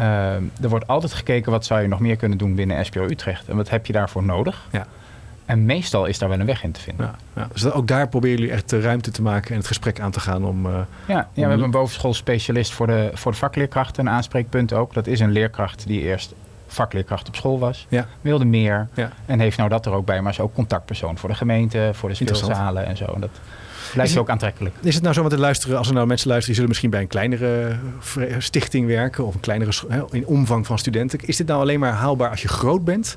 Uh, 0.00 0.34
er 0.34 0.68
wordt 0.68 0.86
altijd 0.86 1.12
gekeken 1.12 1.52
wat 1.52 1.64
zou 1.64 1.82
je 1.82 1.88
nog 1.88 2.00
meer 2.00 2.16
kunnen 2.16 2.38
doen 2.38 2.54
binnen 2.54 2.84
SPO 2.84 3.04
Utrecht. 3.04 3.48
En 3.48 3.56
wat 3.56 3.70
heb 3.70 3.86
je 3.86 3.92
daarvoor 3.92 4.22
nodig? 4.22 4.68
Ja. 4.72 4.86
En 5.44 5.64
meestal 5.64 6.06
is 6.06 6.18
daar 6.18 6.28
wel 6.28 6.40
een 6.40 6.46
weg 6.46 6.62
in 6.62 6.72
te 6.72 6.80
vinden. 6.80 7.06
Ja, 7.06 7.42
ja. 7.42 7.48
Dus 7.52 7.70
ook 7.70 7.86
daar 7.86 8.08
proberen 8.08 8.38
jullie 8.38 8.52
echt 8.52 8.72
ruimte 8.72 9.10
te 9.10 9.22
maken 9.22 9.50
en 9.50 9.56
het 9.56 9.66
gesprek 9.66 10.00
aan 10.00 10.10
te 10.10 10.20
gaan 10.20 10.44
om... 10.44 10.66
Uh, 10.66 10.72
ja, 10.72 11.14
ja, 11.14 11.26
we 11.34 11.40
hebben 11.40 11.62
een 11.62 11.70
bovenschoolspecialist 11.70 12.72
voor 12.72 12.86
de, 12.86 13.10
voor 13.14 13.32
de 13.32 13.38
vakleerkrachten, 13.38 14.06
een 14.06 14.12
aanspreekpunt 14.12 14.72
ook. 14.72 14.94
Dat 14.94 15.06
is 15.06 15.20
een 15.20 15.30
leerkracht 15.30 15.86
die 15.86 16.00
eerst 16.00 16.34
vakleerkracht 16.74 17.28
op 17.28 17.36
school 17.36 17.58
was. 17.58 17.86
Ja. 17.88 18.06
Wilde 18.20 18.44
meer. 18.44 18.88
Ja. 18.94 19.10
En 19.26 19.40
heeft 19.40 19.56
nou 19.56 19.68
dat 19.68 19.86
er 19.86 19.92
ook 19.92 20.06
bij, 20.06 20.22
maar 20.22 20.32
is 20.32 20.40
ook 20.40 20.54
contactpersoon 20.54 21.18
voor 21.18 21.28
de 21.28 21.34
gemeente, 21.34 21.90
voor 21.92 22.08
de 22.08 22.14
speelzalen 22.14 22.86
en 22.86 22.96
zo. 22.96 23.04
En 23.04 23.20
dat 23.20 23.30
lijkt 23.94 24.16
ook 24.16 24.30
aantrekkelijk. 24.30 24.74
Is 24.82 24.94
het 24.94 25.02
nou 25.02 25.14
zo 25.14 25.22
met 25.22 25.30
te 25.30 25.38
luisteren, 25.38 25.78
als 25.78 25.88
er 25.88 25.94
nou 25.94 26.06
mensen 26.06 26.28
luisteren, 26.28 26.54
die 26.54 26.54
zullen 26.54 26.68
misschien 26.68 26.90
bij 26.90 27.00
een 27.00 27.06
kleinere 27.06 27.76
eh, 28.16 28.34
stichting 28.38 28.86
werken 28.86 29.26
of 29.26 29.34
een 29.34 29.40
kleinere 29.40 29.72
in 30.10 30.26
omvang 30.26 30.66
van 30.66 30.78
studenten. 30.78 31.18
Is 31.22 31.36
dit 31.36 31.46
nou 31.46 31.60
alleen 31.60 31.80
maar 31.80 31.92
haalbaar 31.92 32.30
als 32.30 32.42
je 32.42 32.48
groot 32.48 32.84
bent? 32.84 33.16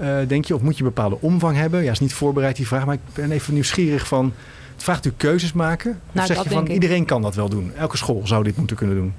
Uh, 0.00 0.16
denk 0.26 0.44
je, 0.44 0.54
of 0.54 0.60
moet 0.60 0.76
je 0.76 0.82
een 0.82 0.88
bepaalde 0.94 1.16
omvang 1.20 1.56
hebben? 1.56 1.82
Ja, 1.82 1.90
is 1.90 2.00
niet 2.00 2.14
voorbereid 2.14 2.56
die 2.56 2.66
vraag, 2.66 2.86
maar 2.86 2.94
ik 2.94 3.00
ben 3.14 3.30
even 3.30 3.54
nieuwsgierig 3.54 4.06
van. 4.06 4.32
Het 4.72 4.82
vraagt 4.82 5.06
u 5.06 5.12
keuzes 5.16 5.52
maken? 5.52 6.00
Nou, 6.12 6.28
of 6.28 6.36
zeg 6.36 6.44
je 6.44 6.50
van 6.50 6.66
iedereen 6.66 7.04
kan 7.04 7.22
dat 7.22 7.34
wel 7.34 7.48
doen? 7.48 7.72
Elke 7.76 7.96
school 7.96 8.26
zou 8.26 8.44
dit 8.44 8.56
moeten 8.56 8.76
kunnen 8.76 8.96
doen? 8.96 9.14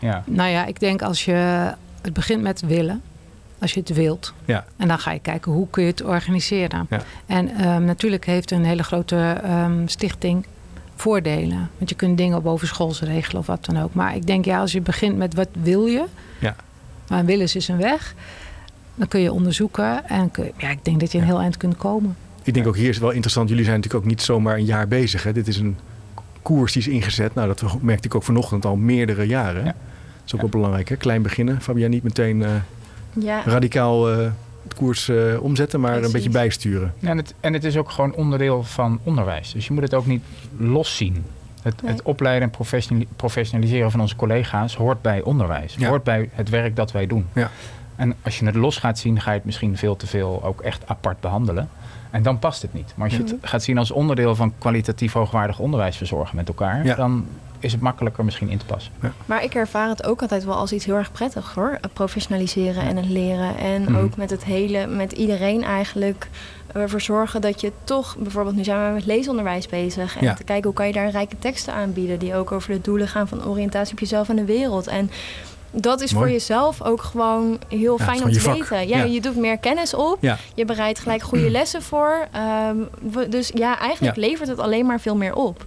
Ja. 0.00 0.22
Nou 0.26 0.50
ja, 0.50 0.66
ik 0.66 0.80
denk 0.80 1.02
als 1.02 1.24
je 1.24 1.70
het 2.04 2.12
begint 2.12 2.42
met 2.42 2.60
willen. 2.60 3.02
Als 3.58 3.74
je 3.74 3.80
het 3.80 3.88
wilt. 3.88 4.32
Ja. 4.44 4.64
En 4.76 4.88
dan 4.88 4.98
ga 4.98 5.12
je 5.12 5.18
kijken 5.18 5.52
hoe 5.52 5.66
kun 5.70 5.82
je 5.82 5.90
het 5.90 6.04
organiseren. 6.04 6.86
Ja. 6.90 7.02
En 7.26 7.68
um, 7.68 7.84
natuurlijk 7.84 8.24
heeft 8.26 8.50
een 8.50 8.64
hele 8.64 8.82
grote 8.82 9.40
um, 9.44 9.88
stichting 9.88 10.46
voordelen. 10.96 11.70
Want 11.76 11.90
je 11.90 11.96
kunt 11.96 12.18
dingen 12.18 12.42
boven 12.42 12.66
schools 12.66 13.00
regelen 13.00 13.40
of 13.40 13.46
wat 13.46 13.64
dan 13.64 13.82
ook. 13.82 13.94
Maar 13.94 14.16
ik 14.16 14.26
denk 14.26 14.44
ja, 14.44 14.60
als 14.60 14.72
je 14.72 14.80
begint 14.80 15.16
met 15.16 15.34
wat 15.34 15.48
wil 15.62 15.86
je. 15.86 16.04
Ja. 16.38 16.56
Maar 17.08 17.24
willen 17.24 17.54
is 17.54 17.68
een 17.68 17.76
weg. 17.76 18.14
Dan 18.94 19.08
kun 19.08 19.20
je 19.20 19.32
onderzoeken. 19.32 20.08
En 20.08 20.30
kun, 20.30 20.52
ja, 20.56 20.70
ik 20.70 20.84
denk 20.84 21.00
dat 21.00 21.12
je 21.12 21.18
een 21.18 21.24
heel 21.24 21.40
eind 21.40 21.56
kunt 21.56 21.76
komen. 21.76 22.16
Ik 22.42 22.54
denk 22.54 22.66
ook 22.66 22.76
hier 22.76 22.88
is 22.88 22.94
het 22.94 23.04
wel 23.04 23.10
interessant. 23.10 23.48
Jullie 23.48 23.64
zijn 23.64 23.76
natuurlijk 23.76 24.04
ook 24.04 24.10
niet 24.10 24.22
zomaar 24.22 24.56
een 24.56 24.64
jaar 24.64 24.88
bezig. 24.88 25.22
Hè? 25.22 25.32
Dit 25.32 25.48
is 25.48 25.58
een 25.58 25.76
koers 26.42 26.72
die 26.72 26.82
is 26.82 26.88
ingezet. 26.88 27.34
Nou, 27.34 27.46
dat 27.46 27.82
merkte 27.82 28.08
ik 28.08 28.14
ook 28.14 28.22
vanochtend 28.22 28.64
al 28.64 28.76
meerdere 28.76 29.26
jaren. 29.26 29.64
Ja 29.64 29.74
is 30.26 30.34
ook 30.34 30.40
wel 30.40 30.50
belangrijk, 30.50 30.88
hè? 30.88 30.96
Klein 30.96 31.22
beginnen. 31.22 31.60
Fabian, 31.60 31.90
niet 31.90 32.02
meteen 32.02 32.40
uh, 32.40 32.48
ja. 33.12 33.42
radicaal 33.44 34.12
uh, 34.12 34.30
het 34.62 34.74
koers 34.74 35.08
uh, 35.08 35.42
omzetten, 35.42 35.80
maar 35.80 36.02
een 36.02 36.12
beetje 36.12 36.30
bijsturen. 36.30 36.94
Ja, 36.98 37.08
en, 37.08 37.16
het, 37.16 37.34
en 37.40 37.52
het 37.52 37.64
is 37.64 37.76
ook 37.76 37.90
gewoon 37.90 38.14
onderdeel 38.14 38.62
van 38.62 38.98
onderwijs. 39.02 39.52
Dus 39.52 39.66
je 39.66 39.72
moet 39.72 39.82
het 39.82 39.94
ook 39.94 40.06
niet 40.06 40.22
los 40.56 40.96
zien. 40.96 41.24
Het, 41.62 41.80
het 41.84 42.02
opleiden 42.02 42.50
en 42.52 43.06
professionaliseren 43.16 43.90
van 43.90 44.00
onze 44.00 44.16
collega's 44.16 44.76
hoort 44.76 45.02
bij 45.02 45.22
onderwijs. 45.22 45.74
Ja. 45.78 45.88
Hoort 45.88 46.02
bij 46.02 46.28
het 46.32 46.48
werk 46.48 46.76
dat 46.76 46.92
wij 46.92 47.06
doen. 47.06 47.26
Ja. 47.32 47.50
En 47.96 48.14
als 48.22 48.38
je 48.38 48.46
het 48.46 48.54
los 48.54 48.76
gaat 48.76 48.98
zien, 48.98 49.20
ga 49.20 49.30
je 49.30 49.36
het 49.36 49.46
misschien 49.46 49.76
veel 49.76 49.96
te 49.96 50.06
veel 50.06 50.40
ook 50.44 50.60
echt 50.60 50.82
apart 50.86 51.20
behandelen. 51.20 51.68
En 52.10 52.22
dan 52.22 52.38
past 52.38 52.62
het 52.62 52.74
niet. 52.74 52.92
Maar 52.96 53.06
als 53.06 53.16
je 53.16 53.22
het 53.22 53.34
gaat 53.40 53.62
zien 53.62 53.78
als 53.78 53.90
onderdeel 53.90 54.34
van 54.34 54.52
kwalitatief 54.58 55.12
hoogwaardig 55.12 55.58
onderwijs 55.58 55.96
verzorgen 55.96 56.36
met 56.36 56.48
elkaar, 56.48 56.96
dan 56.96 57.26
is 57.64 57.72
het 57.72 57.80
makkelijker 57.80 58.24
misschien 58.24 58.48
in 58.48 58.58
te 58.58 58.64
passen. 58.64 58.92
Ja. 59.02 59.12
Maar 59.26 59.44
ik 59.44 59.54
ervaar 59.54 59.88
het 59.88 60.06
ook 60.06 60.22
altijd 60.22 60.44
wel 60.44 60.54
als 60.54 60.72
iets 60.72 60.84
heel 60.84 60.94
erg 60.94 61.12
prettig 61.12 61.54
hoor. 61.54 61.78
Het 61.80 61.92
professionaliseren 61.92 62.82
en 62.82 62.96
het 62.96 63.08
leren. 63.08 63.56
En 63.56 63.82
mhm. 63.82 63.96
ook 63.96 64.16
met 64.16 64.30
het 64.30 64.44
hele, 64.44 64.86
met 64.86 65.12
iedereen 65.12 65.64
eigenlijk 65.64 66.28
ervoor 66.72 67.00
zorgen 67.00 67.40
dat 67.40 67.60
je 67.60 67.72
toch, 67.84 68.16
bijvoorbeeld 68.18 68.56
nu 68.56 68.64
zijn 68.64 68.88
we 68.88 68.94
met 68.94 69.06
leesonderwijs 69.06 69.66
bezig. 69.66 70.16
En 70.16 70.34
te 70.34 70.44
kijken 70.44 70.64
hoe 70.64 70.74
kan 70.74 70.86
je 70.86 70.92
daar 70.92 71.10
rijke 71.10 71.38
teksten 71.38 71.74
aanbieden 71.74 72.18
die 72.18 72.34
ook 72.34 72.52
over 72.52 72.72
de 72.72 72.80
doelen 72.80 73.08
gaan 73.08 73.28
van 73.28 73.46
oriëntatie 73.46 73.92
op 73.92 73.98
jezelf 74.00 74.28
en 74.28 74.36
de 74.36 74.44
wereld. 74.44 74.86
En 74.86 75.10
dat 75.70 76.00
is 76.00 76.10
voor 76.12 76.30
jezelf 76.30 76.82
ook 76.82 77.02
gewoon 77.02 77.58
heel 77.68 77.98
fijn 77.98 78.24
om 78.24 78.32
te 78.32 78.50
weten. 78.50 78.88
Ja, 78.88 79.02
Je 79.02 79.20
doet 79.20 79.36
meer 79.36 79.58
kennis 79.58 79.94
op. 79.94 80.18
Je 80.54 80.64
bereidt 80.64 80.98
gelijk 80.98 81.22
goede 81.22 81.50
lessen 81.50 81.82
voor. 81.82 82.26
Ehm, 82.32 82.76
dus 83.28 83.50
ja, 83.54 83.78
eigenlijk 83.78 84.16
levert 84.16 84.48
het 84.48 84.58
alleen 84.58 84.86
maar 84.86 85.00
veel 85.00 85.16
meer 85.16 85.34
op. 85.34 85.66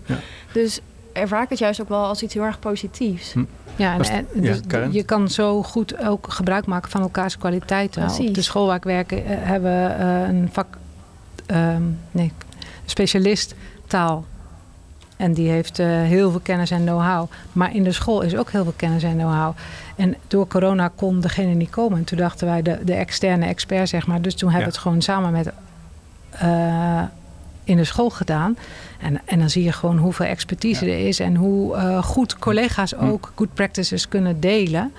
Dus 0.51 0.79
ervaar 1.17 1.43
ik 1.43 1.49
het 1.49 1.59
juist 1.59 1.81
ook 1.81 1.89
wel 1.89 2.05
als 2.05 2.23
iets 2.23 2.33
heel 2.33 2.43
erg 2.43 2.59
positiefs. 2.59 3.33
Hm. 3.33 3.43
Ja, 3.75 3.97
en, 3.99 4.27
dus 4.33 4.61
je 4.91 5.03
kan 5.03 5.29
zo 5.29 5.63
goed 5.63 6.05
ook 6.05 6.25
gebruik 6.29 6.65
maken 6.65 6.91
van 6.91 7.01
elkaars 7.01 7.37
kwaliteiten. 7.37 8.03
Op 8.19 8.33
de 8.33 8.41
school 8.41 8.65
waar 8.65 8.75
ik 8.75 8.83
werk 8.83 9.11
eh, 9.11 9.21
hebben 9.25 9.71
we 9.71 10.03
uh, 10.03 10.27
een 10.27 10.49
vak, 10.51 10.77
uh, 11.51 11.75
nee, 12.11 12.31
specialist 12.85 13.55
taal. 13.87 14.25
En 15.17 15.33
die 15.33 15.49
heeft 15.49 15.79
uh, 15.79 15.87
heel 15.87 16.31
veel 16.31 16.39
kennis 16.39 16.71
en 16.71 16.81
know-how. 16.81 17.31
Maar 17.51 17.75
in 17.75 17.83
de 17.83 17.91
school 17.91 18.21
is 18.21 18.35
ook 18.35 18.51
heel 18.51 18.63
veel 18.63 18.73
kennis 18.75 19.03
en 19.03 19.17
know-how. 19.17 19.55
En 19.95 20.15
door 20.27 20.47
corona 20.47 20.91
kon 20.95 21.19
degene 21.19 21.53
niet 21.53 21.69
komen. 21.69 21.97
En 21.97 22.03
toen 22.03 22.17
dachten 22.17 22.47
wij 22.47 22.61
de, 22.61 22.79
de 22.83 22.93
externe 22.93 23.45
expert, 23.45 23.89
zeg 23.89 24.07
maar. 24.07 24.21
Dus 24.21 24.35
toen 24.35 24.49
hebben 24.49 24.67
we 24.67 24.73
het 24.73 24.83
gewoon 24.83 25.01
samen 25.01 25.31
met 25.31 25.51
in 27.63 27.77
de 27.77 27.83
school 27.83 28.09
gedaan. 28.09 28.57
En, 28.99 29.21
en 29.25 29.39
dan 29.39 29.49
zie 29.49 29.63
je 29.63 29.71
gewoon 29.71 29.97
hoeveel 29.97 30.25
expertise 30.25 30.85
er 30.85 31.07
is 31.07 31.19
en 31.19 31.35
hoe 31.35 31.75
uh, 31.75 32.03
goed 32.03 32.39
collega's 32.39 32.91
hm. 32.91 33.05
ook 33.05 33.31
good 33.35 33.53
practices 33.53 34.07
kunnen 34.07 34.39
delen. 34.39 34.93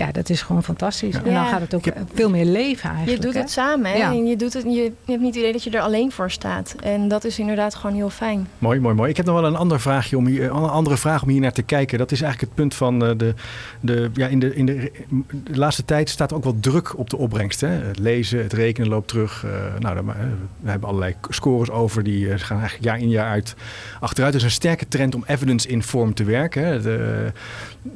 Ja, 0.00 0.12
dat 0.12 0.28
is 0.28 0.42
gewoon 0.42 0.62
fantastisch. 0.62 1.14
En 1.14 1.34
dan 1.34 1.46
gaat 1.46 1.60
het 1.60 1.74
ook 1.74 1.84
veel 2.14 2.30
meer 2.30 2.44
leven 2.44 2.90
eigenlijk. 2.90 3.22
Je 3.22 3.26
doet 3.26 3.40
het 3.40 3.50
samen 3.50 3.90
hè? 3.90 3.98
En 3.98 4.26
je, 4.26 4.36
doet 4.36 4.52
het, 4.52 4.62
je, 4.62 4.70
je 4.70 4.92
hebt 5.04 5.20
niet 5.20 5.34
het 5.34 5.36
idee 5.36 5.52
dat 5.52 5.62
je 5.62 5.70
er 5.70 5.80
alleen 5.80 6.12
voor 6.12 6.30
staat. 6.30 6.74
En 6.82 7.08
dat 7.08 7.24
is 7.24 7.38
inderdaad 7.38 7.74
gewoon 7.74 7.96
heel 7.96 8.10
fijn. 8.10 8.48
Mooi, 8.58 8.80
mooi, 8.80 8.94
mooi. 8.94 9.10
Ik 9.10 9.16
heb 9.16 9.26
nog 9.26 9.34
wel 9.34 9.44
een 9.44 9.56
ander 9.56 9.80
vraagje 9.80 10.16
om 10.16 10.26
hier, 10.26 10.44
een 10.44 10.50
andere 10.50 10.96
vraag 10.96 11.22
om 11.22 11.28
hier 11.28 11.40
naar 11.40 11.52
te 11.52 11.62
kijken. 11.62 11.98
Dat 11.98 12.12
is 12.12 12.22
eigenlijk 12.22 12.52
het 12.52 12.60
punt 12.60 12.74
van 12.74 13.04
eh, 13.04 13.10
de, 13.16 13.34
de, 13.80 14.10
ja, 14.14 14.26
in, 14.26 14.38
de, 14.38 14.54
in 14.54 14.66
de, 14.66 14.92
de 15.44 15.58
laatste 15.58 15.84
tijd 15.84 16.08
staat 16.08 16.32
ook 16.32 16.44
wel 16.44 16.56
druk 16.60 16.98
op 16.98 17.10
de 17.10 17.16
opbrengst. 17.16 17.60
Hè? 17.60 17.68
Het 17.68 17.98
lezen, 17.98 18.42
het 18.42 18.52
rekenen 18.52 18.88
loopt 18.88 19.08
terug. 19.08 19.44
Uh, 19.44 19.50
nou, 19.78 20.04
we 20.60 20.70
hebben 20.70 20.88
allerlei 20.88 21.14
scores 21.28 21.70
over 21.70 22.02
die 22.02 22.38
gaan 22.38 22.58
eigenlijk 22.58 22.84
jaar 22.84 22.98
in 22.98 23.08
jaar 23.08 23.30
uit 23.30 23.54
achteruit. 24.00 24.34
Er 24.34 24.40
is 24.40 24.44
een 24.44 24.50
sterke 24.50 24.88
trend 24.88 25.14
om 25.14 25.24
evidence-informed 25.26 26.16
te 26.16 26.24
werken. 26.24 26.66
Hè? 26.66 26.80
De, 26.80 27.32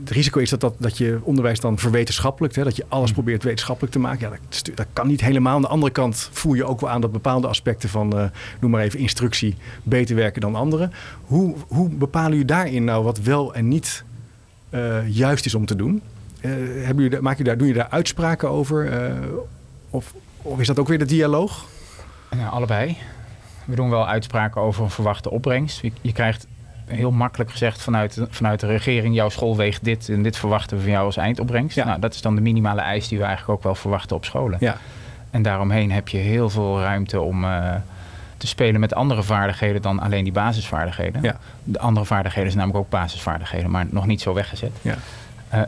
het 0.01 0.11
risico 0.11 0.41
is 0.41 0.51
dat, 0.51 0.61
dat, 0.61 0.75
dat 0.79 0.99
je 0.99 1.19
onderwijs 1.23 1.61
dan 1.61 1.79
verwetenschappelijk, 1.95 2.55
hè, 2.55 2.65
dat 2.65 2.77
je 2.77 2.85
alles 2.89 3.05
hmm. 3.05 3.15
probeert 3.15 3.43
wetenschappelijk 3.43 3.93
te 3.93 4.01
maken. 4.01 4.31
Ja, 4.31 4.37
dat, 4.49 4.71
dat, 4.75 4.87
kan 4.93 5.07
niet 5.07 5.21
helemaal. 5.21 5.55
Aan 5.55 5.61
de 5.61 5.69
andere 5.69 5.93
kant 5.93 6.29
voel 6.33 6.55
je 6.55 6.65
ook 6.65 6.81
wel 6.81 6.91
aan 6.91 7.01
dat 7.01 7.13
bepaalde 7.13 7.47
aspecten 7.47 7.89
van, 7.89 8.19
uh, 8.19 8.25
noem 8.61 8.71
maar 8.71 8.83
even, 8.83 8.99
instructie 8.99 9.57
beter 9.83 10.17
werken 10.17 10.41
dan 10.41 10.55
anderen. 10.55 10.93
Hoe, 11.25 11.55
hoe 11.69 11.89
bepalen 11.89 12.31
jullie 12.31 12.45
daarin 12.45 12.85
nou 12.85 13.05
wat 13.05 13.19
wel 13.19 13.55
en 13.55 13.69
niet 13.69 14.05
uh, 14.71 15.09
juist 15.09 15.47
is 15.47 15.55
om 15.55 15.67
te 15.67 15.77
doen? 15.77 16.03
Uh, 16.41 16.51
hebben 16.85 17.05
jullie, 17.05 17.21
maak 17.21 17.39
je 17.39 17.45
daar, 17.45 17.59
doen 17.59 17.69
je 17.69 17.75
daar 17.75 17.91
uitspraken 17.91 18.49
over? 18.49 18.93
of, 19.91 20.15
of 20.43 20.61
is 20.61 20.67
dat 20.67 20.79
ook 20.79 20.89
weer 20.89 20.99
de 20.99 21.05
dialoog? 21.05 21.65
Ja, 22.37 22.47
allebei. 22.47 22.97
We 23.65 23.75
doen 23.75 23.91
wel 23.91 24.09
uitspraken 24.09 24.61
over 24.61 24.83
een 24.83 24.91
verwachte 24.91 25.31
opbrengst. 25.31 25.81
Je, 25.81 25.93
je 26.01 26.13
krijgt 26.13 26.47
heel 26.87 27.11
makkelijk 27.11 27.51
gezegd 27.51 27.83
vanuit, 27.83 28.21
vanuit 28.31 28.61
de 28.61 28.67
regering: 28.67 29.15
jouw 29.15 29.29
school 29.29 29.57
weegt 29.57 29.85
dit 29.85 30.09
en 30.09 30.23
dit 30.23 30.37
verwachten 30.37 30.77
we 30.77 30.83
van 30.83 30.93
jou 30.93 31.05
als 31.05 31.17
eindopbrengst. 31.17 31.77
Ja. 31.77 31.85
Nou, 31.85 32.01
dat 32.01 32.15
is 32.15 32.21
dan 32.21 32.35
de 32.35 32.41
minimale 32.41 32.81
eis 32.81 33.09
die 33.09 33.19
we 33.19 33.25
eigenlijk 33.25 33.59
ook 33.59 33.65
wel 33.65 33.75
verwachten 33.75 34.17
op 34.17 34.25
scholen. 34.25 34.57
Ja. 34.61 34.77
En 35.31 35.43
daaromheen 35.43 35.93
heb 35.93 36.09
je 36.09 36.19
heel 36.19 36.51
veel 36.51 36.81
ruimte 36.81 37.21
om 37.21 37.45
uh, 37.45 37.75
te 38.37 38.47
spelen 38.47 38.81
met 38.81 38.95
andere 38.95 39.23
vaardigheden 39.23 39.83
dan 39.83 40.01
alleen 40.01 40.25
die 40.25 40.33
basisvaardigheden. 40.33 41.23
Ja. 41.23 41.37
De 41.65 41.79
andere 41.79 42.07
vaardigheden 42.07 42.51
zijn 42.51 42.63
namelijk 42.65 42.85
ook 42.85 43.01
basisvaardigheden, 43.01 43.71
maar 43.71 43.87
nog 43.91 44.07
niet 44.07 44.21
zo 44.21 44.35
weggezet. 44.35 44.73
Ja. 44.83 44.97
Uh, 45.55 45.61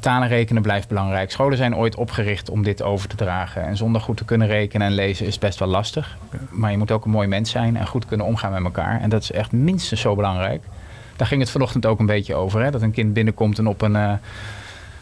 talen 0.00 0.28
rekenen 0.28 0.62
blijft 0.62 0.88
belangrijk. 0.88 1.30
Scholen 1.30 1.56
zijn 1.56 1.76
ooit 1.76 1.96
opgericht 1.96 2.50
om 2.50 2.62
dit 2.62 2.82
over 2.82 3.08
te 3.08 3.16
dragen. 3.16 3.62
En 3.62 3.76
zonder 3.76 4.00
goed 4.00 4.16
te 4.16 4.24
kunnen 4.24 4.46
rekenen 4.46 4.86
en 4.86 4.92
lezen 4.92 5.26
is 5.26 5.38
best 5.38 5.58
wel 5.58 5.68
lastig. 5.68 6.16
Maar 6.50 6.70
je 6.70 6.78
moet 6.78 6.90
ook 6.90 7.04
een 7.04 7.10
mooi 7.10 7.28
mens 7.28 7.50
zijn 7.50 7.76
en 7.76 7.86
goed 7.86 8.06
kunnen 8.06 8.26
omgaan 8.26 8.52
met 8.52 8.64
elkaar. 8.64 9.00
En 9.00 9.10
dat 9.10 9.22
is 9.22 9.32
echt 9.32 9.52
minstens 9.52 10.00
zo 10.00 10.14
belangrijk. 10.14 10.62
Daar 11.16 11.26
ging 11.26 11.40
het 11.40 11.50
vanochtend 11.50 11.86
ook 11.86 11.98
een 11.98 12.06
beetje 12.06 12.34
over. 12.34 12.62
Hè? 12.62 12.70
Dat 12.70 12.82
een 12.82 12.90
kind 12.90 13.12
binnenkomt 13.12 13.58
en 13.58 13.66
op 13.66 13.82
een... 13.82 13.94
Uh, 13.94 14.12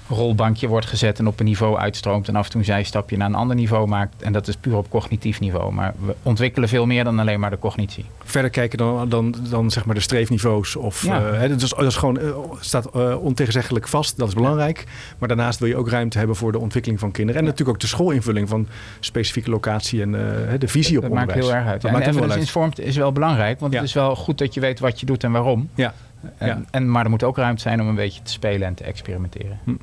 rolbankje 0.09 0.69
wordt 0.69 0.87
gezet 0.87 1.19
en 1.19 1.27
op 1.27 1.41
een 1.41 1.45
niveau 1.45 1.79
uitstroomt 1.79 2.29
en 2.29 2.37
af 2.37 2.45
en 2.45 2.51
toe 2.51 2.61
een 2.61 2.67
zijstapje 2.67 3.17
naar 3.17 3.29
een 3.29 3.35
ander 3.35 3.57
niveau 3.57 3.87
maakt. 3.87 4.23
En 4.23 4.33
dat 4.33 4.49
is 4.49 4.57
puur 4.57 4.77
op 4.77 4.91
cognitief 4.91 5.41
niveau. 5.41 5.73
Maar 5.73 5.95
we 6.07 6.15
ontwikkelen 6.23 6.69
veel 6.69 6.87
meer 6.87 7.05
dan 7.05 7.19
alleen 7.19 7.41
maar 7.41 7.51
de 7.51 7.59
cognitie. 7.59 8.05
Verder 8.25 8.51
kijken 8.51 8.79
dan, 8.79 9.09
dan, 9.09 9.35
dan 9.51 9.71
zeg 9.71 9.85
maar 9.85 9.95
de 9.95 10.01
streefniveaus. 10.01 10.77
Of, 10.77 11.05
ja. 11.05 11.33
uh, 11.33 11.49
dat, 11.49 11.63
is, 11.63 11.69
dat 11.69 11.83
is 11.83 11.97
gewoon, 11.97 12.19
uh, 12.21 12.37
staat 12.61 12.89
uh, 12.97 13.23
ontegenzeggelijk 13.23 13.89
vast. 13.89 14.19
Dat 14.19 14.29
is 14.29 14.35
belangrijk. 14.35 14.85
Maar 15.19 15.29
daarnaast 15.29 15.59
wil 15.59 15.69
je 15.69 15.77
ook 15.77 15.89
ruimte 15.89 16.19
hebben 16.19 16.37
voor 16.37 16.53
de 16.53 16.59
ontwikkeling 16.59 17.01
van 17.01 17.11
kinderen. 17.11 17.41
En 17.41 17.47
natuurlijk 17.47 17.77
ook 17.77 17.81
de 17.81 17.87
schoolinvulling 17.87 18.49
van 18.49 18.67
specifieke 19.01 19.51
locatie 19.51 20.03
en 20.03 20.13
de 20.59 20.69
visie 20.69 20.97
op 20.97 21.03
dat 21.03 21.11
onderwijs. 21.11 21.27
Dat 21.27 21.27
maakt 21.27 21.35
heel 21.35 21.55
erg 21.55 21.67
uit. 21.67 21.83
Dat 21.83 21.91
en 21.91 22.01
evidence-informed 22.01 22.79
is 22.79 22.97
wel 22.97 23.13
belangrijk. 23.13 23.61
Want 23.61 23.75
het 23.75 23.83
is 23.83 23.93
wel 23.93 24.17
goed 24.17 24.39
dat 24.39 24.55
je 24.55 24.61
weet 24.61 24.81
wat 24.81 25.01
je 25.01 25.07
doet 25.07 25.25
en 25.25 25.33
waarom. 25.33 25.69
Ja. 25.75 25.95
En, 26.39 26.67
en, 26.71 26.91
maar 26.91 27.05
er 27.05 27.11
moet 27.11 27.23
ook 27.23 27.37
ruimte 27.37 27.63
zijn 27.63 27.81
om 27.81 27.89
een 27.89 27.95
beetje 27.95 28.23
te 28.23 28.33
spelen 28.33 28.69
en 28.69 28.75
te 28.75 28.85
experimenteren. 28.85 29.59
Hm. 29.65 29.75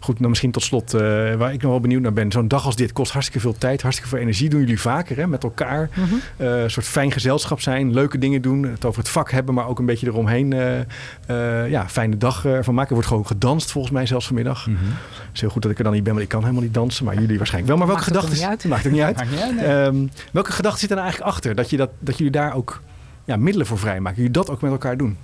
Goed, 0.00 0.18
nou 0.18 0.28
misschien 0.28 0.50
tot 0.50 0.62
slot, 0.62 0.94
uh, 0.94 1.00
waar 1.34 1.52
ik 1.52 1.62
nog 1.62 1.70
wel 1.70 1.80
benieuwd 1.80 2.02
naar 2.02 2.12
ben. 2.12 2.32
Zo'n 2.32 2.48
dag 2.48 2.64
als 2.64 2.76
dit 2.76 2.92
kost 2.92 3.12
hartstikke 3.12 3.40
veel 3.40 3.58
tijd, 3.58 3.82
hartstikke 3.82 4.10
veel 4.10 4.20
energie. 4.20 4.48
Doen 4.48 4.60
jullie 4.60 4.80
vaker 4.80 5.16
hè, 5.16 5.26
met 5.26 5.42
elkaar. 5.42 5.88
Mhm. 5.94 6.14
Eh, 6.36 6.62
een 6.62 6.70
soort 6.70 6.86
fijn 6.86 7.12
gezelschap 7.12 7.60
zijn, 7.60 7.92
leuke 7.92 8.18
dingen 8.18 8.42
doen. 8.42 8.62
Het 8.62 8.84
over 8.84 9.00
het 9.00 9.08
vak 9.08 9.30
hebben, 9.30 9.54
maar 9.54 9.66
ook 9.66 9.78
een 9.78 9.86
beetje 9.86 10.06
eromheen. 10.06 10.52
Uh, 10.52 11.70
ja, 11.70 11.88
fijne 11.88 12.16
dag 12.16 12.40
van 12.40 12.74
maken. 12.74 12.88
Er 12.88 12.94
wordt 12.94 13.08
gewoon 13.08 13.26
gedanst 13.26 13.70
volgens 13.70 13.92
mij 13.92 14.06
zelfs 14.06 14.26
vanmiddag. 14.26 14.66
Mm 14.66 14.76
Het 14.76 15.30
is 15.32 15.40
heel 15.40 15.50
goed 15.50 15.62
dat 15.62 15.70
ik 15.70 15.78
er 15.78 15.84
dan 15.84 15.92
niet 15.92 16.02
ben, 16.02 16.12
want 16.12 16.24
ik 16.24 16.30
kan 16.30 16.40
helemaal 16.40 16.62
niet 16.62 16.74
dansen. 16.74 17.04
Maar 17.04 17.14
jullie 17.14 17.36
waarschijnlijk 17.36 17.72
wel. 17.72 17.78
Maar 17.78 17.94
welke 17.94 18.02
gedachten... 18.02 18.68
Maakt 18.68 18.84
het 18.84 18.92
niet 18.92 19.02
uit. 19.02 19.16
Maakt 19.18 19.30
niet 19.30 19.40
uit. 19.40 19.58
Ehm, 19.58 20.06
welke 20.32 20.52
gedachten 20.52 20.80
zitten 20.80 20.96
er 20.96 21.02
eigenlijk 21.02 21.32
achter? 21.32 21.54
Dat, 21.54 21.70
je 21.70 21.76
dat, 21.76 21.90
dat 21.98 22.16
jullie 22.16 22.32
daar 22.32 22.54
ook 22.54 22.80
ja, 23.24 23.36
middelen 23.36 23.66
voor 23.66 23.78
vrijmaken. 23.78 24.16
Jullie 24.16 24.32
dat 24.32 24.50
ook 24.50 24.60
met 24.60 24.70
elkaar 24.70 24.96
doen? 24.96 25.16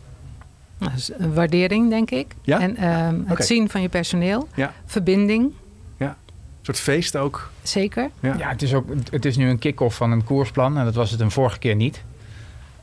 Dus 0.78 1.10
een 1.18 1.34
waardering, 1.34 1.90
denk 1.90 2.10
ik. 2.10 2.34
Ja? 2.42 2.60
En 2.60 2.76
ehm, 2.76 3.20
het 3.24 3.44
zien 3.44 3.70
van 3.70 3.82
je 3.82 3.88
personeel. 3.88 4.48
Ja. 4.54 4.72
Verbinding. 4.84 5.52
Ja. 5.96 6.08
Een 6.08 6.14
soort 6.62 6.80
feest 6.80 7.16
ook. 7.16 7.50
Zeker. 7.62 8.10
Ja, 8.20 8.34
ja 8.38 8.48
het, 8.48 8.62
is 8.62 8.74
ook, 8.74 8.88
het 9.10 9.24
is 9.24 9.36
nu 9.36 9.48
een 9.48 9.58
kick-off 9.58 9.96
van 9.96 10.10
een 10.10 10.24
koersplan. 10.24 10.78
En 10.78 10.84
dat 10.84 10.94
was 10.94 11.10
het 11.10 11.20
een 11.20 11.30
vorige 11.30 11.58
keer 11.58 11.76
niet. 11.76 12.02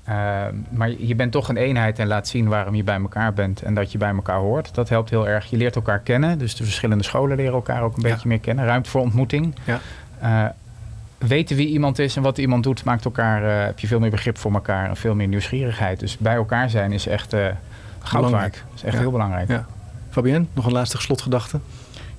Ehm, 0.04 0.56
maar 0.70 0.92
je 0.98 1.16
bent 1.16 1.32
toch 1.32 1.50
een 1.50 1.58
eenheid 1.58 2.00
en 2.00 2.08
laat 2.08 2.28
zien 2.28 2.48
waarom 2.48 2.76
je 2.76 2.84
bij 2.84 3.00
elkaar 3.00 3.34
bent 3.34 3.62
en 3.62 3.74
dat 3.74 3.92
je 3.92 3.98
bij 3.98 4.10
elkaar 4.10 4.40
hoort. 4.40 4.76
Dat 4.76 4.90
helpt 4.90 5.10
heel 5.10 5.28
erg. 5.28 5.50
Je 5.50 5.58
leert 5.58 5.76
elkaar 5.76 6.00
kennen. 6.00 6.38
Dus 6.40 6.56
de 6.56 6.64
verschillende 6.64 7.04
scholen 7.04 7.38
leren 7.38 7.54
elkaar 7.54 7.82
ook 7.82 7.96
een 7.96 8.04
beetje 8.04 8.28
meer 8.28 8.40
kennen. 8.40 8.66
Ruimte 8.66 8.90
voor 8.90 9.02
ontmoeting. 9.02 9.56
Ja. 9.64 9.82
Uh, 10.24 10.46
weten 11.28 11.56
wie 11.56 11.68
iemand 11.68 12.00
is 12.00 12.16
en 12.16 12.22
wat 12.22 12.38
iemand 12.38 12.64
doet, 12.64 12.84
maakt 12.84 13.06
elkaar, 13.06 13.44
uh, 13.44 13.66
heb 13.66 13.80
je 13.80 13.88
veel 13.88 14.00
meer 14.00 14.10
begrip 14.10 14.38
voor 14.38 14.54
elkaar 14.54 14.90
en 14.90 14.96
veel 14.96 15.16
meer 15.16 15.28
nieuwsgierigheid. 15.28 16.00
Dus 16.00 16.18
bij 16.18 16.36
elkaar 16.36 16.70
zijn 16.70 16.92
is 16.92 17.08
echt 17.08 17.34
uh, 17.34 17.48
goud 18.04 18.30
waard. 18.30 18.54
Dat 18.54 18.76
is 18.76 18.84
echt 18.84 18.98
heel 18.98 19.12
belangrijk. 19.12 19.50
Fabienne, 20.10 20.46
nog 20.54 20.66
een 20.66 20.72
laatste 20.72 21.02
slotgedachte? 21.02 21.60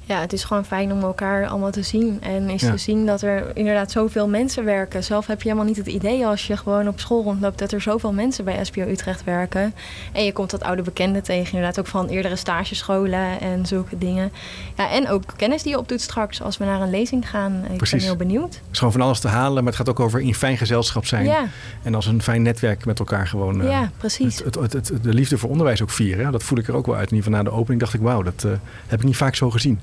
Ja, 0.07 0.21
het 0.21 0.33
is 0.33 0.45
gewoon 0.45 0.65
fijn 0.65 0.93
om 0.93 1.03
elkaar 1.03 1.47
allemaal 1.47 1.71
te 1.71 1.83
zien. 1.83 2.23
En 2.23 2.51
is 2.51 2.61
te 2.61 2.77
zien 2.77 3.07
dat 3.07 3.23
er 3.23 3.57
inderdaad 3.57 3.91
zoveel 3.91 4.29
mensen 4.29 4.65
werken. 4.65 5.05
Zelf 5.05 5.27
heb 5.27 5.43
je 5.43 5.49
helemaal 5.49 5.69
niet 5.69 5.77
het 5.77 5.87
idee 5.87 6.27
als 6.27 6.47
je 6.47 6.57
gewoon 6.57 6.89
op 6.89 7.01
school 7.01 7.23
rondloopt 7.23 7.59
dat 7.59 7.73
er 7.73 7.81
zoveel 7.81 8.13
mensen 8.13 8.45
bij 8.45 8.65
SPO 8.65 8.81
Utrecht 8.81 9.25
werken. 9.25 9.75
En 10.13 10.25
je 10.25 10.33
komt 10.33 10.51
dat 10.51 10.63
oude 10.63 10.83
bekenden 10.83 11.23
tegen, 11.23 11.53
inderdaad 11.53 11.79
ook 11.79 11.87
van 11.87 12.07
eerdere 12.07 12.37
stagescholen 12.37 13.41
en 13.41 13.67
zulke 13.67 13.99
dingen. 13.99 14.33
Ja, 14.77 14.91
en 14.91 15.09
ook 15.09 15.23
kennis 15.37 15.63
die 15.63 15.73
je 15.73 15.79
opdoet 15.79 16.01
straks 16.01 16.43
als 16.43 16.57
we 16.57 16.65
naar 16.65 16.81
een 16.81 16.91
lezing 16.91 17.31
gaan. 17.31 17.65
Ik 17.71 17.91
ben 17.91 18.01
heel 18.01 18.17
benieuwd. 18.17 18.55
Het 18.55 18.73
is 18.73 18.79
gewoon 18.79 18.93
van 18.93 19.03
alles 19.03 19.21
te 19.21 19.29
halen, 19.29 19.65
maar 19.65 19.73
het 19.73 19.77
gaat 19.77 19.89
ook 19.89 20.01
over 20.01 20.21
in 20.21 20.35
fijn 20.35 20.57
gezelschap 20.57 21.07
zijn. 21.07 21.25
Ja. 21.25 21.47
En 21.83 21.95
als 21.95 22.07
een 22.07 22.23
fijn 22.23 22.43
netwerk 22.43 22.85
met 22.85 22.99
elkaar 22.99 23.27
gewoon. 23.27 23.63
ja, 23.63 23.83
eh, 23.83 23.89
precies. 23.97 24.39
Het, 24.39 24.55
het, 24.55 24.73
het, 24.73 24.93
de 25.03 25.15
liefde 25.15 25.39
voor 25.39 25.51
onderwijs 25.51 25.83
ook 25.83 25.91
vieren. 25.91 26.33
Dat 26.33 26.43
voel 26.43 26.59
ik 26.59 26.69
er 26.69 26.75
ook 26.75 26.87
wel 26.87 26.97
uit. 26.97 27.11
In 27.11 27.17
ieder 27.17 27.31
geval 27.31 27.45
na 27.45 27.51
de 27.51 27.57
opening 27.57 27.81
dacht 27.81 27.95
ik, 27.95 28.01
wauw, 28.01 28.23
dat 28.23 28.43
uh, 28.47 28.53
heb 28.87 28.99
ik 28.99 29.07
niet 29.07 29.17
vaak 29.17 29.35
zo 29.35 29.51
gezien. 29.51 29.81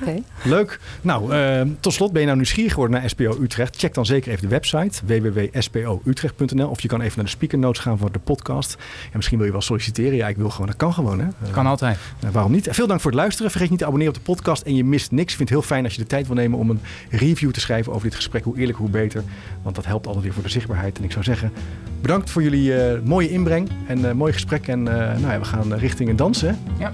Okay. 0.00 0.22
Leuk. 0.44 0.80
Nou, 1.02 1.34
uh, 1.34 1.60
tot 1.80 1.92
slot 1.92 2.10
ben 2.10 2.20
je 2.20 2.26
nou 2.26 2.38
nieuwsgierig 2.38 2.72
geworden 2.72 3.00
naar 3.00 3.10
SPO 3.10 3.38
Utrecht. 3.42 3.76
Check 3.76 3.94
dan 3.94 4.06
zeker 4.06 4.30
even 4.30 4.42
de 4.42 4.48
website 4.48 5.06
www.spoutrecht.nl 5.06 6.68
of 6.68 6.80
je 6.80 6.88
kan 6.88 7.00
even 7.00 7.16
naar 7.16 7.24
de 7.24 7.30
speaker 7.30 7.58
notes 7.58 7.82
gaan 7.82 7.98
voor 7.98 8.12
de 8.12 8.18
podcast. 8.18 8.74
En 9.04 9.16
misschien 9.16 9.36
wil 9.36 9.46
je 9.46 9.52
wel 9.52 9.60
solliciteren. 9.60 10.16
Ja, 10.16 10.28
ik 10.28 10.36
wil 10.36 10.50
gewoon. 10.50 10.66
Dat 10.66 10.76
kan 10.76 10.92
gewoon, 10.92 11.20
hè? 11.20 11.26
Kan 11.50 11.66
altijd. 11.66 11.98
waarom 12.32 12.52
niet? 12.52 12.68
Veel 12.70 12.86
dank 12.86 13.00
voor 13.00 13.10
het 13.10 13.20
luisteren. 13.20 13.50
Vergeet 13.50 13.70
niet 13.70 13.78
te 13.78 13.86
abonneren 13.86 14.14
op 14.14 14.18
de 14.18 14.32
podcast 14.32 14.62
en 14.62 14.74
je 14.74 14.84
mist 14.84 15.10
niks. 15.10 15.30
Ik 15.30 15.36
vind 15.36 15.48
het 15.48 15.58
heel 15.58 15.68
fijn 15.68 15.84
als 15.84 15.94
je 15.94 16.00
de 16.00 16.06
tijd 16.06 16.26
wil 16.26 16.36
nemen 16.36 16.58
om 16.58 16.70
een 16.70 16.80
review 17.10 17.50
te 17.50 17.60
schrijven 17.60 17.92
over 17.92 18.04
dit 18.04 18.14
gesprek. 18.14 18.44
Hoe 18.44 18.58
eerlijk, 18.58 18.78
hoe 18.78 18.90
beter. 18.90 19.22
Want 19.62 19.74
dat 19.74 19.84
helpt 19.84 20.06
altijd 20.06 20.24
weer 20.24 20.34
voor 20.34 20.42
de 20.42 20.48
zichtbaarheid. 20.48 20.98
En 20.98 21.04
ik 21.04 21.12
zou 21.12 21.24
zeggen, 21.24 21.52
bedankt 22.00 22.30
voor 22.30 22.42
jullie 22.42 23.00
mooie 23.04 23.30
inbreng 23.30 23.68
en 23.86 24.16
mooi 24.16 24.32
gesprek. 24.32 24.68
En 24.68 24.82
nou 24.82 25.20
ja, 25.20 25.38
we 25.38 25.44
gaan 25.44 25.74
richting 25.74 26.10
een 26.10 26.16
dansen. 26.16 26.58
Ja. 26.78 26.92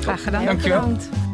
Graag 0.00 0.22
gedaan. 0.22 0.44
Dankjewel. 0.44 0.80
Bedankt. 0.80 1.33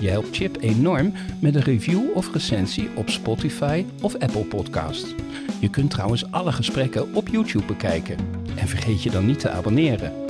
Je 0.00 0.08
helpt 0.08 0.36
Chip 0.36 0.56
enorm 0.60 1.12
met 1.40 1.54
een 1.54 1.62
review 1.62 2.00
of 2.14 2.32
recensie 2.32 2.88
op 2.94 3.08
Spotify 3.08 3.84
of 4.00 4.14
Apple 4.14 4.44
Podcast. 4.44 5.14
Je 5.60 5.68
kunt 5.70 5.90
trouwens 5.90 6.30
alle 6.30 6.52
gesprekken 6.52 7.14
op 7.14 7.28
YouTube 7.28 7.64
bekijken. 7.64 8.16
En 8.56 8.68
vergeet 8.68 9.02
je 9.02 9.10
dan 9.10 9.26
niet 9.26 9.40
te 9.40 9.50
abonneren. 9.50 10.29